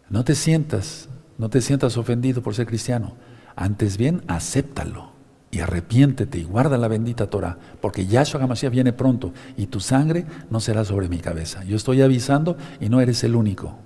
No 0.10 0.26
te 0.26 0.36
sientas, 0.36 1.08
no 1.38 1.48
te 1.50 1.62
sientas 1.62 1.96
ofendido 1.96 2.42
por 2.42 2.56
ser 2.56 2.68
cristiano. 2.68 3.14
Antes 3.56 3.96
bien, 3.96 4.22
acéptalo 4.28 5.12
y 5.50 5.62
arrepiéntete 5.62 6.40
y 6.40 6.44
guarda 6.44 6.78
la 6.78 6.90
bendita 6.90 7.30
Torah, 7.30 7.58
porque 7.80 8.06
Yahshua 8.06 8.44
Hamashiach 8.44 8.74
viene 8.74 8.92
pronto 8.92 9.32
y 9.56 9.68
tu 9.68 9.80
sangre 9.80 10.26
no 10.50 10.60
será 10.60 10.84
sobre 10.84 11.08
mi 11.08 11.20
cabeza. 11.20 11.64
Yo 11.64 11.78
estoy 11.78 12.02
avisando 12.02 12.58
y 12.82 12.90
no 12.90 13.00
eres 13.00 13.24
el 13.24 13.34
único. 13.34 13.78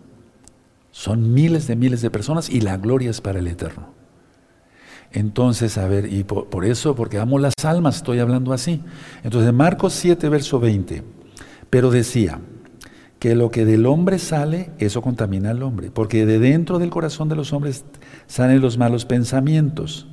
Son 0.90 1.36
miles 1.36 1.68
de 1.68 1.76
miles 1.76 2.02
de 2.02 2.10
personas 2.10 2.50
y 2.50 2.62
la 2.62 2.78
gloria 2.78 3.12
es 3.12 3.22
para 3.22 3.38
el 3.38 3.48
Eterno. 3.48 4.01
Entonces, 5.14 5.78
a 5.78 5.88
ver, 5.88 6.12
y 6.12 6.24
por, 6.24 6.66
eso, 6.66 6.96
porque 6.96 7.18
amo 7.20 7.38
las 7.38 7.54
almas, 7.64 7.98
estoy 7.98 8.20
hablando 8.20 8.54
así. 8.54 8.82
Entonces, 9.24 9.52
Marcos 9.52 9.94
7, 9.94 10.30
verso 10.30 10.60
20, 10.60 11.04
pero 11.70 11.92
decía 11.92 12.40
que 13.20 13.36
lo 13.36 13.52
que 13.52 13.66
del 13.66 13.86
hombre 13.86 14.20
sale, 14.20 14.72
eso 14.80 15.02
contamina 15.02 15.52
al 15.52 15.64
hombre, 15.64 15.92
porque 15.92 16.26
de 16.26 16.40
dentro 16.40 16.80
del 16.80 16.90
corazón 16.90 17.28
de 17.30 17.36
los 17.36 17.52
hombres 17.52 17.84
salen 18.26 18.62
los 18.62 18.78
malos 18.78 19.06
pensamientos, 19.06 20.08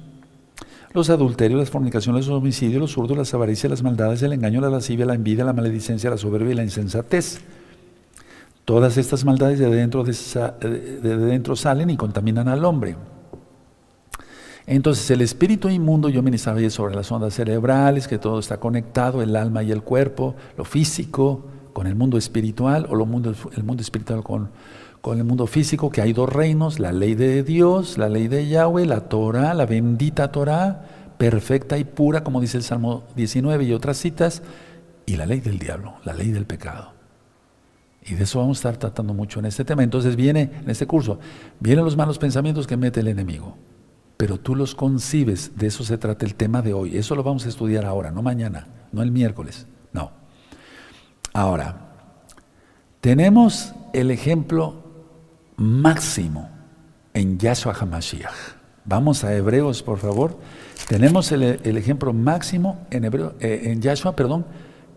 los 0.93 1.11
adulterios, 1.11 1.61
las 1.61 1.71
fornicaciones, 1.71 2.27
los 2.27 2.37
homicidios, 2.37 2.81
los 2.81 2.93
zurdos, 2.93 3.17
las 3.17 3.33
avaricias, 3.35 3.71
las 3.71 3.83
maldades, 3.83 4.23
el 4.23 4.33
engaño, 4.33 4.61
la 4.61 4.69
lascivia, 4.69 5.07
la 5.07 5.15
envidia, 5.15 5.45
la 5.45 5.53
maledicencia, 5.53 6.11
la 6.11 6.19
soberbia 6.19 6.53
y 6.53 6.57
la 6.57 6.65
insensatez. 6.65 7.41
Todas 8.65 8.99
estas 8.99 9.25
maldades 9.25 9.59
de 9.59 9.71
dentro, 9.71 10.05
de, 10.05 11.17
dentro 11.17 11.57
salen 11.57 11.89
y 11.89 11.97
contaminan 11.97 12.49
al 12.49 12.65
hombre. 12.65 12.97
Entonces 14.71 15.11
el 15.11 15.23
espíritu 15.23 15.71
inmundo, 15.71 16.11
yo 16.11 16.23
ministraba 16.23 16.61
sobre 16.69 16.95
las 16.95 17.11
ondas 17.11 17.33
cerebrales, 17.33 18.07
que 18.07 18.19
todo 18.19 18.39
está 18.39 18.61
conectado, 18.61 19.23
el 19.23 19.35
alma 19.35 19.63
y 19.63 19.73
el 19.73 19.83
cuerpo, 19.83 20.35
lo 20.59 20.65
físico 20.67 21.47
con 21.73 21.87
el 21.87 21.95
mundo 21.95 22.19
espiritual 22.19 22.87
o 22.91 22.95
lo 22.95 23.07
mundo, 23.07 23.35
el 23.57 23.65
mundo 23.65 23.81
espiritual 23.81 24.23
con, 24.23 24.51
con 25.01 25.17
el 25.17 25.25
mundo 25.25 25.47
físico, 25.47 25.89
que 25.89 26.03
hay 26.03 26.13
dos 26.13 26.31
reinos, 26.31 26.81
la 26.81 26.93
ley 26.93 27.15
de 27.15 27.43
Dios, 27.43 27.97
la 27.97 28.11
ley 28.11 28.29
de 28.29 28.47
Yahweh, 28.47 28.85
la 28.85 29.09
Torah, 29.09 29.55
la 29.55 29.65
bendita 29.65 30.31
Torah, 30.31 30.85
perfecta 31.17 31.79
y 31.79 31.85
pura, 31.85 32.23
como 32.23 32.39
dice 32.39 32.59
el 32.59 32.63
Salmo 32.63 33.05
19 33.17 33.65
y 33.65 33.73
otras 33.73 33.97
citas, 33.97 34.43
y 35.07 35.17
la 35.17 35.25
ley 35.25 35.41
del 35.41 35.59
diablo, 35.59 35.95
la 36.05 36.13
ley 36.13 36.31
del 36.31 36.45
pecado. 36.45 36.93
Y 38.05 38.17
de 38.17 38.25
eso 38.25 38.39
vamos 38.39 38.59
a 38.59 38.61
estar 38.61 38.77
tratando 38.77 39.15
mucho 39.15 39.39
en 39.39 39.47
este 39.47 39.65
tema. 39.65 39.83
Entonces 39.83 40.15
viene, 40.15 40.51
en 40.63 40.69
este 40.69 40.87
curso, 40.87 41.19
vienen 41.59 41.87
los 41.87 41.97
malos 41.97 42.19
pensamientos 42.19 42.67
que 42.67 42.77
mete 42.77 43.01
el 43.01 43.09
enemigo, 43.09 43.57
pero 44.19 44.39
tú 44.39 44.57
los 44.57 44.75
concibes, 44.75 45.53
de 45.57 45.69
eso 45.69 45.85
se 45.85 45.97
trata 45.97 46.27
el 46.27 46.35
tema 46.35 46.61
de 46.61 46.75
hoy. 46.75 46.97
Eso 46.97 47.15
lo 47.15 47.23
vamos 47.23 47.47
a 47.47 47.49
estudiar 47.49 47.85
ahora, 47.87 48.11
no 48.11 48.21
mañana, 48.21 48.67
no 48.91 49.01
el 49.01 49.13
miércoles, 49.13 49.69
no. 49.93 50.11
Ahora, 51.33 51.93
tenemos 53.01 53.73
el 53.93 54.11
ejemplo 54.11 54.83
máximo 55.57 56.51
en 57.15 57.39
Yahshua 57.39 57.75
HaMashiach. 57.75 58.35
Vamos 58.85 59.23
a 59.23 59.33
Hebreos, 59.37 59.85
por 59.85 59.99
favor. 59.99 60.37
Tenemos 60.89 61.31
el, 61.31 61.45
ejemplo 61.45 62.13
máximo 62.13 62.87
en, 62.91 63.05
Hebreo, 63.05 63.37
eh, 63.39 63.61
en 63.67 63.81
Yahshua, 63.81 64.17
perdón, 64.17 64.47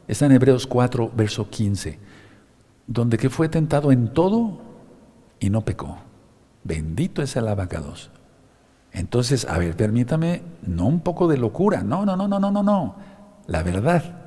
está 0.07 0.25
en 0.25 0.31
Hebreos 0.31 0.65
4, 0.65 1.11
verso 1.15 1.47
15, 1.47 1.99
donde 2.87 3.19
que 3.19 3.29
fue 3.29 3.49
tentado 3.49 3.91
en 3.91 4.15
todo 4.15 4.61
y 5.39 5.51
no 5.51 5.61
pecó. 5.63 5.99
Bendito 6.63 7.21
es 7.21 7.35
el 7.35 7.47
abacados. 7.47 8.09
Entonces, 8.93 9.45
a 9.45 9.57
ver, 9.57 9.75
permítame, 9.75 10.41
no 10.65 10.85
un 10.85 10.99
poco 10.99 11.27
de 11.27 11.37
locura, 11.37 11.83
no, 11.83 12.05
no, 12.05 12.15
no, 12.15 12.27
no, 12.27 12.39
no, 12.39 12.51
no, 12.51 12.63
no. 12.63 12.95
La 13.47 13.63
verdad, 13.63 14.21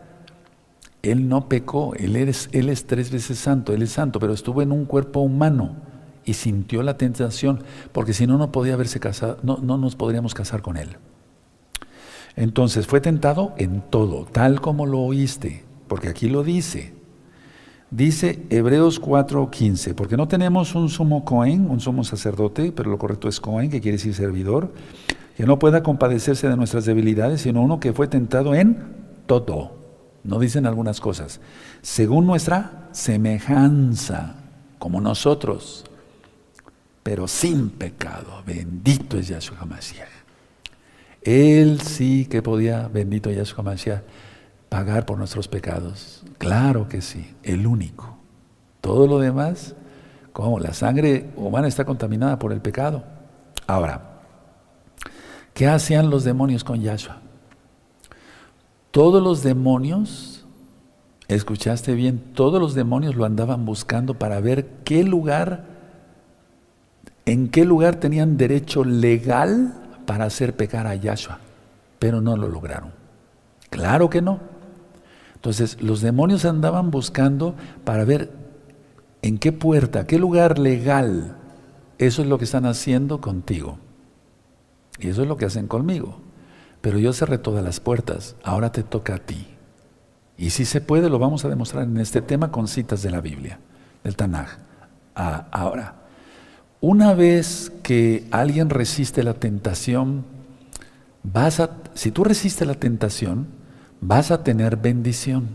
él 1.02 1.28
no 1.28 1.48
pecó, 1.48 1.94
él 1.94 2.16
es, 2.16 2.48
él 2.52 2.70
es 2.70 2.86
tres 2.86 3.10
veces 3.10 3.38
santo, 3.38 3.74
Él 3.74 3.82
es 3.82 3.92
santo, 3.92 4.18
pero 4.18 4.32
estuvo 4.32 4.62
en 4.62 4.72
un 4.72 4.86
cuerpo 4.86 5.20
humano 5.20 5.76
y 6.24 6.34
sintió 6.34 6.82
la 6.82 6.96
tentación, 6.96 7.62
porque 7.92 8.14
si 8.14 8.26
no, 8.26 8.38
no 8.38 8.50
podía 8.50 8.74
haberse 8.74 9.00
casado, 9.00 9.38
no, 9.42 9.58
no 9.58 9.76
nos 9.76 9.96
podríamos 9.96 10.32
casar 10.32 10.62
con 10.62 10.78
él. 10.78 10.96
Entonces 12.36 12.86
fue 12.86 13.00
tentado 13.00 13.54
en 13.58 13.82
todo, 13.82 14.24
tal 14.24 14.60
como 14.60 14.86
lo 14.86 15.00
oíste, 15.00 15.64
porque 15.88 16.08
aquí 16.08 16.28
lo 16.28 16.42
dice. 16.42 16.94
Dice 17.94 18.44
Hebreos 18.50 19.00
4:15, 19.00 19.94
porque 19.94 20.16
no 20.16 20.26
tenemos 20.26 20.74
un 20.74 20.88
sumo 20.88 21.24
Cohen, 21.24 21.70
un 21.70 21.78
sumo 21.78 22.02
sacerdote, 22.02 22.72
pero 22.72 22.90
lo 22.90 22.98
correcto 22.98 23.28
es 23.28 23.38
Cohen, 23.38 23.70
que 23.70 23.80
quiere 23.80 23.98
decir 23.98 24.14
servidor, 24.14 24.72
que 25.36 25.46
no 25.46 25.60
pueda 25.60 25.84
compadecerse 25.84 26.48
de 26.48 26.56
nuestras 26.56 26.86
debilidades, 26.86 27.42
sino 27.42 27.62
uno 27.62 27.78
que 27.78 27.92
fue 27.92 28.08
tentado 28.08 28.52
en 28.56 28.78
todo. 29.26 29.76
No 30.24 30.40
dicen 30.40 30.66
algunas 30.66 31.00
cosas. 31.00 31.40
Según 31.82 32.26
nuestra 32.26 32.88
semejanza, 32.90 34.38
como 34.80 35.00
nosotros, 35.00 35.84
pero 37.04 37.28
sin 37.28 37.70
pecado. 37.70 38.42
Bendito 38.44 39.18
es 39.18 39.28
Yahshua 39.28 39.58
HaMashiach. 39.60 40.08
Él 41.22 41.80
sí 41.80 42.26
que 42.26 42.42
podía, 42.42 42.88
bendito 42.88 43.30
Yahshua 43.30 43.60
HaMashiach, 43.60 44.02
pagar 44.74 45.06
por 45.06 45.18
nuestros 45.18 45.46
pecados. 45.46 46.24
Claro 46.36 46.88
que 46.88 47.00
sí, 47.00 47.32
el 47.44 47.64
único. 47.64 48.18
Todo 48.80 49.06
lo 49.06 49.20
demás, 49.20 49.76
como 50.32 50.58
la 50.58 50.74
sangre 50.74 51.30
humana 51.36 51.68
está 51.68 51.84
contaminada 51.84 52.40
por 52.40 52.52
el 52.52 52.60
pecado. 52.60 53.04
Ahora, 53.68 54.18
¿qué 55.52 55.68
hacían 55.68 56.10
los 56.10 56.24
demonios 56.24 56.64
con 56.64 56.80
Yahshua? 56.80 57.18
Todos 58.90 59.22
los 59.22 59.44
demonios, 59.44 60.44
escuchaste 61.28 61.94
bien, 61.94 62.18
todos 62.34 62.60
los 62.60 62.74
demonios 62.74 63.14
lo 63.14 63.26
andaban 63.26 63.64
buscando 63.64 64.14
para 64.14 64.40
ver 64.40 64.66
qué 64.82 65.04
lugar, 65.04 65.66
en 67.26 67.48
qué 67.48 67.64
lugar 67.64 68.00
tenían 68.00 68.36
derecho 68.36 68.82
legal 68.82 69.72
para 70.04 70.24
hacer 70.24 70.56
pecar 70.56 70.88
a 70.88 70.96
Yahshua, 70.96 71.38
pero 72.00 72.20
no 72.20 72.36
lo 72.36 72.48
lograron. 72.48 72.90
Claro 73.70 74.10
que 74.10 74.20
no. 74.20 74.53
Entonces, 75.44 75.82
los 75.82 76.00
demonios 76.00 76.46
andaban 76.46 76.90
buscando 76.90 77.54
para 77.84 78.06
ver 78.06 78.32
en 79.20 79.36
qué 79.36 79.52
puerta, 79.52 80.06
qué 80.06 80.18
lugar 80.18 80.58
legal. 80.58 81.36
Eso 81.98 82.22
es 82.22 82.28
lo 82.28 82.38
que 82.38 82.44
están 82.44 82.64
haciendo 82.64 83.20
contigo. 83.20 83.76
Y 84.98 85.08
eso 85.08 85.20
es 85.20 85.28
lo 85.28 85.36
que 85.36 85.44
hacen 85.44 85.66
conmigo. 85.66 86.16
Pero 86.80 86.98
yo 86.98 87.12
cerré 87.12 87.36
todas 87.36 87.62
las 87.62 87.78
puertas. 87.78 88.36
Ahora 88.42 88.72
te 88.72 88.82
toca 88.82 89.16
a 89.16 89.18
ti. 89.18 89.46
Y 90.38 90.48
si 90.48 90.64
se 90.64 90.80
puede, 90.80 91.10
lo 91.10 91.18
vamos 91.18 91.44
a 91.44 91.50
demostrar 91.50 91.84
en 91.84 91.98
este 91.98 92.22
tema 92.22 92.50
con 92.50 92.66
citas 92.66 93.02
de 93.02 93.10
la 93.10 93.20
Biblia, 93.20 93.60
del 94.02 94.16
Tanaj. 94.16 94.48
Ah, 95.14 95.48
ahora, 95.52 95.96
una 96.80 97.12
vez 97.12 97.70
que 97.82 98.26
alguien 98.30 98.70
resiste 98.70 99.22
la 99.22 99.34
tentación, 99.34 100.24
si 101.92 102.10
tú 102.12 102.24
resistes 102.24 102.66
la 102.66 102.76
tentación, 102.76 103.62
vas 104.06 104.30
a 104.30 104.42
tener 104.42 104.76
bendición. 104.76 105.48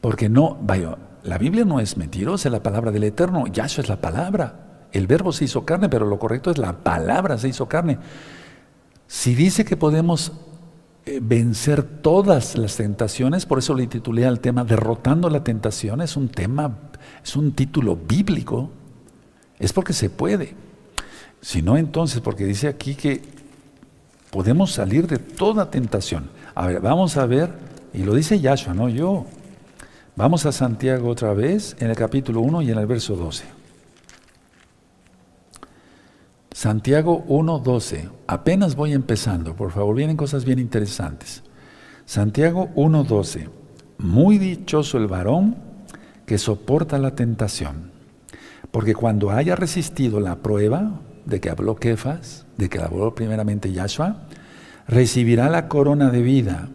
Porque 0.00 0.28
no, 0.28 0.58
vaya, 0.60 0.96
la 1.22 1.38
Biblia 1.38 1.64
no 1.64 1.80
es 1.80 1.96
mentirosa, 1.96 2.48
es 2.48 2.52
la 2.52 2.62
palabra 2.62 2.90
del 2.90 3.04
Eterno, 3.04 3.46
Yahshua 3.46 3.82
es 3.82 3.88
la 3.88 4.00
palabra. 4.00 4.88
El 4.92 5.06
verbo 5.06 5.32
se 5.32 5.44
hizo 5.44 5.64
carne, 5.64 5.88
pero 5.88 6.06
lo 6.06 6.18
correcto 6.18 6.50
es 6.50 6.58
la 6.58 6.72
palabra 6.72 7.38
se 7.38 7.48
hizo 7.48 7.66
carne. 7.68 7.98
Si 9.06 9.34
dice 9.34 9.64
que 9.64 9.76
podemos 9.76 10.32
eh, 11.06 11.20
vencer 11.22 11.82
todas 11.82 12.56
las 12.56 12.76
tentaciones, 12.76 13.46
por 13.46 13.58
eso 13.58 13.74
le 13.74 13.86
titulé 13.86 14.26
al 14.26 14.40
tema 14.40 14.64
Derrotando 14.64 15.28
la 15.28 15.44
tentación, 15.44 16.00
es 16.00 16.16
un 16.16 16.28
tema, 16.28 16.78
es 17.22 17.36
un 17.36 17.52
título 17.52 17.96
bíblico, 17.96 18.70
es 19.58 19.72
porque 19.72 19.92
se 19.92 20.10
puede. 20.10 20.54
Si 21.40 21.60
no, 21.60 21.76
entonces, 21.76 22.20
porque 22.20 22.44
dice 22.44 22.68
aquí 22.68 22.94
que 22.94 23.20
podemos 24.30 24.72
salir 24.72 25.06
de 25.06 25.18
toda 25.18 25.70
tentación. 25.70 26.30
A 26.54 26.68
ver, 26.68 26.80
vamos 26.80 27.16
a 27.16 27.26
ver, 27.26 27.50
y 27.92 28.04
lo 28.04 28.14
dice 28.14 28.38
Yahshua, 28.38 28.74
no 28.74 28.88
yo. 28.88 29.26
Vamos 30.14 30.46
a 30.46 30.52
Santiago 30.52 31.08
otra 31.08 31.34
vez, 31.34 31.76
en 31.80 31.90
el 31.90 31.96
capítulo 31.96 32.40
1 32.40 32.62
y 32.62 32.70
en 32.70 32.78
el 32.78 32.86
verso 32.86 33.16
12. 33.16 33.44
Santiago 36.52 37.24
1, 37.26 37.58
12. 37.58 38.08
Apenas 38.28 38.76
voy 38.76 38.92
empezando, 38.92 39.56
por 39.56 39.72
favor, 39.72 39.96
vienen 39.96 40.16
cosas 40.16 40.44
bien 40.44 40.60
interesantes. 40.60 41.42
Santiago 42.06 42.70
1, 42.76 43.02
12. 43.02 43.48
Muy 43.98 44.38
dichoso 44.38 44.98
el 44.98 45.08
varón 45.08 45.56
que 46.26 46.38
soporta 46.38 46.98
la 46.98 47.16
tentación, 47.16 47.90
porque 48.70 48.94
cuando 48.94 49.32
haya 49.32 49.56
resistido 49.56 50.20
la 50.20 50.36
prueba 50.36 51.00
de 51.24 51.40
que 51.40 51.50
habló 51.50 51.74
Kefas, 51.74 52.46
de 52.56 52.68
que 52.68 52.78
habló 52.78 53.12
primeramente 53.16 53.72
Yahshua, 53.72 54.28
recibirá 54.86 55.48
la 55.48 55.68
corona 55.68 56.10
de 56.10 56.22
vida 56.22 56.68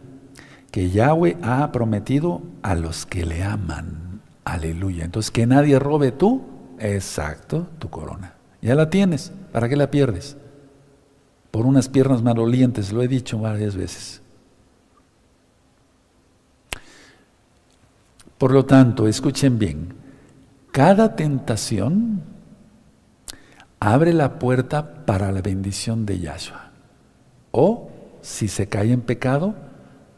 que 0.72 0.90
Yahweh 0.90 1.38
ha 1.42 1.72
prometido 1.72 2.42
a 2.62 2.76
los 2.76 3.06
que 3.06 3.26
le 3.26 3.44
aman. 3.44 4.22
Aleluya. 4.46 5.06
Entonces, 5.06 5.32
que 5.32 5.46
nadie 5.48 5.80
robe 5.80 6.12
tú, 6.12 6.44
exacto, 6.80 7.68
tu 7.80 7.90
corona. 7.90 8.36
Ya 8.62 8.76
la 8.76 8.90
tienes, 8.90 9.32
¿para 9.52 9.70
qué 9.70 9.76
la 9.76 9.92
pierdes? 9.92 10.38
Por 11.52 11.66
unas 11.66 11.90
piernas 11.90 12.22
malolientes, 12.22 12.92
lo 12.92 13.02
he 13.02 13.08
dicho 13.08 13.40
varias 13.40 13.76
veces. 13.76 14.22
Por 18.38 18.52
lo 18.52 18.66
tanto, 18.66 19.08
escuchen 19.08 19.60
bien, 19.60 19.94
cada 20.72 21.16
tentación 21.16 22.22
abre 23.80 24.14
la 24.14 24.40
puerta 24.40 25.06
para 25.06 25.32
la 25.32 25.42
bendición 25.42 26.06
de 26.06 26.20
Yahshua. 26.20 26.72
O 27.52 27.89
si 28.22 28.48
se 28.48 28.68
cae 28.68 28.92
en 28.92 29.02
pecado, 29.02 29.56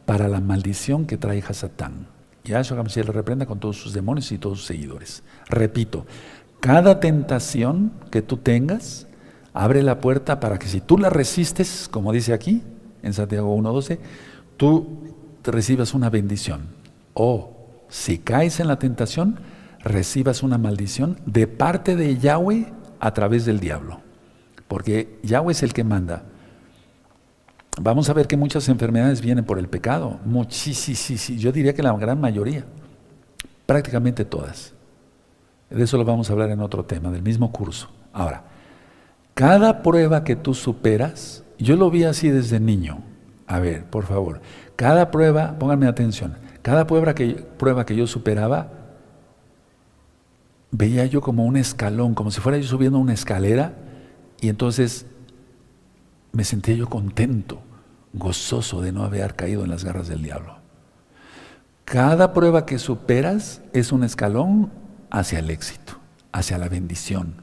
para 0.06 0.28
la 0.28 0.41
maldición 0.41 1.06
que 1.06 1.18
trae 1.18 1.43
Hasatán. 1.47 2.08
Yahshua 2.43 2.84
le 2.84 3.04
reprenda 3.04 3.45
con 3.45 3.60
todos 3.60 3.78
sus 3.78 3.93
demonios 3.93 4.32
y 4.32 4.38
todos 4.38 4.58
sus 4.58 4.68
seguidores. 4.68 5.24
Repito, 5.47 6.06
cada 6.60 6.99
tentación 6.99 7.93
que 8.10 8.22
tú 8.22 8.38
tengas, 8.38 9.08
abre 9.54 9.84
la 9.84 10.02
puerta 10.02 10.39
para 10.39 10.60
que 10.60 10.68
si 10.68 10.82
tú 10.82 10.97
la 10.97 11.10
resistes, 11.10 11.88
como 11.89 12.12
dice 12.12 12.34
aquí, 12.34 12.64
en 13.04 13.14
Santiago 13.14 13.56
1.12, 13.56 13.99
tú 14.58 15.16
recibas 15.43 15.93
una 15.93 16.10
bendición. 16.10 16.68
O 17.14 17.68
si 17.89 18.18
caes 18.18 18.60
en 18.60 18.68
la 18.68 18.80
tentación, 18.80 19.39
recibas 19.80 20.43
una 20.43 20.58
maldición 20.58 21.20
de 21.26 21.47
parte 21.47 21.95
de 21.95 22.18
Yahweh 22.18 22.74
a 22.99 23.14
través 23.14 23.45
del 23.45 23.60
diablo. 23.60 24.02
Porque 24.68 25.20
Yahweh 25.24 25.52
es 25.52 25.64
el 25.64 25.74
que 25.74 25.84
manda 25.84 26.24
vamos 27.80 28.09
a 28.09 28.13
ver 28.13 28.28
que 28.28 28.38
muchas 28.38 28.67
enfermedades 28.69 29.22
vienen 29.22 29.45
por 29.45 29.59
el 29.59 29.67
pecado. 29.67 30.19
Muchísimas, 30.26 31.28
yo 31.30 31.51
diría 31.51 31.74
que 31.74 31.84
la 31.84 31.93
gran 31.93 32.19
mayoría, 32.19 32.65
prácticamente 33.65 34.26
todas. 34.26 34.74
De 35.69 35.84
eso 35.84 35.97
lo 35.97 36.03
vamos 36.03 36.30
a 36.30 36.34
hablar 36.34 36.49
en 36.49 36.59
otro 36.59 36.84
tema, 36.84 37.11
del 37.11 37.22
mismo 37.22 37.51
curso. 37.51 37.89
Ahora, 38.11 38.43
cada 39.34 39.82
prueba 39.82 40.24
que 40.24 40.36
tú 40.36 40.53
superas, 40.53 41.43
yo 41.57 41.76
lo 41.78 41.89
vi 41.89 42.03
así 42.03 42.30
desde 42.30 42.59
niño. 42.59 42.99
A 43.47 43.59
ver, 43.59 43.86
por 43.86 44.05
favor, 44.05 44.41
cada 44.76 45.11
prueba, 45.11 45.57
pónganme 45.57 45.88
atención, 45.88 46.36
cada 46.61 46.88
prueba 46.88 47.15
que, 47.15 47.45
prueba 47.57 47.86
que 47.86 47.95
yo 47.95 48.07
superaba, 48.07 48.72
veía 50.72 51.05
yo 51.05 51.22
como 51.22 51.45
un 51.45 51.57
escalón, 51.57 52.13
como 52.13 52.32
si 52.32 52.41
fuera 52.41 52.57
yo 52.57 52.67
subiendo 52.67 52.99
una 52.99 53.13
escalera, 53.13 53.74
y 54.41 54.49
entonces 54.49 55.05
me 56.32 56.44
sentía 56.44 56.76
yo 56.76 56.88
contento, 56.88 57.62
gozoso 58.14 58.82
de 58.82 58.92
no 58.92 59.04
haber 59.04 59.36
caído 59.36 59.64
en 59.64 59.70
las 59.70 59.84
garras 59.84 60.08
del 60.08 60.24
diablo. 60.24 60.58
Cada 61.86 62.34
prueba 62.34 62.66
que 62.66 62.80
superas 62.80 63.62
es 63.74 63.92
un 63.92 64.04
escalón 64.04 64.72
hacia 65.10 65.40
el 65.40 65.50
éxito, 65.50 65.98
hacia 66.32 66.58
la 66.58 66.70
bendición, 66.70 67.36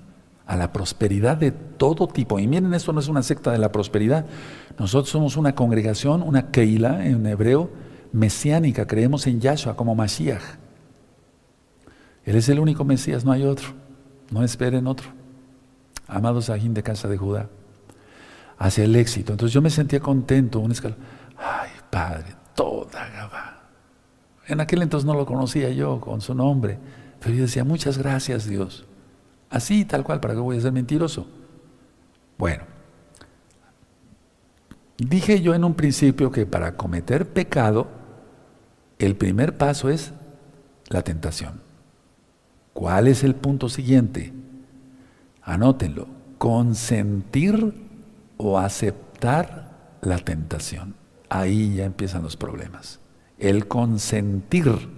a 0.47 0.57
la 0.57 0.73
prosperidad 0.73 1.37
de 1.37 1.51
todo 1.51 2.09
tipo. 2.09 2.39
Y 2.39 2.47
miren, 2.47 2.73
esto 2.73 2.93
no 2.93 3.01
es 3.01 3.09
una 3.09 3.23
secta 3.23 3.53
de 3.53 3.59
la 3.59 3.73
prosperidad. 3.73 4.25
Nosotros 4.79 5.11
somos 5.11 5.37
una 5.37 5.55
congregación, 5.55 6.23
una 6.23 6.51
keila 6.51 7.07
en 7.07 7.27
hebreo, 7.27 7.71
mesiánica. 8.13 8.87
Creemos 8.87 9.27
en 9.27 9.41
Yahshua 9.41 9.77
como 9.77 9.95
Mashiach. 9.95 10.43
Él 12.25 12.37
es 12.37 12.49
el 12.49 12.59
único 12.59 12.85
Mesías, 12.85 13.25
no 13.25 13.33
hay 13.33 13.45
otro. 13.45 13.69
No 14.31 14.43
esperen 14.43 14.87
otro. 14.87 15.09
Amados 16.07 16.49
Ajín 16.49 16.73
de 16.73 16.83
casa 16.83 17.09
de 17.09 17.19
Judá 17.19 17.51
hacia 18.59 18.85
el 18.85 18.97
éxito. 18.97 19.33
Entonces 19.33 19.55
yo 19.55 19.63
me 19.63 19.71
sentía 19.71 20.01
contento, 20.01 20.61
un 20.61 20.73
escalón. 20.73 20.99
Ay, 21.37 21.71
Padre, 21.91 22.35
toda 22.55 23.09
Gabá. 23.09 23.63
En 24.47 24.61
aquel 24.61 24.83
entonces 24.83 25.07
no 25.07 25.15
lo 25.15 25.27
conocía 25.27 25.71
yo 25.71 26.01
con 26.01 26.21
su 26.21 26.35
nombre, 26.35 26.79
pero 27.21 27.35
yo 27.35 27.43
decía, 27.43 27.65
muchas 27.65 27.99
gracias 27.99 28.49
Dios. 28.49 28.87
Así, 29.51 29.85
tal 29.85 30.05
cual, 30.05 30.21
¿para 30.21 30.35
qué 30.35 30.41
voy 30.41 30.57
a 30.57 30.61
ser 30.61 30.73
mentiroso? 30.73 31.27
Bueno, 32.37 32.65
dije 34.97 35.41
yo 35.41 35.55
en 35.55 35.65
un 35.65 35.75
principio 35.75 36.31
que 36.31 36.47
para 36.47 36.77
cometer 36.77 37.29
pecado, 37.29 37.89
el 38.99 39.17
primer 39.17 39.57
paso 39.57 39.91
es 39.91 40.13
la 40.89 41.03
tentación. 41.03 41.61
¿Cuál 42.73 43.09
es 43.09 43.25
el 43.25 43.35
punto 43.35 43.69
siguiente? 43.69 44.33
Anótenlo. 45.43 46.07
Consentir 46.39 47.88
o 48.39 48.59
aceptar 48.59 49.69
la 50.01 50.19
tentación. 50.19 50.95
Ahí 51.29 51.75
ya 51.75 51.85
empiezan 51.85 52.23
los 52.23 52.37
problemas. 52.37 53.01
El 53.39 53.69
consentir 53.69 54.89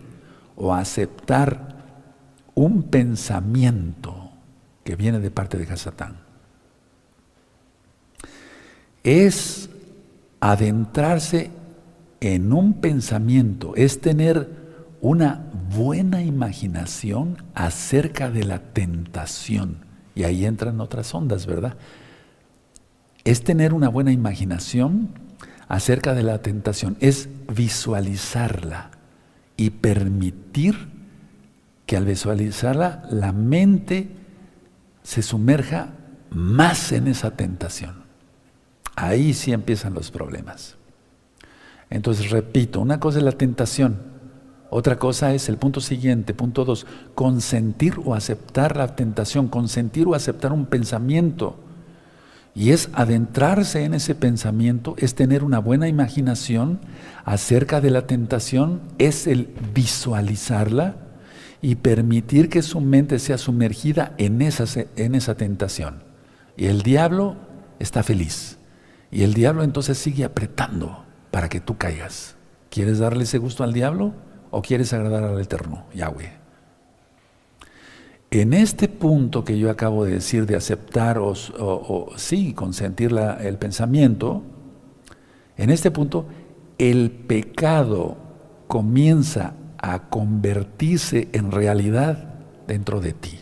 o 0.54 0.72
aceptar 0.72 1.80
un 2.54 2.84
pensamiento 2.84 4.30
que 4.84 4.94
viene 4.94 5.18
de 5.18 5.30
parte 5.30 5.58
de 5.58 5.70
Hasatán. 5.70 6.18
Es 9.02 9.70
adentrarse 10.40 11.50
en 12.20 12.52
un 12.52 12.74
pensamiento, 12.74 13.74
es 13.76 14.00
tener 14.00 14.60
una 15.00 15.50
buena 15.74 16.22
imaginación 16.22 17.42
acerca 17.54 18.30
de 18.30 18.44
la 18.44 18.58
tentación. 18.58 19.86
Y 20.14 20.24
ahí 20.24 20.44
entran 20.44 20.80
otras 20.80 21.14
ondas, 21.14 21.46
¿verdad? 21.46 21.76
Es 23.24 23.42
tener 23.44 23.74
una 23.74 23.88
buena 23.88 24.12
imaginación 24.12 25.10
acerca 25.68 26.14
de 26.14 26.22
la 26.22 26.42
tentación, 26.42 26.96
es 27.00 27.28
visualizarla 27.54 28.90
y 29.56 29.70
permitir 29.70 30.88
que 31.86 31.96
al 31.96 32.04
visualizarla 32.04 33.04
la 33.10 33.32
mente 33.32 34.08
se 35.02 35.22
sumerja 35.22 35.90
más 36.30 36.92
en 36.92 37.08
esa 37.08 37.32
tentación. 37.32 38.04
Ahí 38.96 39.34
sí 39.34 39.52
empiezan 39.52 39.94
los 39.94 40.10
problemas. 40.10 40.76
Entonces, 41.88 42.30
repito, 42.30 42.80
una 42.80 43.00
cosa 43.00 43.18
es 43.18 43.24
la 43.24 43.32
tentación, 43.32 43.98
otra 44.70 44.96
cosa 44.98 45.34
es 45.34 45.48
el 45.48 45.56
punto 45.56 45.80
siguiente, 45.80 46.32
punto 46.32 46.64
dos, 46.64 46.86
consentir 47.16 47.94
o 48.04 48.14
aceptar 48.14 48.76
la 48.76 48.94
tentación, 48.94 49.48
consentir 49.48 50.06
o 50.06 50.14
aceptar 50.14 50.52
un 50.52 50.66
pensamiento. 50.66 51.58
Y 52.54 52.70
es 52.70 52.90
adentrarse 52.92 53.84
en 53.84 53.94
ese 53.94 54.14
pensamiento, 54.14 54.94
es 54.98 55.14
tener 55.14 55.44
una 55.44 55.58
buena 55.58 55.88
imaginación 55.88 56.80
acerca 57.24 57.80
de 57.80 57.90
la 57.90 58.06
tentación, 58.06 58.80
es 58.98 59.26
el 59.26 59.54
visualizarla 59.72 60.96
y 61.62 61.76
permitir 61.76 62.48
que 62.48 62.62
su 62.62 62.80
mente 62.80 63.18
sea 63.18 63.38
sumergida 63.38 64.14
en 64.18 64.42
esa, 64.42 64.64
en 64.96 65.14
esa 65.14 65.36
tentación. 65.36 66.02
Y 66.56 66.66
el 66.66 66.82
diablo 66.82 67.36
está 67.78 68.02
feliz. 68.02 68.58
Y 69.10 69.22
el 69.22 69.34
diablo 69.34 69.62
entonces 69.62 69.98
sigue 69.98 70.24
apretando 70.24 71.04
para 71.30 71.48
que 71.48 71.60
tú 71.60 71.76
caigas. 71.76 72.36
¿Quieres 72.68 72.98
darle 72.98 73.24
ese 73.24 73.38
gusto 73.38 73.64
al 73.64 73.72
diablo? 73.72 74.14
o 74.50 74.62
quieres 74.62 74.92
agradar 74.92 75.24
al 75.24 75.40
Eterno, 75.40 75.84
Yahweh? 75.94 76.39
En 78.30 78.52
este 78.52 78.86
punto 78.88 79.44
que 79.44 79.58
yo 79.58 79.70
acabo 79.70 80.04
de 80.04 80.12
decir 80.12 80.46
de 80.46 80.54
aceptar 80.54 81.18
o, 81.18 81.34
sí, 82.16 82.54
consentir 82.54 83.12
el 83.40 83.58
pensamiento, 83.58 84.42
en 85.56 85.70
este 85.70 85.90
punto 85.90 86.26
el 86.78 87.10
pecado 87.10 88.16
comienza 88.68 89.54
a 89.78 90.08
convertirse 90.08 91.28
en 91.32 91.50
realidad 91.50 92.34
dentro 92.68 93.00
de 93.00 93.12
ti. 93.12 93.38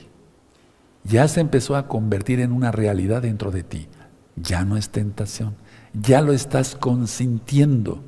Ya 1.05 1.29
se 1.29 1.41
empezó 1.41 1.77
a 1.77 1.87
convertir 1.87 2.41
en 2.41 2.53
una 2.53 2.73
realidad 2.73 3.23
dentro 3.23 3.51
de 3.51 3.63
ti. 3.63 3.89
Ya 4.37 4.65
no 4.65 4.77
es 4.77 4.89
tentación. 4.89 5.55
Ya 5.93 6.23
lo 6.23 6.33
estás 6.33 6.75
consintiendo 6.75 8.03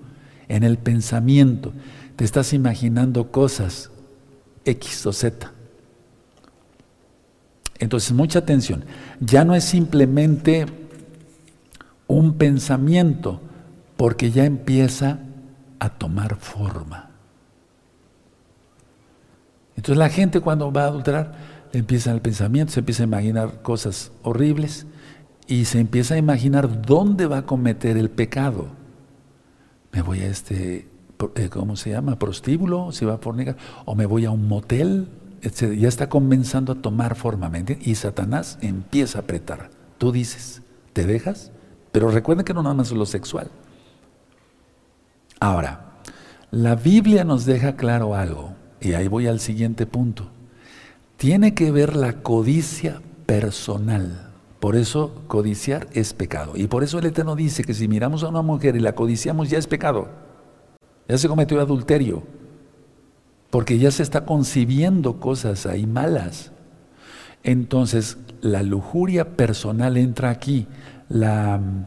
en 0.48 0.64
el 0.64 0.78
pensamiento 0.78 1.72
te 2.20 2.24
estás 2.24 2.52
imaginando 2.52 3.30
cosas 3.30 3.90
X 4.66 5.06
o 5.06 5.12
Z. 5.14 5.54
Entonces, 7.80 8.12
mucha 8.12 8.38
atención. 8.38 8.84
Ya 9.18 9.44
no 9.44 9.56
es 9.56 9.64
simplemente 9.64 10.66
un 12.06 12.34
pensamiento, 12.34 13.40
porque 13.96 14.30
ya 14.30 14.44
empieza 14.44 15.18
a 15.78 15.88
tomar 15.90 16.36
forma. 16.36 17.10
Entonces 19.76 19.98
la 19.98 20.10
gente 20.10 20.40
cuando 20.40 20.70
va 20.70 20.84
a 20.84 20.88
adulterar, 20.88 21.32
empieza 21.72 22.12
el 22.12 22.20
pensamiento, 22.20 22.72
se 22.72 22.80
empieza 22.80 23.02
a 23.02 23.06
imaginar 23.06 23.62
cosas 23.62 24.12
horribles 24.22 24.86
y 25.46 25.64
se 25.64 25.80
empieza 25.80 26.14
a 26.14 26.18
imaginar 26.18 26.82
dónde 26.82 27.26
va 27.26 27.38
a 27.38 27.46
cometer 27.46 27.96
el 27.96 28.10
pecado. 28.10 28.68
Me 29.92 30.02
voy 30.02 30.20
a 30.20 30.26
este 30.26 30.88
eh, 31.34 31.48
¿cómo 31.50 31.76
se 31.76 31.90
llama? 31.90 32.18
Prostíbulo, 32.18 32.92
si 32.92 33.04
va 33.04 33.14
a 33.14 33.18
fornicar, 33.18 33.56
o 33.84 33.94
me 33.94 34.06
voy 34.06 34.24
a 34.24 34.30
un 34.30 34.48
motel. 34.48 35.08
Ya 35.42 35.88
está 35.88 36.08
comenzando 36.08 36.72
a 36.72 36.76
tomar 36.76 37.16
forma, 37.16 37.50
Y 37.80 37.94
Satanás 37.94 38.58
empieza 38.60 39.18
a 39.18 39.22
apretar. 39.22 39.70
Tú 39.98 40.12
dices, 40.12 40.62
¿te 40.92 41.06
dejas? 41.06 41.50
Pero 41.92 42.10
recuerden 42.10 42.44
que 42.44 42.54
no 42.54 42.62
nada 42.62 42.74
más 42.74 42.88
es 42.88 42.96
lo 42.96 43.06
sexual. 43.06 43.50
Ahora, 45.40 45.98
la 46.50 46.74
Biblia 46.74 47.24
nos 47.24 47.46
deja 47.46 47.76
claro 47.76 48.14
algo, 48.14 48.54
y 48.80 48.92
ahí 48.92 49.08
voy 49.08 49.26
al 49.26 49.40
siguiente 49.40 49.86
punto. 49.86 50.28
Tiene 51.16 51.54
que 51.54 51.70
ver 51.70 51.96
la 51.96 52.22
codicia 52.22 53.00
personal. 53.26 54.30
Por 54.58 54.76
eso 54.76 55.22
codiciar 55.26 55.88
es 55.92 56.12
pecado. 56.12 56.52
Y 56.54 56.66
por 56.66 56.84
eso 56.84 56.98
el 56.98 57.06
Eterno 57.06 57.34
dice 57.34 57.64
que 57.64 57.72
si 57.72 57.88
miramos 57.88 58.22
a 58.22 58.28
una 58.28 58.42
mujer 58.42 58.76
y 58.76 58.80
la 58.80 58.94
codiciamos 58.94 59.48
ya 59.48 59.58
es 59.58 59.66
pecado 59.66 60.08
ya 61.10 61.18
se 61.18 61.26
cometió 61.26 61.60
adulterio, 61.60 62.22
porque 63.50 63.78
ya 63.78 63.90
se 63.90 64.02
está 64.02 64.24
concibiendo 64.24 65.20
cosas 65.20 65.66
ahí 65.66 65.86
malas. 65.86 66.52
Entonces, 67.42 68.18
la 68.40 68.62
lujuria 68.62 69.36
personal 69.36 69.96
entra 69.96 70.30
aquí, 70.30 70.66
la 71.08 71.58
mm, 71.58 71.86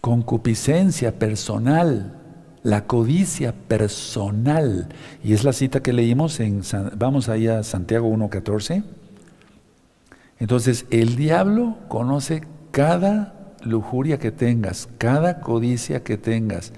concupiscencia 0.00 1.18
personal, 1.18 2.16
la 2.62 2.86
codicia 2.86 3.52
personal. 3.52 4.88
Y 5.22 5.32
es 5.32 5.44
la 5.44 5.52
cita 5.52 5.82
que 5.82 5.92
leímos 5.92 6.40
en, 6.40 6.62
vamos 6.96 7.28
ahí 7.28 7.46
a 7.46 7.62
Santiago 7.62 8.08
1.14. 8.08 8.82
Entonces, 10.38 10.86
el 10.90 11.16
diablo 11.16 11.76
conoce 11.88 12.42
cada 12.70 13.54
lujuria 13.62 14.18
que 14.18 14.30
tengas, 14.32 14.88
cada 14.98 15.40
codicia 15.40 16.02
que 16.02 16.16
tengas 16.16 16.72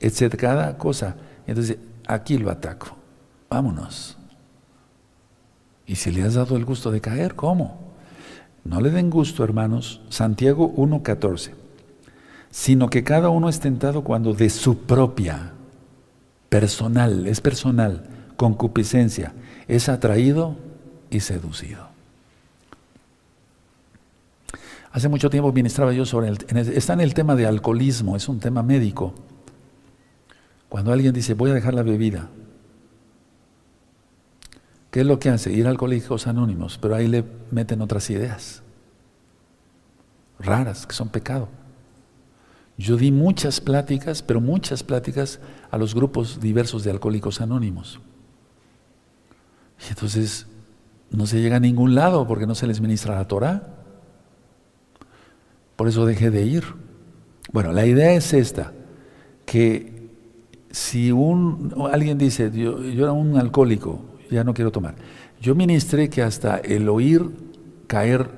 etcétera, 0.00 0.40
cada 0.40 0.78
cosa. 0.78 1.16
Entonces, 1.46 1.78
aquí 2.06 2.38
lo 2.38 2.50
ataco. 2.50 2.96
Vámonos. 3.48 4.16
Y 5.86 5.96
si 5.96 6.10
le 6.10 6.22
has 6.22 6.34
dado 6.34 6.56
el 6.56 6.64
gusto 6.64 6.90
de 6.90 7.00
caer, 7.00 7.34
¿cómo? 7.34 7.78
No 8.64 8.80
le 8.80 8.90
den 8.90 9.10
gusto, 9.10 9.44
hermanos. 9.44 10.00
Santiago 10.08 10.74
1.14. 10.74 11.52
Sino 12.50 12.90
que 12.90 13.04
cada 13.04 13.28
uno 13.28 13.48
es 13.48 13.60
tentado 13.60 14.02
cuando 14.02 14.34
de 14.34 14.50
su 14.50 14.78
propia, 14.78 15.52
personal, 16.48 17.26
es 17.26 17.40
personal, 17.40 18.04
concupiscencia, 18.36 19.32
es 19.68 19.88
atraído 19.88 20.56
y 21.10 21.20
seducido. 21.20 21.86
Hace 24.90 25.08
mucho 25.08 25.28
tiempo 25.28 25.52
ministraba 25.52 25.92
yo 25.92 26.06
sobre 26.06 26.28
el, 26.28 26.38
está 26.74 26.94
en 26.94 27.02
el 27.02 27.12
tema 27.12 27.36
de 27.36 27.46
alcoholismo, 27.46 28.16
es 28.16 28.28
un 28.28 28.40
tema 28.40 28.62
médico. 28.62 29.12
Cuando 30.68 30.90
alguien 30.90 31.12
dice, 31.12 31.34
voy 31.34 31.50
a 31.50 31.54
dejar 31.54 31.74
la 31.74 31.82
bebida, 31.82 32.30
¿qué 34.96 35.02
es 35.02 35.06
lo 35.06 35.18
que 35.18 35.28
hace? 35.28 35.52
Ir 35.52 35.66
a 35.66 35.68
alcohólicos 35.68 36.26
anónimos, 36.26 36.78
pero 36.80 36.94
ahí 36.94 37.06
le 37.06 37.22
meten 37.50 37.82
otras 37.82 38.08
ideas 38.08 38.62
raras, 40.38 40.86
que 40.86 40.94
son 40.94 41.10
pecado. 41.10 41.50
Yo 42.78 42.96
di 42.96 43.12
muchas 43.12 43.60
pláticas, 43.60 44.22
pero 44.22 44.40
muchas 44.40 44.82
pláticas 44.82 45.38
a 45.70 45.76
los 45.76 45.94
grupos 45.94 46.40
diversos 46.40 46.82
de 46.82 46.92
alcohólicos 46.92 47.42
anónimos. 47.42 48.00
Y 49.86 49.90
entonces 49.90 50.46
no 51.10 51.26
se 51.26 51.42
llega 51.42 51.56
a 51.56 51.60
ningún 51.60 51.94
lado 51.94 52.26
porque 52.26 52.46
no 52.46 52.54
se 52.54 52.66
les 52.66 52.80
ministra 52.80 53.16
la 53.16 53.28
Torah. 53.28 53.74
Por 55.76 55.88
eso 55.88 56.06
dejé 56.06 56.30
de 56.30 56.40
ir. 56.40 56.64
Bueno, 57.52 57.70
la 57.70 57.84
idea 57.84 58.14
es 58.14 58.32
esta, 58.32 58.72
que 59.44 60.08
si 60.70 61.12
un, 61.12 61.74
alguien 61.92 62.16
dice, 62.16 62.50
yo, 62.50 62.82
era 62.82 63.12
un 63.12 63.36
alcohólico, 63.36 64.15
ya 64.30 64.44
no 64.44 64.54
quiero 64.54 64.72
tomar, 64.72 64.94
yo 65.40 65.54
ministré 65.54 66.08
que 66.08 66.22
hasta 66.22 66.56
el 66.58 66.88
oír 66.88 67.30
caer 67.86 68.28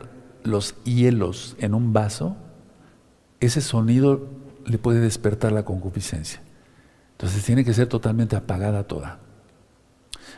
los 0.44 0.74
hielos 0.84 1.56
en 1.58 1.74
un 1.74 1.92
vaso, 1.92 2.36
ese 3.40 3.60
sonido 3.60 4.26
le 4.64 4.78
puede 4.78 5.00
despertar 5.00 5.52
la 5.52 5.64
concupiscencia. 5.64 6.40
Entonces 7.12 7.44
tiene 7.44 7.64
que 7.64 7.72
ser 7.72 7.88
totalmente 7.88 8.36
apagada 8.36 8.84
toda. 8.84 9.18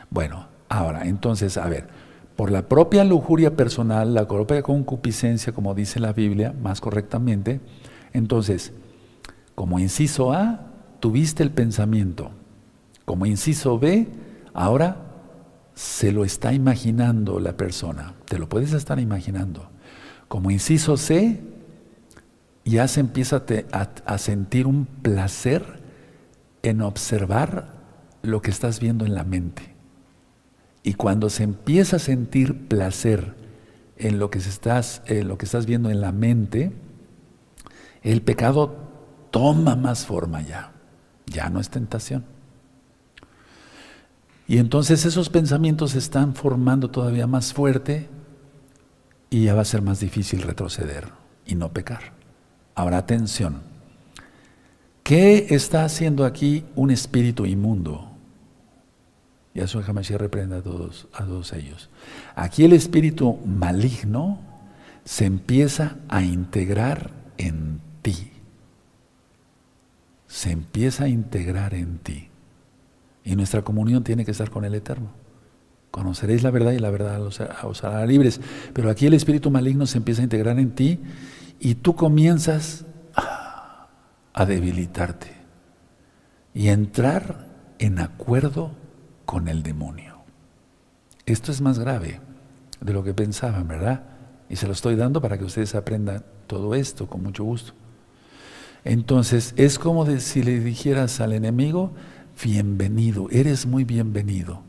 Bueno, 0.09 0.47
ahora, 0.69 1.07
entonces, 1.07 1.57
a 1.57 1.67
ver, 1.67 1.87
por 2.35 2.51
la 2.51 2.67
propia 2.67 3.03
lujuria 3.03 3.55
personal, 3.55 4.13
la 4.13 4.27
propia 4.27 4.61
concupiscencia, 4.63 5.53
como 5.53 5.75
dice 5.75 5.99
la 5.99 6.13
Biblia, 6.13 6.53
más 6.61 6.81
correctamente, 6.81 7.61
entonces, 8.13 8.73
como 9.55 9.79
inciso 9.79 10.33
A, 10.33 10.67
tuviste 10.99 11.43
el 11.43 11.51
pensamiento. 11.51 12.31
Como 13.05 13.25
inciso 13.25 13.77
B, 13.79 14.07
ahora 14.53 15.10
se 15.81 16.11
lo 16.11 16.23
está 16.23 16.53
imaginando 16.53 17.39
la 17.39 17.57
persona. 17.57 18.13
Te 18.25 18.37
lo 18.37 18.47
puedes 18.47 18.71
estar 18.71 18.99
imaginando. 18.99 19.71
Como 20.27 20.51
inciso 20.51 20.95
C, 20.95 21.41
ya 22.63 22.87
se 22.87 22.99
empieza 22.99 23.43
a, 24.05 24.17
sentir 24.19 24.67
un 24.67 24.85
placer 24.85 25.81
en 26.61 26.83
observar 26.83 27.73
lo 28.21 28.43
que 28.43 28.51
estás 28.51 28.79
viendo 28.79 29.07
en 29.07 29.15
la 29.15 29.23
mente. 29.23 29.73
Y 30.83 30.93
cuando 30.93 31.31
se 31.31 31.41
empieza 31.41 31.95
a 31.95 31.99
sentir 31.99 32.67
placer 32.67 33.33
en 33.97 34.19
lo 34.19 34.29
que 34.29 34.37
estás 34.37 35.65
viendo 35.65 35.89
en 35.89 35.99
la 35.99 36.11
mente, 36.11 36.73
el 38.03 38.21
pecado 38.21 38.75
toma 39.31 39.75
más 39.75 40.05
forma 40.05 40.43
ya. 40.43 40.73
Ya 41.25 41.49
no 41.49 41.59
es 41.59 41.71
tentación. 41.71 42.23
Y 44.51 44.57
entonces 44.57 45.05
esos 45.05 45.29
pensamientos 45.29 45.91
se 45.91 45.99
están 45.99 46.35
formando 46.35 46.91
todavía 46.91 47.25
más 47.25 47.53
fuerte 47.53 48.09
y 49.29 49.45
ya 49.45 49.53
va 49.55 49.61
a 49.61 49.63
ser 49.63 49.81
más 49.81 50.01
difícil 50.01 50.41
retroceder 50.41 51.07
y 51.45 51.55
no 51.55 51.71
pecar. 51.71 52.11
Ahora 52.75 52.97
atención. 52.97 53.61
¿Qué 55.03 55.47
está 55.51 55.85
haciendo 55.85 56.25
aquí 56.25 56.65
un 56.75 56.91
espíritu 56.91 57.45
inmundo? 57.45 58.11
Yahshua 59.53 59.85
Hamashiach 59.87 60.19
reprenda 60.19 60.57
a 60.57 60.61
todos, 60.61 61.07
a 61.13 61.23
todos 61.23 61.53
ellos. 61.53 61.89
Aquí 62.35 62.65
el 62.65 62.73
espíritu 62.73 63.39
maligno 63.45 64.37
se 65.05 65.27
empieza 65.27 65.95
a 66.09 66.23
integrar 66.23 67.11
en 67.37 67.79
ti. 68.01 68.33
Se 70.27 70.51
empieza 70.51 71.05
a 71.05 71.07
integrar 71.07 71.73
en 71.73 71.99
ti. 71.99 72.30
Y 73.23 73.35
nuestra 73.35 73.61
comunión 73.61 74.03
tiene 74.03 74.25
que 74.25 74.31
estar 74.31 74.49
con 74.49 74.65
el 74.65 74.75
Eterno. 74.75 75.09
Conoceréis 75.91 76.43
la 76.43 76.51
verdad 76.51 76.71
y 76.71 76.79
la 76.79 76.89
verdad 76.89 77.21
os 77.21 77.83
hará 77.83 78.05
libres. 78.05 78.39
Pero 78.73 78.89
aquí 78.89 79.05
el 79.07 79.13
espíritu 79.13 79.51
maligno 79.51 79.85
se 79.85 79.97
empieza 79.97 80.21
a 80.21 80.23
integrar 80.23 80.57
en 80.59 80.71
ti 80.71 80.99
y 81.59 81.75
tú 81.75 81.95
comienzas 81.95 82.85
a 84.33 84.45
debilitarte 84.45 85.33
y 86.53 86.69
entrar 86.69 87.47
en 87.79 87.99
acuerdo 87.99 88.71
con 89.25 89.47
el 89.47 89.63
demonio. 89.63 90.23
Esto 91.25 91.51
es 91.51 91.61
más 91.61 91.79
grave 91.79 92.21
de 92.79 92.93
lo 92.93 93.03
que 93.03 93.13
pensaban, 93.13 93.67
¿verdad? 93.67 94.03
Y 94.49 94.55
se 94.55 94.67
lo 94.67 94.73
estoy 94.73 94.95
dando 94.95 95.21
para 95.21 95.37
que 95.37 95.45
ustedes 95.45 95.75
aprendan 95.75 96.23
todo 96.47 96.73
esto 96.75 97.07
con 97.07 97.23
mucho 97.23 97.43
gusto. 97.43 97.73
Entonces, 98.83 99.53
es 99.57 99.77
como 99.77 100.05
si 100.19 100.43
le 100.43 100.59
dijeras 100.59 101.21
al 101.21 101.33
enemigo, 101.33 101.93
bienvenido, 102.43 103.27
eres 103.31 103.65
muy 103.65 103.83
bienvenido. 103.83 104.63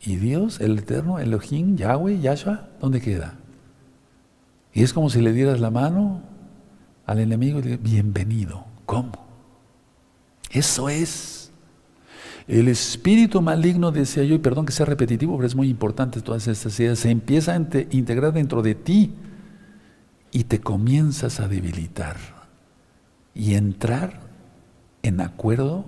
¿Y 0.00 0.16
Dios, 0.16 0.60
el 0.60 0.78
Eterno, 0.78 1.18
Elohim, 1.18 1.76
Yahweh, 1.76 2.20
Yahshua, 2.20 2.68
dónde 2.80 3.00
queda? 3.00 3.38
Y 4.72 4.82
es 4.82 4.92
como 4.92 5.10
si 5.10 5.20
le 5.20 5.32
dieras 5.32 5.60
la 5.60 5.70
mano 5.70 6.22
al 7.06 7.20
enemigo 7.20 7.60
y 7.60 7.62
le 7.62 7.76
bienvenido. 7.76 8.64
¿Cómo? 8.86 9.12
Eso 10.50 10.88
es. 10.88 11.52
El 12.48 12.68
espíritu 12.68 13.40
maligno, 13.40 13.92
decía 13.92 14.24
yo, 14.24 14.34
y 14.34 14.38
perdón 14.38 14.66
que 14.66 14.72
sea 14.72 14.86
repetitivo, 14.86 15.36
pero 15.36 15.46
es 15.46 15.54
muy 15.54 15.68
importante 15.68 16.20
todas 16.20 16.48
estas 16.48 16.78
ideas, 16.80 16.98
se 16.98 17.10
empieza 17.10 17.52
a 17.52 17.56
integrar 17.56 18.32
dentro 18.32 18.62
de 18.62 18.74
ti 18.74 19.14
y 20.32 20.44
te 20.44 20.60
comienzas 20.60 21.38
a 21.38 21.46
debilitar 21.46 22.16
y 23.34 23.54
entrar 23.54 24.20
en 25.02 25.20
acuerdo 25.20 25.84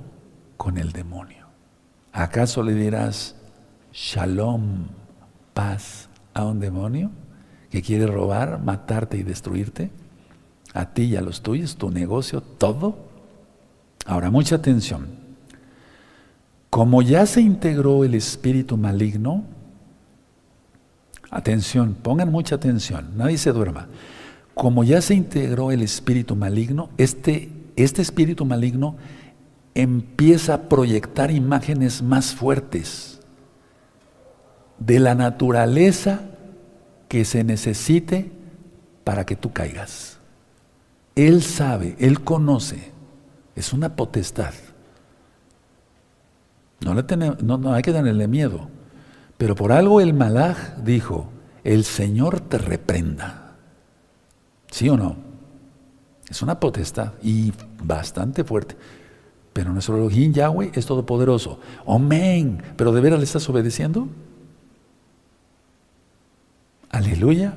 con 0.57 0.79
el 0.79 0.93
demonio. 0.93 1.47
¿Acaso 2.13 2.63
le 2.63 2.75
dirás 2.75 3.35
shalom, 3.93 4.87
paz 5.53 6.09
a 6.33 6.45
un 6.45 6.61
demonio 6.61 7.11
que 7.71 7.83
quiere 7.83 8.07
robar, 8.07 8.63
matarte 8.63 9.17
y 9.17 9.23
destruirte? 9.23 9.91
A 10.73 10.93
ti 10.93 11.05
y 11.05 11.17
a 11.17 11.21
los 11.21 11.43
tuyos, 11.43 11.77
tu 11.77 11.91
negocio, 11.91 12.41
todo. 12.41 12.97
Ahora, 14.07 14.31
mucha 14.31 14.57
atención. 14.57 15.09
Como 16.71 17.03
ya 17.03 17.27
se 17.27 17.41
integró 17.41 18.05
el 18.05 18.15
espíritu 18.15 18.77
maligno, 18.77 19.45
atención, 21.31 21.95
pongan 21.95 22.33
mucha 22.33 22.57
atención, 22.57 23.17
nadie 23.17 23.39
se 23.39 23.53
duerma. 23.53 23.87
Como 24.55 24.83
ya 24.85 25.01
se 25.01 25.15
integró 25.15 25.71
el 25.71 25.83
espíritu 25.83 26.37
maligno, 26.37 26.91
este, 26.97 27.51
este 27.77 28.03
espíritu 28.03 28.45
maligno 28.45 28.97
empieza 29.75 30.55
a 30.55 30.63
proyectar 30.69 31.31
imágenes 31.31 32.03
más 32.03 32.35
fuertes 32.35 33.21
de 34.79 35.01
la 35.01 35.15
naturaleza 35.15 36.23
que 37.09 37.25
se 37.25 37.45
necesite 37.45 38.33
para 39.05 39.25
que 39.27 39.37
tú 39.37 39.53
caigas. 39.53 40.19
Él 41.15 41.43
sabe, 41.43 41.97
Él 41.99 42.23
conoce, 42.23 42.93
es 43.55 43.73
una 43.73 43.95
potestad. 43.95 44.53
No, 46.81 46.95
le 46.95 47.05
no, 47.43 47.73
hay 47.73 47.83
que 47.83 47.93
tenerle 47.93 48.29
miedo. 48.29 48.69
Pero 49.39 49.55
por 49.55 49.73
algo 49.73 50.01
el 50.01 50.13
malaj 50.15 50.77
dijo, 50.83 51.29
el 51.63 51.85
Señor 51.85 52.41
te 52.41 52.59
reprenda. 52.59 53.55
¿Sí 54.71 54.89
o 54.89 54.97
no? 54.97 55.17
Es 56.29 56.43
una 56.43 56.59
potestad 56.59 57.13
y 57.23 57.53
bastante 57.83 58.45
fuerte. 58.45 58.77
Pero 59.55 59.73
nuestro 59.73 59.97
Elohim 59.97 60.33
Yahweh 60.33 60.73
es 60.75 60.85
todopoderoso. 60.85 61.61
Amén. 61.87 62.63
Pero 62.77 62.93
¿de 62.93 63.01
veras 63.01 63.21
le 63.21 63.25
estás 63.25 63.49
obedeciendo? 63.49 64.09
Aleluya. 66.91 67.55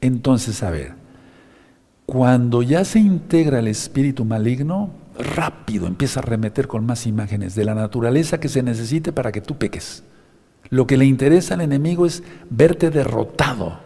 Entonces, 0.00 0.62
a 0.62 0.70
ver, 0.70 0.92
cuando 2.06 2.62
ya 2.62 2.84
se 2.84 3.00
integra 3.00 3.58
el 3.58 3.68
espíritu 3.68 4.24
maligno, 4.24 4.90
rápido 5.18 5.86
empieza 5.86 6.20
a 6.20 6.22
remeter 6.22 6.68
con 6.68 6.84
más 6.84 7.06
imágenes 7.06 7.54
de 7.54 7.64
la 7.64 7.74
naturaleza 7.74 8.38
que 8.38 8.48
se 8.48 8.62
necesite 8.62 9.12
para 9.12 9.32
que 9.32 9.40
tú 9.40 9.56
peques. 9.56 10.04
Lo 10.68 10.86
que 10.86 10.96
le 10.96 11.06
interesa 11.06 11.54
al 11.54 11.62
enemigo 11.62 12.04
es 12.04 12.22
verte 12.50 12.90
derrotado 12.90 13.80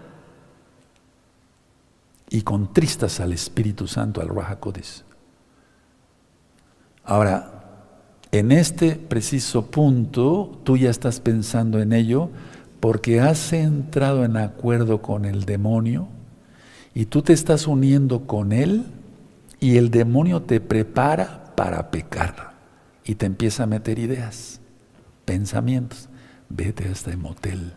y 2.28 2.42
contristas 2.42 3.20
al 3.20 3.32
Espíritu 3.32 3.86
Santo, 3.86 4.20
al 4.20 4.28
Rahakodes. 4.28 5.03
Ahora, 7.04 7.50
en 8.32 8.50
este 8.50 8.96
preciso 8.96 9.66
punto, 9.66 10.58
tú 10.64 10.76
ya 10.76 10.90
estás 10.90 11.20
pensando 11.20 11.80
en 11.80 11.92
ello 11.92 12.30
porque 12.80 13.20
has 13.20 13.52
entrado 13.52 14.24
en 14.24 14.36
acuerdo 14.36 15.02
con 15.02 15.24
el 15.24 15.44
demonio 15.44 16.08
y 16.94 17.06
tú 17.06 17.22
te 17.22 17.32
estás 17.32 17.66
uniendo 17.66 18.26
con 18.26 18.52
él 18.52 18.86
y 19.60 19.76
el 19.76 19.90
demonio 19.90 20.42
te 20.42 20.60
prepara 20.60 21.54
para 21.54 21.90
pecar 21.90 22.54
y 23.04 23.14
te 23.16 23.26
empieza 23.26 23.64
a 23.64 23.66
meter 23.66 23.98
ideas, 23.98 24.60
pensamientos. 25.24 26.08
Vete 26.48 26.88
a 26.88 26.92
este 26.92 27.16
motel. 27.16 27.72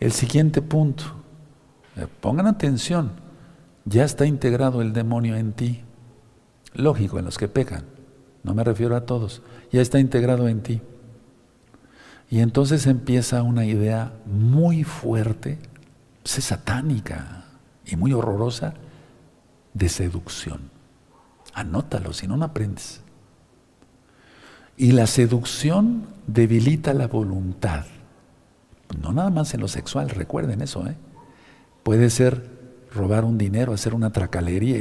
El 0.00 0.12
siguiente 0.12 0.60
punto, 0.60 1.04
eh, 1.96 2.06
pongan 2.20 2.46
atención, 2.46 3.23
ya 3.84 4.04
está 4.04 4.26
integrado 4.26 4.82
el 4.82 4.92
demonio 4.92 5.36
en 5.36 5.52
ti. 5.52 5.82
Lógico, 6.74 7.18
en 7.18 7.24
los 7.24 7.38
que 7.38 7.48
pecan, 7.48 7.84
no 8.42 8.54
me 8.54 8.64
refiero 8.64 8.96
a 8.96 9.06
todos, 9.06 9.42
ya 9.70 9.80
está 9.80 10.00
integrado 10.00 10.48
en 10.48 10.62
ti. 10.62 10.82
Y 12.30 12.40
entonces 12.40 12.86
empieza 12.86 13.42
una 13.42 13.64
idea 13.64 14.12
muy 14.26 14.82
fuerte 14.82 15.58
pues, 16.24 16.38
es 16.38 16.44
satánica 16.46 17.44
y 17.84 17.96
muy 17.96 18.12
horrorosa 18.14 18.72
de 19.74 19.88
seducción. 19.90 20.70
Anótalo, 21.52 22.12
si 22.14 22.26
no, 22.26 22.36
no 22.36 22.46
aprendes. 22.46 23.02
Y 24.76 24.92
la 24.92 25.06
seducción 25.06 26.06
debilita 26.26 26.94
la 26.94 27.06
voluntad. 27.06 27.84
No 28.98 29.12
nada 29.12 29.30
más 29.30 29.52
en 29.52 29.60
lo 29.60 29.68
sexual, 29.68 30.08
recuerden 30.08 30.62
eso. 30.62 30.86
¿eh? 30.86 30.96
Puede 31.82 32.08
ser 32.08 32.53
robar 32.94 33.24
un 33.24 33.38
dinero, 33.38 33.72
hacer 33.72 33.94
una 33.94 34.10
tracalería. 34.10 34.78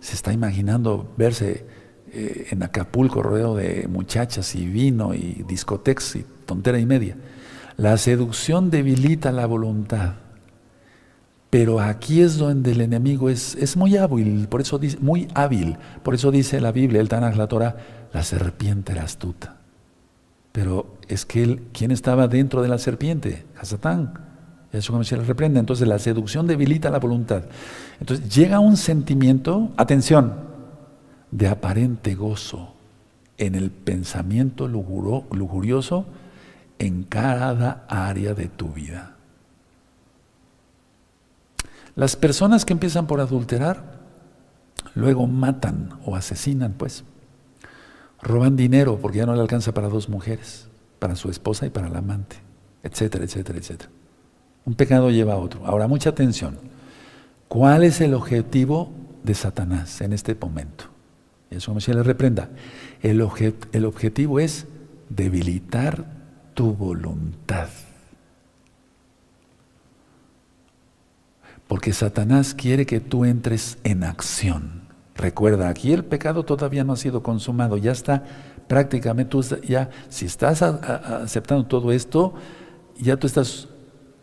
Se 0.00 0.14
está 0.14 0.32
imaginando 0.32 1.12
verse 1.16 1.66
eh, 2.12 2.48
en 2.50 2.62
Acapulco 2.62 3.22
rodeado 3.22 3.56
de 3.56 3.86
muchachas 3.88 4.54
y 4.54 4.66
vino 4.66 5.14
y 5.14 5.44
discotecas 5.46 6.16
y 6.16 6.24
tontera 6.46 6.78
y 6.78 6.86
media. 6.86 7.16
La 7.76 7.96
seducción 7.96 8.70
debilita 8.70 9.32
la 9.32 9.46
voluntad. 9.46 10.14
Pero 11.50 11.80
aquí 11.80 12.20
es 12.20 12.38
donde 12.38 12.72
el 12.72 12.80
enemigo 12.80 13.28
es, 13.28 13.56
es 13.56 13.76
muy 13.76 13.96
hábil, 13.96 14.46
por 14.48 14.60
eso 14.60 14.78
dice, 14.78 14.98
muy 15.00 15.26
hábil. 15.34 15.76
Por 16.04 16.14
eso 16.14 16.30
dice 16.30 16.60
la 16.60 16.70
Biblia, 16.70 17.00
el 17.00 17.08
Tanaj, 17.08 17.36
la 17.36 17.48
Torah, 17.48 17.76
la 18.12 18.22
serpiente 18.22 18.92
era 18.92 19.02
astuta. 19.02 19.56
Pero 20.52 20.96
es 21.08 21.26
que 21.26 21.42
él, 21.42 21.62
¿quién 21.72 21.90
estaba 21.90 22.28
dentro 22.28 22.62
de 22.62 22.68
la 22.68 22.78
serpiente? 22.78 23.46
Hasatán. 23.56 24.29
Eso 24.72 25.02
se 25.04 25.16
le 25.16 25.24
reprende. 25.24 25.60
Entonces 25.60 25.86
la 25.88 25.98
seducción 25.98 26.46
debilita 26.46 26.90
la 26.90 26.98
voluntad. 26.98 27.44
Entonces 27.98 28.34
llega 28.34 28.60
un 28.60 28.76
sentimiento, 28.76 29.70
atención, 29.76 30.34
de 31.30 31.48
aparente 31.48 32.14
gozo 32.14 32.74
en 33.38 33.54
el 33.54 33.70
pensamiento 33.70 34.68
lujurioso 34.68 36.06
en 36.78 37.04
cada 37.04 37.84
área 37.88 38.34
de 38.34 38.48
tu 38.48 38.68
vida. 38.68 39.16
Las 41.96 42.16
personas 42.16 42.64
que 42.64 42.72
empiezan 42.72 43.06
por 43.06 43.20
adulterar, 43.20 44.00
luego 44.94 45.26
matan 45.26 45.98
o 46.04 46.16
asesinan, 46.16 46.74
pues. 46.74 47.04
Roban 48.22 48.56
dinero 48.56 48.98
porque 49.00 49.18
ya 49.18 49.26
no 49.26 49.34
le 49.34 49.40
alcanza 49.40 49.72
para 49.72 49.88
dos 49.88 50.08
mujeres, 50.08 50.68
para 50.98 51.16
su 51.16 51.30
esposa 51.30 51.66
y 51.66 51.70
para 51.70 51.88
la 51.88 51.98
amante, 51.98 52.36
etcétera, 52.82 53.24
etcétera, 53.24 53.58
etcétera. 53.58 53.90
Un 54.64 54.74
pecado 54.74 55.10
lleva 55.10 55.34
a 55.34 55.38
otro. 55.38 55.64
Ahora, 55.66 55.88
mucha 55.88 56.10
atención. 56.10 56.58
¿Cuál 57.48 57.82
es 57.82 58.00
el 58.00 58.14
objetivo 58.14 58.92
de 59.22 59.34
Satanás 59.34 60.00
en 60.00 60.12
este 60.12 60.34
momento? 60.34 60.84
Eso 61.50 61.74
me 61.74 61.80
se 61.80 61.94
le 61.94 62.02
reprenda. 62.02 62.50
El, 63.02 63.26
el 63.72 63.84
objetivo 63.84 64.38
es 64.38 64.66
debilitar 65.08 66.04
tu 66.54 66.72
voluntad. 66.74 67.68
Porque 71.66 71.92
Satanás 71.92 72.54
quiere 72.54 72.86
que 72.86 73.00
tú 73.00 73.24
entres 73.24 73.78
en 73.84 74.04
acción. 74.04 74.82
Recuerda, 75.16 75.68
aquí 75.68 75.92
el 75.92 76.04
pecado 76.04 76.44
todavía 76.44 76.84
no 76.84 76.94
ha 76.94 76.96
sido 76.96 77.22
consumado, 77.22 77.76
ya 77.76 77.92
está 77.92 78.24
prácticamente, 78.68 79.36
ya, 79.68 79.90
si 80.08 80.26
estás 80.26 80.62
aceptando 80.62 81.66
todo 81.66 81.92
esto, 81.92 82.34
ya 82.98 83.16
tú 83.16 83.26
estás 83.26 83.68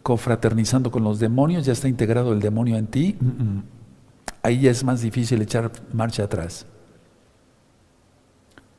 confraternizando 0.08 0.90
con 0.90 1.04
los 1.04 1.20
demonios, 1.20 1.66
ya 1.66 1.74
está 1.74 1.90
integrado 1.90 2.32
el 2.32 2.40
demonio 2.40 2.78
en 2.78 2.88
ti, 2.88 3.18
ahí 4.42 4.62
ya 4.62 4.72
es 4.72 4.82
más 4.86 5.02
difícil 5.02 5.42
echar 5.42 5.70
marcha 5.92 6.24
atrás. 6.24 6.66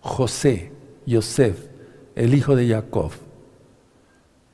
José, 0.01 0.73
Yosef, 1.05 1.69
el 2.15 2.33
hijo 2.33 2.57
de 2.57 2.67
Jacob, 2.71 3.11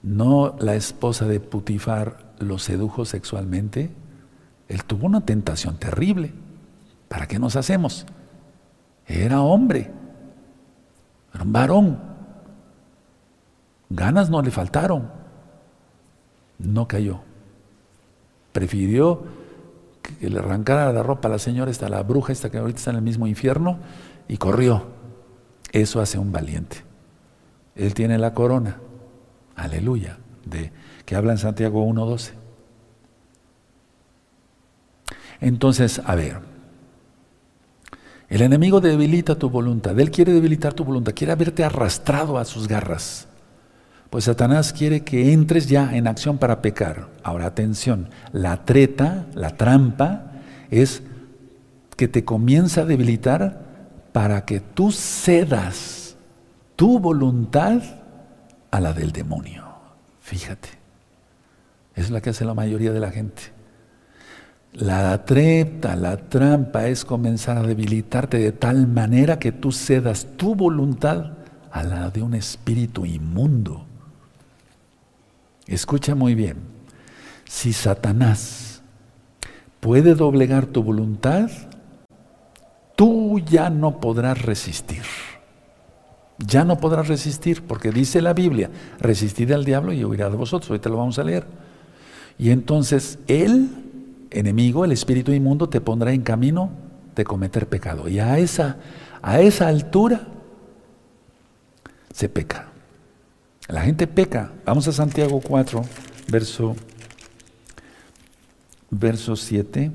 no 0.02 0.56
la 0.58 0.74
esposa 0.74 1.28
de 1.28 1.38
Putifar 1.38 2.34
lo 2.40 2.58
sedujo 2.58 3.04
sexualmente, 3.04 3.92
él 4.66 4.82
tuvo 4.82 5.06
una 5.06 5.20
tentación 5.20 5.78
terrible. 5.78 6.32
¿Para 7.06 7.28
qué 7.28 7.38
nos 7.38 7.54
hacemos? 7.54 8.04
Era 9.06 9.42
hombre, 9.42 9.92
era 11.32 11.44
un 11.44 11.52
varón. 11.52 12.00
Ganas 13.90 14.28
no 14.28 14.42
le 14.42 14.50
faltaron 14.50 15.23
no 16.66 16.88
cayó. 16.88 17.20
Prefirió 18.52 19.24
que 20.02 20.28
le 20.28 20.38
arrancara 20.38 20.92
la 20.92 21.02
ropa 21.02 21.28
a 21.28 21.32
la 21.32 21.38
señora, 21.38 21.70
esta 21.70 21.88
la 21.88 22.02
bruja, 22.02 22.32
esta 22.32 22.50
que 22.50 22.58
ahorita 22.58 22.78
está 22.78 22.90
en 22.90 22.96
el 22.96 23.02
mismo 23.02 23.26
infierno, 23.26 23.78
y 24.28 24.36
corrió. 24.36 24.86
Eso 25.72 26.00
hace 26.00 26.18
un 26.18 26.30
valiente. 26.30 26.78
Él 27.74 27.94
tiene 27.94 28.18
la 28.18 28.34
corona, 28.34 28.78
aleluya, 29.56 30.18
de 30.44 30.72
que 31.04 31.16
habla 31.16 31.32
en 31.32 31.38
Santiago 31.38 31.84
1.12. 31.86 32.32
Entonces, 35.40 36.00
a 36.04 36.14
ver, 36.14 36.38
el 38.28 38.42
enemigo 38.42 38.80
debilita 38.80 39.36
tu 39.36 39.50
voluntad, 39.50 39.98
él 39.98 40.10
quiere 40.10 40.32
debilitar 40.32 40.74
tu 40.74 40.84
voluntad, 40.84 41.12
quiere 41.14 41.34
verte 41.34 41.64
arrastrado 41.64 42.38
a 42.38 42.44
sus 42.44 42.68
garras. 42.68 43.28
Pues 44.14 44.26
Satanás 44.26 44.72
quiere 44.72 45.02
que 45.02 45.32
entres 45.32 45.66
ya 45.66 45.96
en 45.96 46.06
acción 46.06 46.38
para 46.38 46.62
pecar. 46.62 47.08
Ahora 47.24 47.46
atención, 47.46 48.10
la 48.30 48.64
treta, 48.64 49.26
la 49.34 49.56
trampa, 49.56 50.30
es 50.70 51.02
que 51.96 52.06
te 52.06 52.24
comienza 52.24 52.82
a 52.82 52.84
debilitar 52.84 53.64
para 54.12 54.44
que 54.44 54.60
tú 54.60 54.92
cedas 54.92 56.14
tu 56.76 57.00
voluntad 57.00 57.82
a 58.70 58.78
la 58.78 58.92
del 58.92 59.10
demonio. 59.10 59.64
Fíjate, 60.20 60.68
es 61.96 62.10
la 62.10 62.20
que 62.20 62.30
hace 62.30 62.44
la 62.44 62.54
mayoría 62.54 62.92
de 62.92 63.00
la 63.00 63.10
gente. 63.10 63.42
La 64.74 65.24
treta, 65.24 65.96
la 65.96 66.18
trampa 66.18 66.86
es 66.86 67.04
comenzar 67.04 67.58
a 67.58 67.62
debilitarte 67.64 68.38
de 68.38 68.52
tal 68.52 68.86
manera 68.86 69.40
que 69.40 69.50
tú 69.50 69.72
cedas 69.72 70.28
tu 70.36 70.54
voluntad 70.54 71.32
a 71.72 71.82
la 71.82 72.10
de 72.10 72.22
un 72.22 72.34
espíritu 72.34 73.06
inmundo. 73.06 73.88
Escucha 75.66 76.14
muy 76.14 76.34
bien. 76.34 76.58
Si 77.46 77.72
Satanás 77.72 78.82
puede 79.80 80.14
doblegar 80.14 80.66
tu 80.66 80.82
voluntad, 80.82 81.50
tú 82.96 83.38
ya 83.40 83.70
no 83.70 84.00
podrás 84.00 84.42
resistir. 84.42 85.02
Ya 86.38 86.64
no 86.64 86.78
podrás 86.78 87.08
resistir, 87.08 87.62
porque 87.62 87.92
dice 87.92 88.20
la 88.20 88.32
Biblia, 88.32 88.70
resistid 88.98 89.52
al 89.52 89.64
diablo 89.64 89.92
y 89.92 90.04
huirá 90.04 90.30
de 90.30 90.36
vosotros. 90.36 90.70
Ahorita 90.70 90.88
lo 90.88 90.96
vamos 90.96 91.18
a 91.18 91.24
leer. 91.24 91.46
Y 92.38 92.50
entonces 92.50 93.18
el 93.28 93.70
enemigo, 94.30 94.84
el 94.84 94.92
espíritu 94.92 95.32
inmundo, 95.32 95.68
te 95.68 95.80
pondrá 95.80 96.12
en 96.12 96.22
camino 96.22 96.70
de 97.14 97.24
cometer 97.24 97.68
pecado. 97.68 98.08
Y 98.08 98.18
a 98.18 98.38
esa, 98.38 98.78
a 99.22 99.40
esa 99.40 99.68
altura 99.68 100.26
se 102.12 102.28
peca. 102.28 102.73
La 103.68 103.82
gente 103.82 104.06
peca. 104.06 104.52
Vamos 104.64 104.86
a 104.88 104.92
Santiago 104.92 105.40
4, 105.40 105.82
verso, 106.28 106.76
verso 108.90 109.36
7. 109.36 109.90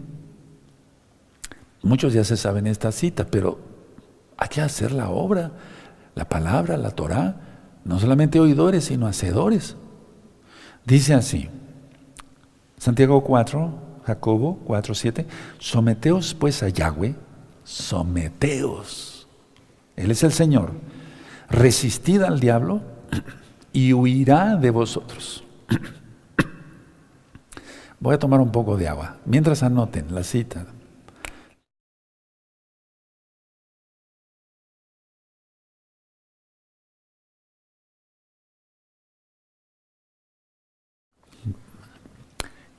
Muchos 1.84 2.14
ya 2.14 2.24
se 2.24 2.36
saben 2.36 2.68
esta 2.68 2.92
cita, 2.92 3.26
pero 3.26 3.60
hay 4.38 4.50
que 4.50 4.62
hacer 4.62 4.92
la 4.92 5.10
obra, 5.10 5.52
la 6.16 6.28
palabra, 6.28 6.78
la 6.78 6.92
Torah, 6.92 7.36
no 7.86 8.00
solamente 8.00 8.40
oidores, 8.40 8.86
sino 8.86 9.06
hacedores. 9.06 9.76
Dice 10.86 11.14
así, 11.14 11.48
Santiago 12.78 13.24
4, 13.24 14.02
Jacobo 14.04 14.60
4, 14.66 14.96
7, 14.96 15.28
someteos 15.60 16.34
pues 16.34 16.64
a 16.64 16.70
Yahweh, 16.70 17.16
someteos. 17.64 19.28
Él 19.96 20.10
es 20.10 20.24
el 20.24 20.32
Señor. 20.32 20.72
Resistid 21.50 22.24
al 22.24 22.40
diablo 22.40 22.82
y 23.74 23.94
huirá 23.94 24.56
de 24.56 24.72
vosotros. 24.72 25.44
Voy 28.00 28.16
a 28.16 28.20
tomar 28.20 28.40
un 28.40 28.52
poco 28.52 28.78
de 28.78 28.88
agua. 28.88 29.18
Mientras 29.26 29.64
anoten 29.64 30.14
la 30.14 30.24
cita. 30.24 30.66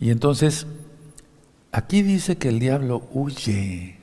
Y 0.00 0.10
entonces, 0.10 0.66
aquí 1.72 2.00
dice 2.00 2.38
que 2.38 2.48
el 2.48 2.58
diablo 2.58 3.02
huye. 3.12 3.98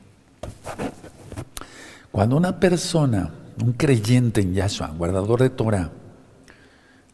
Cuando 2.11 2.37
una 2.37 2.59
persona, 2.59 3.33
un 3.59 3.73
creyente 3.73 4.41
en 4.41 4.53
Yahshua, 4.53 4.93
guardador 4.95 5.41
de 5.41 5.49
Torah, 5.49 5.89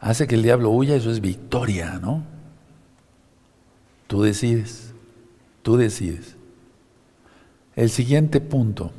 hace 0.04 0.28
que 0.28 0.36
el 0.36 0.44
diablo 0.44 0.70
huya, 0.70 0.96
eso 0.96 1.10
es 1.10 1.22
victoria, 1.22 1.98
¿no? 2.02 2.24
Tú 4.08 4.22
decides, 4.22 4.94
tú 5.62 5.78
decides. 5.78 6.36
El 7.78 7.90
siguiente 7.90 8.42
punto, 8.42 8.92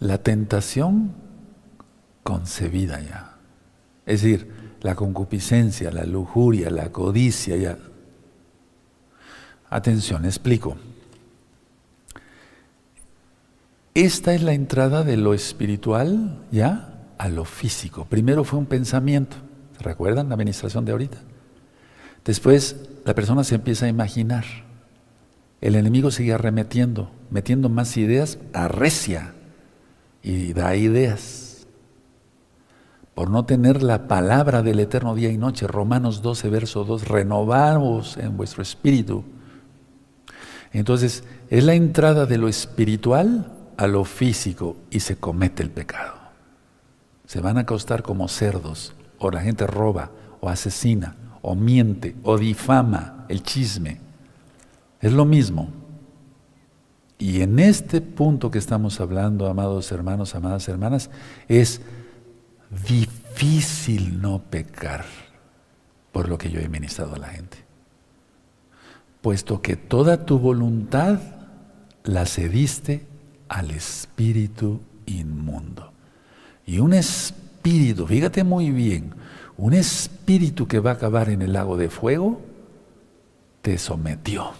la 0.00 0.18
tentación 0.18 1.12
concebida 2.22 3.00
ya. 3.00 3.36
Es 4.06 4.22
decir, 4.22 4.50
la 4.80 4.94
concupiscencia, 4.94 5.90
la 5.90 6.04
lujuria, 6.04 6.70
la 6.70 6.90
codicia 6.90 7.56
ya. 7.56 7.78
Atención, 9.68 10.24
explico. 10.24 10.78
Esta 13.92 14.32
es 14.32 14.42
la 14.42 14.54
entrada 14.54 15.04
de 15.04 15.18
lo 15.18 15.34
espiritual, 15.34 16.42
¿ya? 16.50 16.97
A 17.18 17.28
lo 17.28 17.44
físico. 17.44 18.06
Primero 18.08 18.44
fue 18.44 18.58
un 18.58 18.66
pensamiento, 18.66 19.36
¿se 19.76 19.82
recuerdan 19.82 20.28
la 20.28 20.34
administración 20.36 20.84
de 20.84 20.92
ahorita? 20.92 21.18
Después 22.24 22.76
la 23.04 23.14
persona 23.14 23.44
se 23.44 23.56
empieza 23.56 23.86
a 23.86 23.88
imaginar. 23.88 24.44
El 25.60 25.74
enemigo 25.74 26.10
sigue 26.10 26.32
arremetiendo, 26.32 27.10
metiendo 27.30 27.68
más 27.68 27.96
ideas, 27.96 28.38
arrecia 28.52 29.34
y 30.22 30.52
da 30.52 30.76
ideas. 30.76 31.66
Por 33.14 33.30
no 33.30 33.44
tener 33.44 33.82
la 33.82 34.06
palabra 34.06 34.62
del 34.62 34.78
eterno 34.78 35.16
día 35.16 35.30
y 35.30 35.38
noche, 35.38 35.66
Romanos 35.66 36.22
12, 36.22 36.48
verso 36.50 36.84
2, 36.84 37.08
renovaos 37.08 38.16
en 38.16 38.36
vuestro 38.36 38.62
espíritu. 38.62 39.24
Entonces, 40.72 41.24
es 41.50 41.64
la 41.64 41.74
entrada 41.74 42.26
de 42.26 42.38
lo 42.38 42.46
espiritual 42.46 43.52
a 43.76 43.88
lo 43.88 44.04
físico 44.04 44.76
y 44.90 45.00
se 45.00 45.16
comete 45.16 45.64
el 45.64 45.70
pecado 45.70 46.17
se 47.28 47.42
van 47.42 47.58
a 47.58 47.60
acostar 47.60 48.02
como 48.02 48.26
cerdos, 48.26 48.94
o 49.18 49.30
la 49.30 49.42
gente 49.42 49.66
roba, 49.66 50.10
o 50.40 50.48
asesina, 50.48 51.14
o 51.42 51.54
miente, 51.54 52.16
o 52.22 52.38
difama 52.38 53.26
el 53.28 53.42
chisme. 53.42 54.00
Es 55.02 55.12
lo 55.12 55.26
mismo. 55.26 55.68
Y 57.18 57.42
en 57.42 57.58
este 57.58 58.00
punto 58.00 58.50
que 58.50 58.56
estamos 58.56 58.98
hablando, 58.98 59.46
amados 59.46 59.92
hermanos, 59.92 60.34
amadas 60.34 60.66
hermanas, 60.68 61.10
es 61.48 61.82
difícil 62.88 64.22
no 64.22 64.38
pecar 64.38 65.04
por 66.12 66.30
lo 66.30 66.38
que 66.38 66.48
yo 66.48 66.60
he 66.60 66.68
ministrado 66.70 67.14
a 67.14 67.18
la 67.18 67.28
gente. 67.28 67.58
Puesto 69.20 69.60
que 69.60 69.76
toda 69.76 70.24
tu 70.24 70.38
voluntad 70.38 71.20
la 72.04 72.24
cediste 72.24 73.06
al 73.50 73.70
espíritu 73.70 74.80
inmundo. 75.04 75.92
Y 76.68 76.80
un 76.80 76.92
espíritu, 76.92 78.06
fíjate 78.06 78.44
muy 78.44 78.70
bien, 78.70 79.14
un 79.56 79.72
espíritu 79.72 80.68
que 80.68 80.80
va 80.80 80.90
a 80.90 80.94
acabar 80.94 81.30
en 81.30 81.40
el 81.40 81.54
lago 81.54 81.78
de 81.78 81.88
fuego, 81.88 82.42
te 83.62 83.78
sometió 83.78 84.52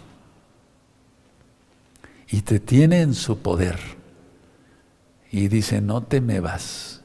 y 2.30 2.40
te 2.40 2.60
tiene 2.60 3.02
en 3.02 3.12
su 3.12 3.40
poder. 3.40 3.78
Y 5.30 5.48
dice, 5.48 5.82
no 5.82 6.02
te 6.02 6.22
me 6.22 6.40
vas. 6.40 7.02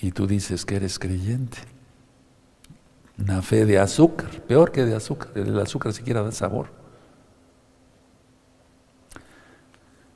Y 0.00 0.10
tú 0.10 0.26
dices 0.26 0.64
que 0.64 0.74
eres 0.74 0.98
creyente. 0.98 1.58
Una 3.18 3.40
fe 3.40 3.66
de 3.66 3.78
azúcar, 3.78 4.30
peor 4.48 4.72
que 4.72 4.84
de 4.84 4.96
azúcar, 4.96 5.30
el 5.36 5.56
azúcar 5.60 5.92
siquiera 5.92 6.22
da 6.22 6.32
sabor. 6.32 6.70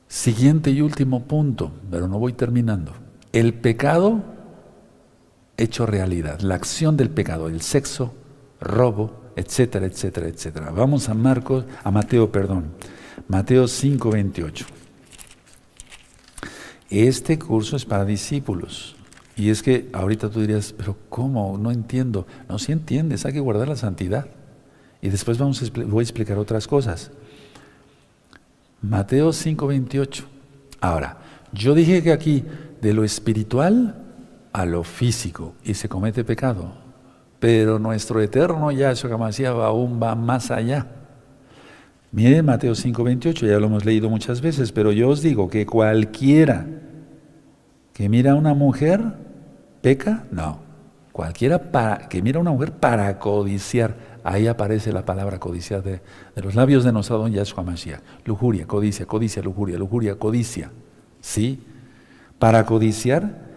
Siguiente 0.09 0.71
y 0.71 0.81
último 0.81 1.23
punto, 1.23 1.71
pero 1.89 2.09
no 2.09 2.19
voy 2.19 2.33
terminando. 2.33 3.06
El 3.37 3.53
pecado 3.53 4.23
hecho 5.57 5.85
realidad, 5.85 6.39
la 6.39 6.55
acción 6.55 6.97
del 6.97 7.11
pecado, 7.11 7.49
el 7.49 7.61
sexo, 7.61 8.15
robo, 8.59 9.31
etcétera, 9.35 9.85
etcétera, 9.85 10.27
etcétera. 10.27 10.71
Vamos 10.71 11.07
a 11.07 11.13
Marcos, 11.13 11.65
a 11.83 11.91
Mateo, 11.91 12.31
perdón. 12.31 12.71
Mateo 13.27 13.67
5:28. 13.67 14.65
Este 16.89 17.37
curso 17.37 17.75
es 17.75 17.85
para 17.85 18.05
discípulos. 18.05 18.95
Y 19.35 19.51
es 19.51 19.61
que 19.61 19.87
ahorita 19.93 20.31
tú 20.31 20.41
dirías, 20.41 20.73
pero 20.75 20.97
¿cómo? 21.07 21.59
No 21.59 21.69
entiendo. 21.69 22.25
No, 22.49 22.57
si 22.57 22.71
entiendes, 22.71 23.23
hay 23.23 23.33
que 23.33 23.39
guardar 23.39 23.67
la 23.67 23.75
santidad. 23.75 24.25
Y 24.99 25.09
después 25.09 25.37
vamos 25.37 25.61
a, 25.61 25.83
voy 25.85 26.01
a 26.01 26.01
explicar 26.01 26.39
otras 26.39 26.65
cosas. 26.65 27.11
Mateo 28.81 29.29
5:28. 29.31 30.23
Ahora, 30.81 31.19
yo 31.53 31.75
dije 31.75 32.01
que 32.01 32.11
aquí 32.11 32.43
de 32.81 32.93
lo 32.93 33.03
espiritual 33.03 33.95
a 34.53 34.65
lo 34.65 34.83
físico 34.83 35.55
y 35.63 35.73
se 35.73 35.89
comete 35.89 36.23
pecado. 36.23 36.71
Pero 37.39 37.77
nuestro 37.79 38.21
eterno 38.21 38.71
Yahshua 38.71 39.13
Hamashiach 39.13 39.53
aún 39.53 39.99
va 40.01 40.15
más 40.15 40.49
allá. 40.49 40.87
Mire 42.11 42.41
Mateo 42.41 42.73
5:28, 42.73 43.45
ya 43.45 43.59
lo 43.59 43.67
hemos 43.67 43.85
leído 43.85 44.09
muchas 44.09 44.41
veces, 44.41 44.71
pero 44.71 44.91
yo 44.91 45.09
os 45.09 45.21
digo 45.21 45.49
que 45.49 45.65
cualquiera 45.65 46.65
que 47.93 48.09
mira 48.09 48.31
a 48.31 48.35
una 48.35 48.53
mujer, 48.53 49.01
peca, 49.81 50.25
no. 50.31 50.59
Cualquiera 51.11 51.71
para, 51.71 52.07
que 52.07 52.21
mira 52.21 52.37
a 52.37 52.41
una 52.41 52.51
mujer 52.51 52.71
para 52.71 53.17
codiciar, 53.17 53.95
ahí 54.23 54.45
aparece 54.47 54.91
la 54.91 55.03
palabra 55.03 55.39
codiciar 55.39 55.81
de, 55.81 56.01
los 56.35 56.53
labios 56.53 56.83
de 56.83 56.91
nuestro 56.91 57.17
don 57.17 57.31
Yahshua 57.31 57.63
Mashiach. 57.63 58.01
Lujuria, 58.23 58.67
codicia, 58.67 59.05
codicia, 59.05 59.41
lujuria, 59.41 59.77
lujuria, 59.77 60.15
codicia. 60.15 60.71
¿Sí? 61.19 61.59
Para 62.39 62.65
codiciar, 62.65 63.47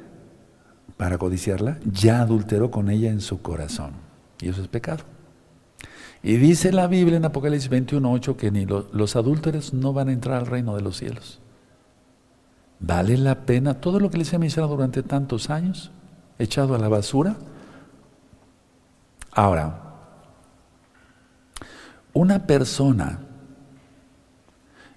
para 0.96 1.18
codiciarla, 1.18 1.78
ya 1.84 2.20
adulteró 2.20 2.70
con 2.70 2.90
ella 2.90 3.10
en 3.10 3.20
su 3.20 3.42
corazón. 3.42 3.92
Y 4.40 4.48
eso 4.48 4.62
es 4.62 4.68
pecado. 4.68 5.04
Y 6.22 6.36
dice 6.36 6.72
la 6.72 6.86
Biblia 6.86 7.16
en 7.16 7.24
Apocalipsis 7.24 7.70
21.8 7.70 8.36
que 8.36 8.50
ni 8.50 8.66
los, 8.66 9.16
adúlteros 9.16 9.72
no 9.72 9.92
van 9.92 10.08
a 10.08 10.12
entrar 10.12 10.36
al 10.38 10.46
reino 10.46 10.76
de 10.76 10.82
los 10.82 10.98
cielos. 10.98 11.40
¿Vale 12.78 13.16
la 13.16 13.46
pena 13.46 13.74
todo 13.74 14.00
lo 14.00 14.10
que 14.10 14.18
les 14.18 14.32
he 14.32 14.38
mencionado 14.38 14.74
durante 14.74 15.02
tantos 15.02 15.50
años? 15.50 15.90
Echado 16.38 16.74
a 16.74 16.78
la 16.78 16.88
basura. 16.88 17.36
Ahora, 19.32 19.90
una 22.12 22.46
persona 22.46 23.20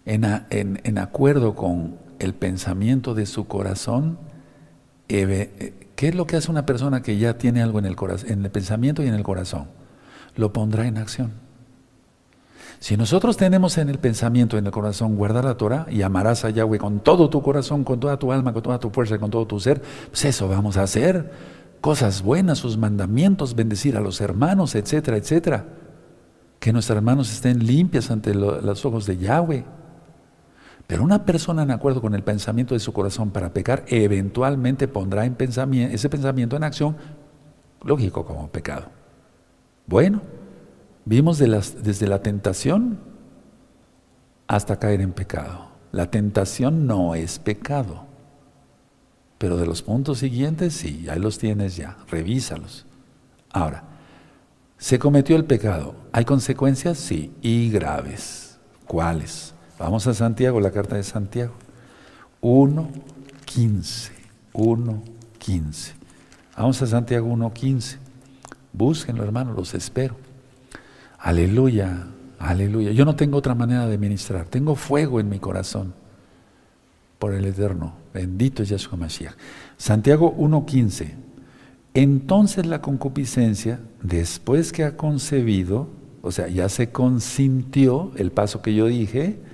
en, 0.06 0.98
acuerdo 0.98 1.56
con 1.56 1.98
el 2.24 2.34
pensamiento 2.34 3.14
de 3.14 3.26
su 3.26 3.48
corazón, 3.48 4.18
eh, 5.10 5.92
¿qué 5.96 6.08
es 6.08 6.16
lo 6.16 6.26
que 6.26 6.38
hace 6.38 6.50
una 6.50 6.66
persona 6.66 7.02
que 7.02 7.18
ya 7.18 7.38
tiene 7.38 7.62
algo 7.62 7.80
en 7.80 7.86
el, 7.86 7.96
en 8.28 8.46
el 8.46 8.52
pensamiento 8.52 9.04
y 9.04 9.08
en 9.08 9.14
el 9.14 9.24
corazón? 9.24 9.68
lo 10.36 10.54
pondrá 10.54 10.88
en 10.88 10.98
acción. 10.98 11.32
Si 12.80 12.98
nosotros 12.98 13.38
tenemos 13.38 13.78
en 13.78 13.90
el 13.90 13.98
pensamiento, 13.98 14.58
en 14.58 14.66
el 14.66 14.72
corazón, 14.72 15.16
guardar 15.16 15.46
la 15.46 15.56
Torah 15.56 15.86
y 15.90 16.02
amarás 16.02 16.44
a 16.44 16.50
Yahweh 16.50 16.80
con 16.80 17.00
todo 17.00 17.30
tu 17.30 17.42
corazón, 17.42 17.84
con 17.86 18.00
toda 18.00 18.18
tu 18.18 18.32
alma, 18.32 18.52
con 18.52 18.62
toda 18.62 18.80
tu 18.80 18.90
fuerza, 18.90 19.18
con 19.20 19.32
todo 19.32 19.48
tu 19.48 19.60
ser, 19.60 19.82
pues 20.10 20.26
eso 20.26 20.50
vamos 20.50 20.76
a 20.76 20.84
hacer. 20.84 21.32
Cosas 21.80 22.22
buenas, 22.22 22.58
sus 22.60 22.78
mandamientos, 22.78 23.56
bendecir 23.56 23.96
a 23.96 24.02
los 24.02 24.20
hermanos, 24.20 24.76
etcétera, 24.76 25.18
etcétera. 25.18 25.66
Que 26.60 26.74
nuestras 26.74 27.02
manos 27.02 27.32
estén 27.32 27.66
limpias 27.66 28.12
ante 28.12 28.34
los 28.34 28.86
ojos 28.86 29.06
de 29.06 29.18
Yahweh. 29.18 29.66
Pero 30.88 31.04
una 31.04 31.26
persona 31.26 31.64
en 31.64 31.72
acuerdo 31.72 32.02
con 32.02 32.14
el 32.14 32.24
pensamiento 32.24 32.74
de 32.74 32.80
su 32.80 32.94
corazón 32.94 33.32
para 33.32 33.54
pecar, 33.54 33.86
eventualmente 33.88 34.88
pondrá 34.88 35.26
ese 35.26 36.10
pensamiento 36.10 36.56
en 36.56 36.64
acción, 36.64 36.98
lógico 37.84 38.26
como 38.26 38.50
pecado. 38.50 38.88
Bueno, 39.88 40.22
vimos 41.06 41.38
desde 41.38 42.08
la 42.08 42.22
tentación 42.22 43.00
hasta 44.48 44.78
caer 44.78 45.02
en 45.02 45.14
pecado. 45.14 45.68
La 45.92 46.12
tentación 46.12 46.86
no 46.86 47.16
es 47.16 47.40
pecado. 47.40 48.06
Pero 49.38 49.58
de 49.58 49.66
los 49.66 49.82
puntos 49.82 50.20
siguientes, 50.20 50.74
sí, 50.74 51.08
ahí 51.10 51.20
los 51.20 51.38
tienes 51.38 51.76
ya, 51.76 51.98
revísalos. 52.10 52.86
Ahora, 53.52 53.84
se 54.78 55.00
cometió 55.00 55.36
el 55.36 55.46
pecado. 55.46 55.96
¿Hay 56.12 56.26
consecuencias? 56.26 56.98
Sí, 56.98 57.32
y 57.42 57.70
graves. 57.70 58.60
¿Cuáles? 58.86 59.53
Vamos 59.84 60.08
a 60.08 60.14
Santiago, 60.14 60.62
la 60.62 60.72
carta 60.72 60.96
de 60.96 61.04
Santiago. 61.04 61.52
1.15. 62.42 64.12
1.15. 64.54 65.92
Vamos 66.56 66.82
a 66.82 66.88
Santiago 66.88 67.28
1.15. 67.28 67.98
Búsquenlo, 68.72 69.26
hermano, 69.26 69.52
los 69.52 69.74
espero. 69.74 70.16
Aleluya, 71.20 72.08
aleluya. 72.40 72.94
Yo 72.94 73.04
no 73.04 73.18
tengo 73.18 73.38
otra 73.38 73.56
manera 73.56 73.86
de 73.86 73.98
ministrar. 73.98 74.46
Tengo 74.46 74.76
fuego 74.76 75.20
en 75.20 75.28
mi 75.28 75.40
corazón 75.40 75.94
por 77.20 77.34
el 77.34 77.44
Eterno. 77.44 77.94
Bendito 78.14 78.64
es 78.64 78.70
Yahshua 78.70 78.98
Mashiach. 78.98 79.36
Santiago 79.76 80.34
1.15. 80.34 81.12
Entonces 81.94 82.66
la 82.66 82.82
concupiscencia, 82.82 83.82
después 84.02 84.72
que 84.72 84.86
ha 84.86 84.96
concebido, 84.96 85.90
o 86.22 86.32
sea, 86.32 86.48
ya 86.48 86.70
se 86.70 86.90
consintió 86.90 88.14
el 88.16 88.32
paso 88.32 88.62
que 88.62 88.74
yo 88.74 88.88
dije, 88.88 89.52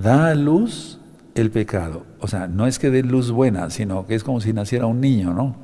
da 0.00 0.28
a 0.28 0.34
luz 0.34 0.98
el 1.34 1.50
pecado. 1.50 2.04
O 2.20 2.28
sea, 2.28 2.46
no 2.46 2.66
es 2.66 2.78
que 2.78 2.90
dé 2.90 3.02
luz 3.02 3.30
buena, 3.30 3.70
sino 3.70 4.06
que 4.06 4.14
es 4.14 4.24
como 4.24 4.40
si 4.40 4.52
naciera 4.52 4.86
un 4.86 5.00
niño, 5.00 5.32
¿no? 5.32 5.56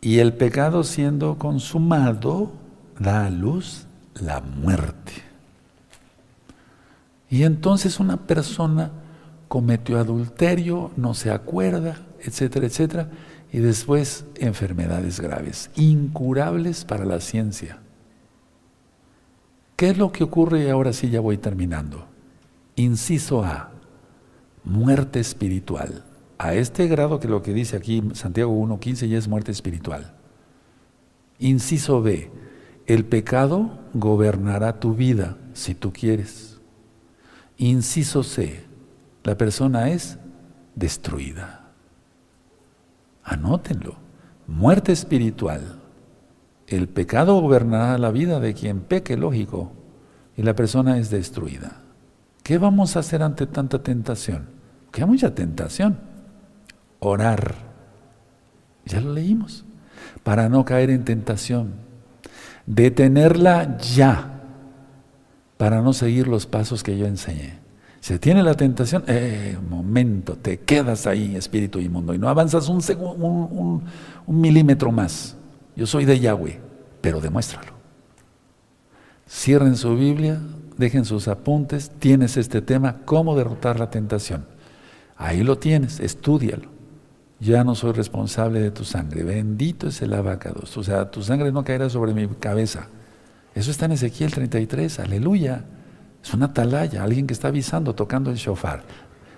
Y 0.00 0.18
el 0.18 0.32
pecado 0.32 0.82
siendo 0.84 1.38
consumado 1.38 2.52
da 2.98 3.26
a 3.26 3.30
luz 3.30 3.86
la 4.14 4.40
muerte. 4.40 5.12
Y 7.30 7.44
entonces 7.44 8.00
una 8.00 8.16
persona 8.16 8.90
cometió 9.48 9.98
adulterio, 9.98 10.90
no 10.96 11.14
se 11.14 11.30
acuerda, 11.30 11.96
etcétera, 12.20 12.66
etcétera, 12.66 13.08
y 13.52 13.58
después 13.58 14.24
enfermedades 14.36 15.20
graves, 15.20 15.70
incurables 15.76 16.84
para 16.84 17.04
la 17.04 17.20
ciencia. 17.20 17.78
¿Qué 19.76 19.90
es 19.90 19.98
lo 19.98 20.12
que 20.12 20.24
ocurre? 20.24 20.70
Ahora 20.70 20.92
sí 20.92 21.10
ya 21.10 21.20
voy 21.20 21.38
terminando. 21.38 22.11
Inciso 22.76 23.44
A, 23.44 23.70
muerte 24.64 25.20
espiritual 25.20 26.04
a 26.38 26.54
este 26.54 26.88
grado 26.88 27.20
que 27.20 27.28
lo 27.28 27.40
que 27.40 27.52
dice 27.52 27.76
aquí 27.76 28.02
Santiago 28.14 28.52
1.15 28.52 29.08
ya 29.08 29.16
es 29.16 29.28
muerte 29.28 29.52
espiritual. 29.52 30.14
Inciso 31.38 32.02
B, 32.02 32.32
el 32.86 33.04
pecado 33.04 33.78
gobernará 33.94 34.80
tu 34.80 34.94
vida 34.94 35.36
si 35.52 35.74
tú 35.74 35.92
quieres. 35.92 36.60
Inciso 37.58 38.24
C, 38.24 38.64
la 39.22 39.36
persona 39.36 39.90
es 39.90 40.18
destruida. 40.74 41.70
Anótenlo. 43.22 43.96
Muerte 44.48 44.90
espiritual. 44.90 45.80
El 46.66 46.88
pecado 46.88 47.40
gobernará 47.40 47.98
la 47.98 48.10
vida 48.10 48.40
de 48.40 48.54
quien 48.54 48.80
peque, 48.80 49.16
lógico, 49.16 49.72
y 50.36 50.42
la 50.42 50.56
persona 50.56 50.98
es 50.98 51.10
destruida. 51.10 51.81
¿Qué 52.42 52.58
vamos 52.58 52.96
a 52.96 53.00
hacer 53.00 53.22
ante 53.22 53.46
tanta 53.46 53.82
tentación? 53.82 54.46
Que 54.90 55.04
mucha 55.06 55.34
tentación 55.34 55.98
orar. 57.02 57.54
Ya 58.84 59.00
lo 59.00 59.12
leímos. 59.12 59.64
Para 60.22 60.48
no 60.48 60.64
caer 60.64 60.90
en 60.90 61.04
tentación. 61.04 61.74
Detenerla 62.66 63.78
ya. 63.78 64.40
Para 65.56 65.82
no 65.82 65.92
seguir 65.92 66.28
los 66.28 66.46
pasos 66.46 66.82
que 66.82 66.96
yo 66.96 67.06
enseñé. 67.06 67.60
Si 68.00 68.18
tiene 68.18 68.42
la 68.42 68.54
tentación, 68.54 69.04
eh, 69.06 69.56
momento, 69.70 70.34
te 70.34 70.58
quedas 70.58 71.06
ahí, 71.06 71.36
espíritu 71.36 71.78
inmundo, 71.78 72.12
y 72.12 72.18
no 72.18 72.28
avanzas 72.28 72.68
un 72.68 73.82
milímetro 74.26 74.90
más. 74.90 75.36
Yo 75.76 75.86
soy 75.86 76.04
de 76.04 76.18
Yahweh, 76.18 76.58
pero 77.00 77.20
demuéstralo. 77.20 77.74
Cierren 79.28 79.76
su 79.76 79.94
Biblia, 79.94 80.40
dejen 80.82 81.04
sus 81.04 81.28
apuntes, 81.28 81.92
tienes 81.98 82.36
este 82.36 82.60
tema, 82.60 82.96
cómo 83.04 83.36
derrotar 83.36 83.78
la 83.78 83.88
tentación. 83.88 84.44
Ahí 85.16 85.44
lo 85.44 85.56
tienes, 85.56 86.00
estúdialo. 86.00 86.68
Ya 87.38 87.62
no 87.64 87.74
soy 87.74 87.92
responsable 87.92 88.60
de 88.60 88.70
tu 88.70 88.84
sangre. 88.84 89.22
Bendito 89.22 89.88
es 89.88 90.02
el 90.02 90.12
abacados. 90.12 90.76
O 90.76 90.82
sea, 90.82 91.10
tu 91.10 91.22
sangre 91.22 91.52
no 91.52 91.64
caerá 91.64 91.88
sobre 91.88 92.14
mi 92.14 92.26
cabeza. 92.28 92.88
Eso 93.54 93.70
está 93.70 93.86
en 93.86 93.92
Ezequiel 93.92 94.32
33. 94.32 94.98
Aleluya. 94.98 95.64
Es 96.22 96.34
una 96.34 96.46
atalaya, 96.46 97.02
alguien 97.02 97.26
que 97.26 97.32
está 97.32 97.48
avisando, 97.48 97.94
tocando 97.94 98.30
el 98.30 98.36
shofar. 98.36 98.82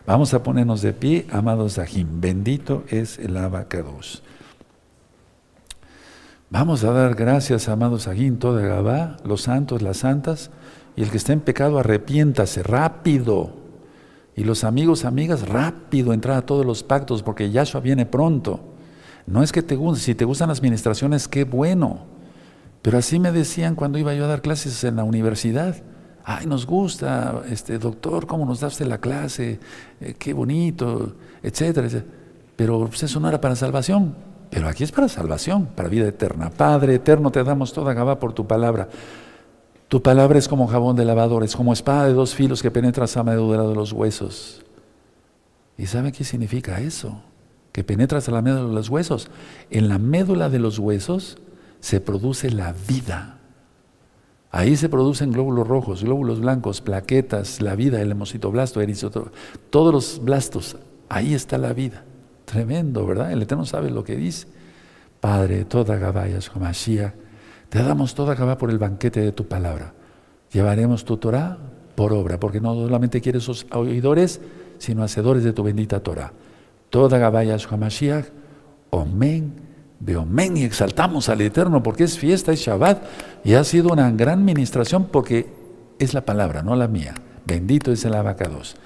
Vamos 0.06 0.34
a 0.34 0.42
ponernos 0.42 0.82
de 0.82 0.92
pie, 0.92 1.26
amados 1.30 1.78
Ajim. 1.78 2.20
Bendito 2.20 2.84
es 2.88 3.18
el 3.18 3.36
abacados. 3.36 4.22
Vamos 6.50 6.84
a 6.84 6.92
dar 6.92 7.14
gracias, 7.14 7.68
amados 7.68 8.06
Ajim, 8.06 8.38
toda 8.38 8.62
Gabá, 8.62 9.16
los 9.24 9.42
santos, 9.42 9.82
las 9.82 9.98
santas, 9.98 10.50
y 10.96 11.02
el 11.02 11.10
que 11.10 11.16
está 11.16 11.32
en 11.32 11.40
pecado, 11.40 11.78
arrepiéntase 11.78 12.62
rápido. 12.62 13.52
Y 14.36 14.44
los 14.44 14.64
amigos, 14.64 15.04
amigas, 15.04 15.48
rápido 15.48 16.12
entrar 16.12 16.36
a 16.36 16.46
todos 16.46 16.66
los 16.66 16.82
pactos, 16.82 17.22
porque 17.22 17.50
Yahshua 17.50 17.80
viene 17.80 18.06
pronto. 18.06 18.60
No 19.26 19.42
es 19.42 19.52
que 19.52 19.62
te 19.62 19.76
guste, 19.76 20.04
si 20.04 20.14
te 20.14 20.24
gustan 20.24 20.48
las 20.48 20.62
ministraciones, 20.62 21.28
qué 21.28 21.44
bueno. 21.44 22.06
Pero 22.82 22.98
así 22.98 23.18
me 23.18 23.32
decían 23.32 23.74
cuando 23.74 23.98
iba 23.98 24.14
yo 24.14 24.24
a 24.24 24.28
dar 24.28 24.42
clases 24.42 24.84
en 24.84 24.96
la 24.96 25.04
universidad 25.04 25.76
ay, 26.24 26.46
nos 26.46 26.66
gusta, 26.66 27.42
este 27.50 27.78
doctor, 27.78 28.26
cómo 28.26 28.46
nos 28.46 28.60
da 28.60 28.68
usted 28.68 28.86
la 28.86 28.98
clase, 28.98 29.60
eh, 30.00 30.14
qué 30.18 30.32
bonito, 30.32 31.14
etcétera, 31.42 31.88
Pero 32.56 32.86
pues, 32.86 33.02
eso 33.02 33.20
no 33.20 33.28
era 33.28 33.40
para 33.40 33.54
salvación, 33.54 34.14
pero 34.50 34.68
aquí 34.68 34.84
es 34.84 34.92
para 34.92 35.08
salvación, 35.08 35.66
para 35.66 35.88
vida 35.88 36.08
eterna. 36.08 36.50
Padre 36.50 36.94
eterno, 36.94 37.30
te 37.30 37.44
damos 37.44 37.72
toda 37.72 37.92
Gabá 37.92 38.18
por 38.18 38.32
tu 38.32 38.46
palabra. 38.46 38.88
Tu 39.94 40.02
palabra 40.02 40.40
es 40.40 40.48
como 40.48 40.66
jabón 40.66 40.96
de 40.96 41.04
lavador, 41.04 41.44
es 41.44 41.54
como 41.54 41.72
espada 41.72 42.08
de 42.08 42.14
dos 42.14 42.34
filos 42.34 42.62
que 42.62 42.72
penetra 42.72 43.04
hasta 43.04 43.20
la 43.20 43.30
médula 43.30 43.62
de 43.62 43.76
los 43.76 43.92
huesos. 43.92 44.64
¿Y 45.78 45.86
sabe 45.86 46.10
qué 46.10 46.24
significa 46.24 46.80
eso? 46.80 47.22
Que 47.70 47.84
penetra 47.84 48.18
hasta 48.18 48.32
la 48.32 48.42
médula 48.42 48.66
de 48.66 48.74
los 48.74 48.88
huesos. 48.88 49.30
En 49.70 49.88
la 49.88 50.00
médula 50.00 50.50
de 50.50 50.58
los 50.58 50.80
huesos 50.80 51.38
se 51.78 52.00
produce 52.00 52.50
la 52.50 52.74
vida. 52.88 53.38
Ahí 54.50 54.74
se 54.74 54.88
producen 54.88 55.30
glóbulos 55.30 55.68
rojos, 55.68 56.02
glóbulos 56.02 56.40
blancos, 56.40 56.80
plaquetas, 56.80 57.60
la 57.60 57.76
vida, 57.76 58.02
el 58.02 58.10
hemocitoblasto, 58.10 58.80
erisotro, 58.80 59.30
todos 59.70 59.94
los 59.94 60.24
blastos. 60.24 60.76
Ahí 61.08 61.34
está 61.34 61.56
la 61.56 61.72
vida. 61.72 62.02
Tremendo, 62.46 63.06
¿verdad? 63.06 63.30
El 63.30 63.42
Eterno 63.42 63.64
sabe 63.64 63.92
lo 63.92 64.02
que 64.02 64.16
dice. 64.16 64.48
Padre, 65.20 65.64
toda 65.64 65.98
Gabá, 65.98 66.26
Mashiach, 66.58 67.14
te 67.74 67.82
damos 67.82 68.14
toda 68.14 68.36
Gabá 68.36 68.56
por 68.56 68.70
el 68.70 68.78
banquete 68.78 69.18
de 69.18 69.32
tu 69.32 69.48
palabra. 69.48 69.94
Llevaremos 70.52 71.04
tu 71.04 71.16
Torah 71.16 71.58
por 71.96 72.12
obra, 72.12 72.38
porque 72.38 72.60
no 72.60 72.72
solamente 72.72 73.20
quieres 73.20 73.48
oidores, 73.72 74.40
sino 74.78 75.02
hacedores 75.02 75.42
de 75.42 75.52
tu 75.52 75.64
bendita 75.64 75.98
Torah. 75.98 76.30
Toda 76.88 77.18
Gabá, 77.18 77.42
Mashiach, 77.76 78.26
Omen 78.90 79.54
Beomen 79.98 80.56
y 80.56 80.62
exaltamos 80.62 81.28
al 81.28 81.40
Eterno 81.40 81.82
porque 81.82 82.04
es 82.04 82.16
fiesta, 82.16 82.52
es 82.52 82.60
Shabbat 82.60 83.02
y 83.42 83.54
ha 83.54 83.64
sido 83.64 83.92
una 83.92 84.08
gran 84.12 84.44
ministración 84.44 85.08
porque 85.10 85.48
es 85.98 86.14
la 86.14 86.24
palabra, 86.24 86.62
no 86.62 86.76
la 86.76 86.86
mía. 86.86 87.14
Bendito 87.44 87.90
es 87.90 88.04
el 88.04 88.14
abacados. 88.14 88.76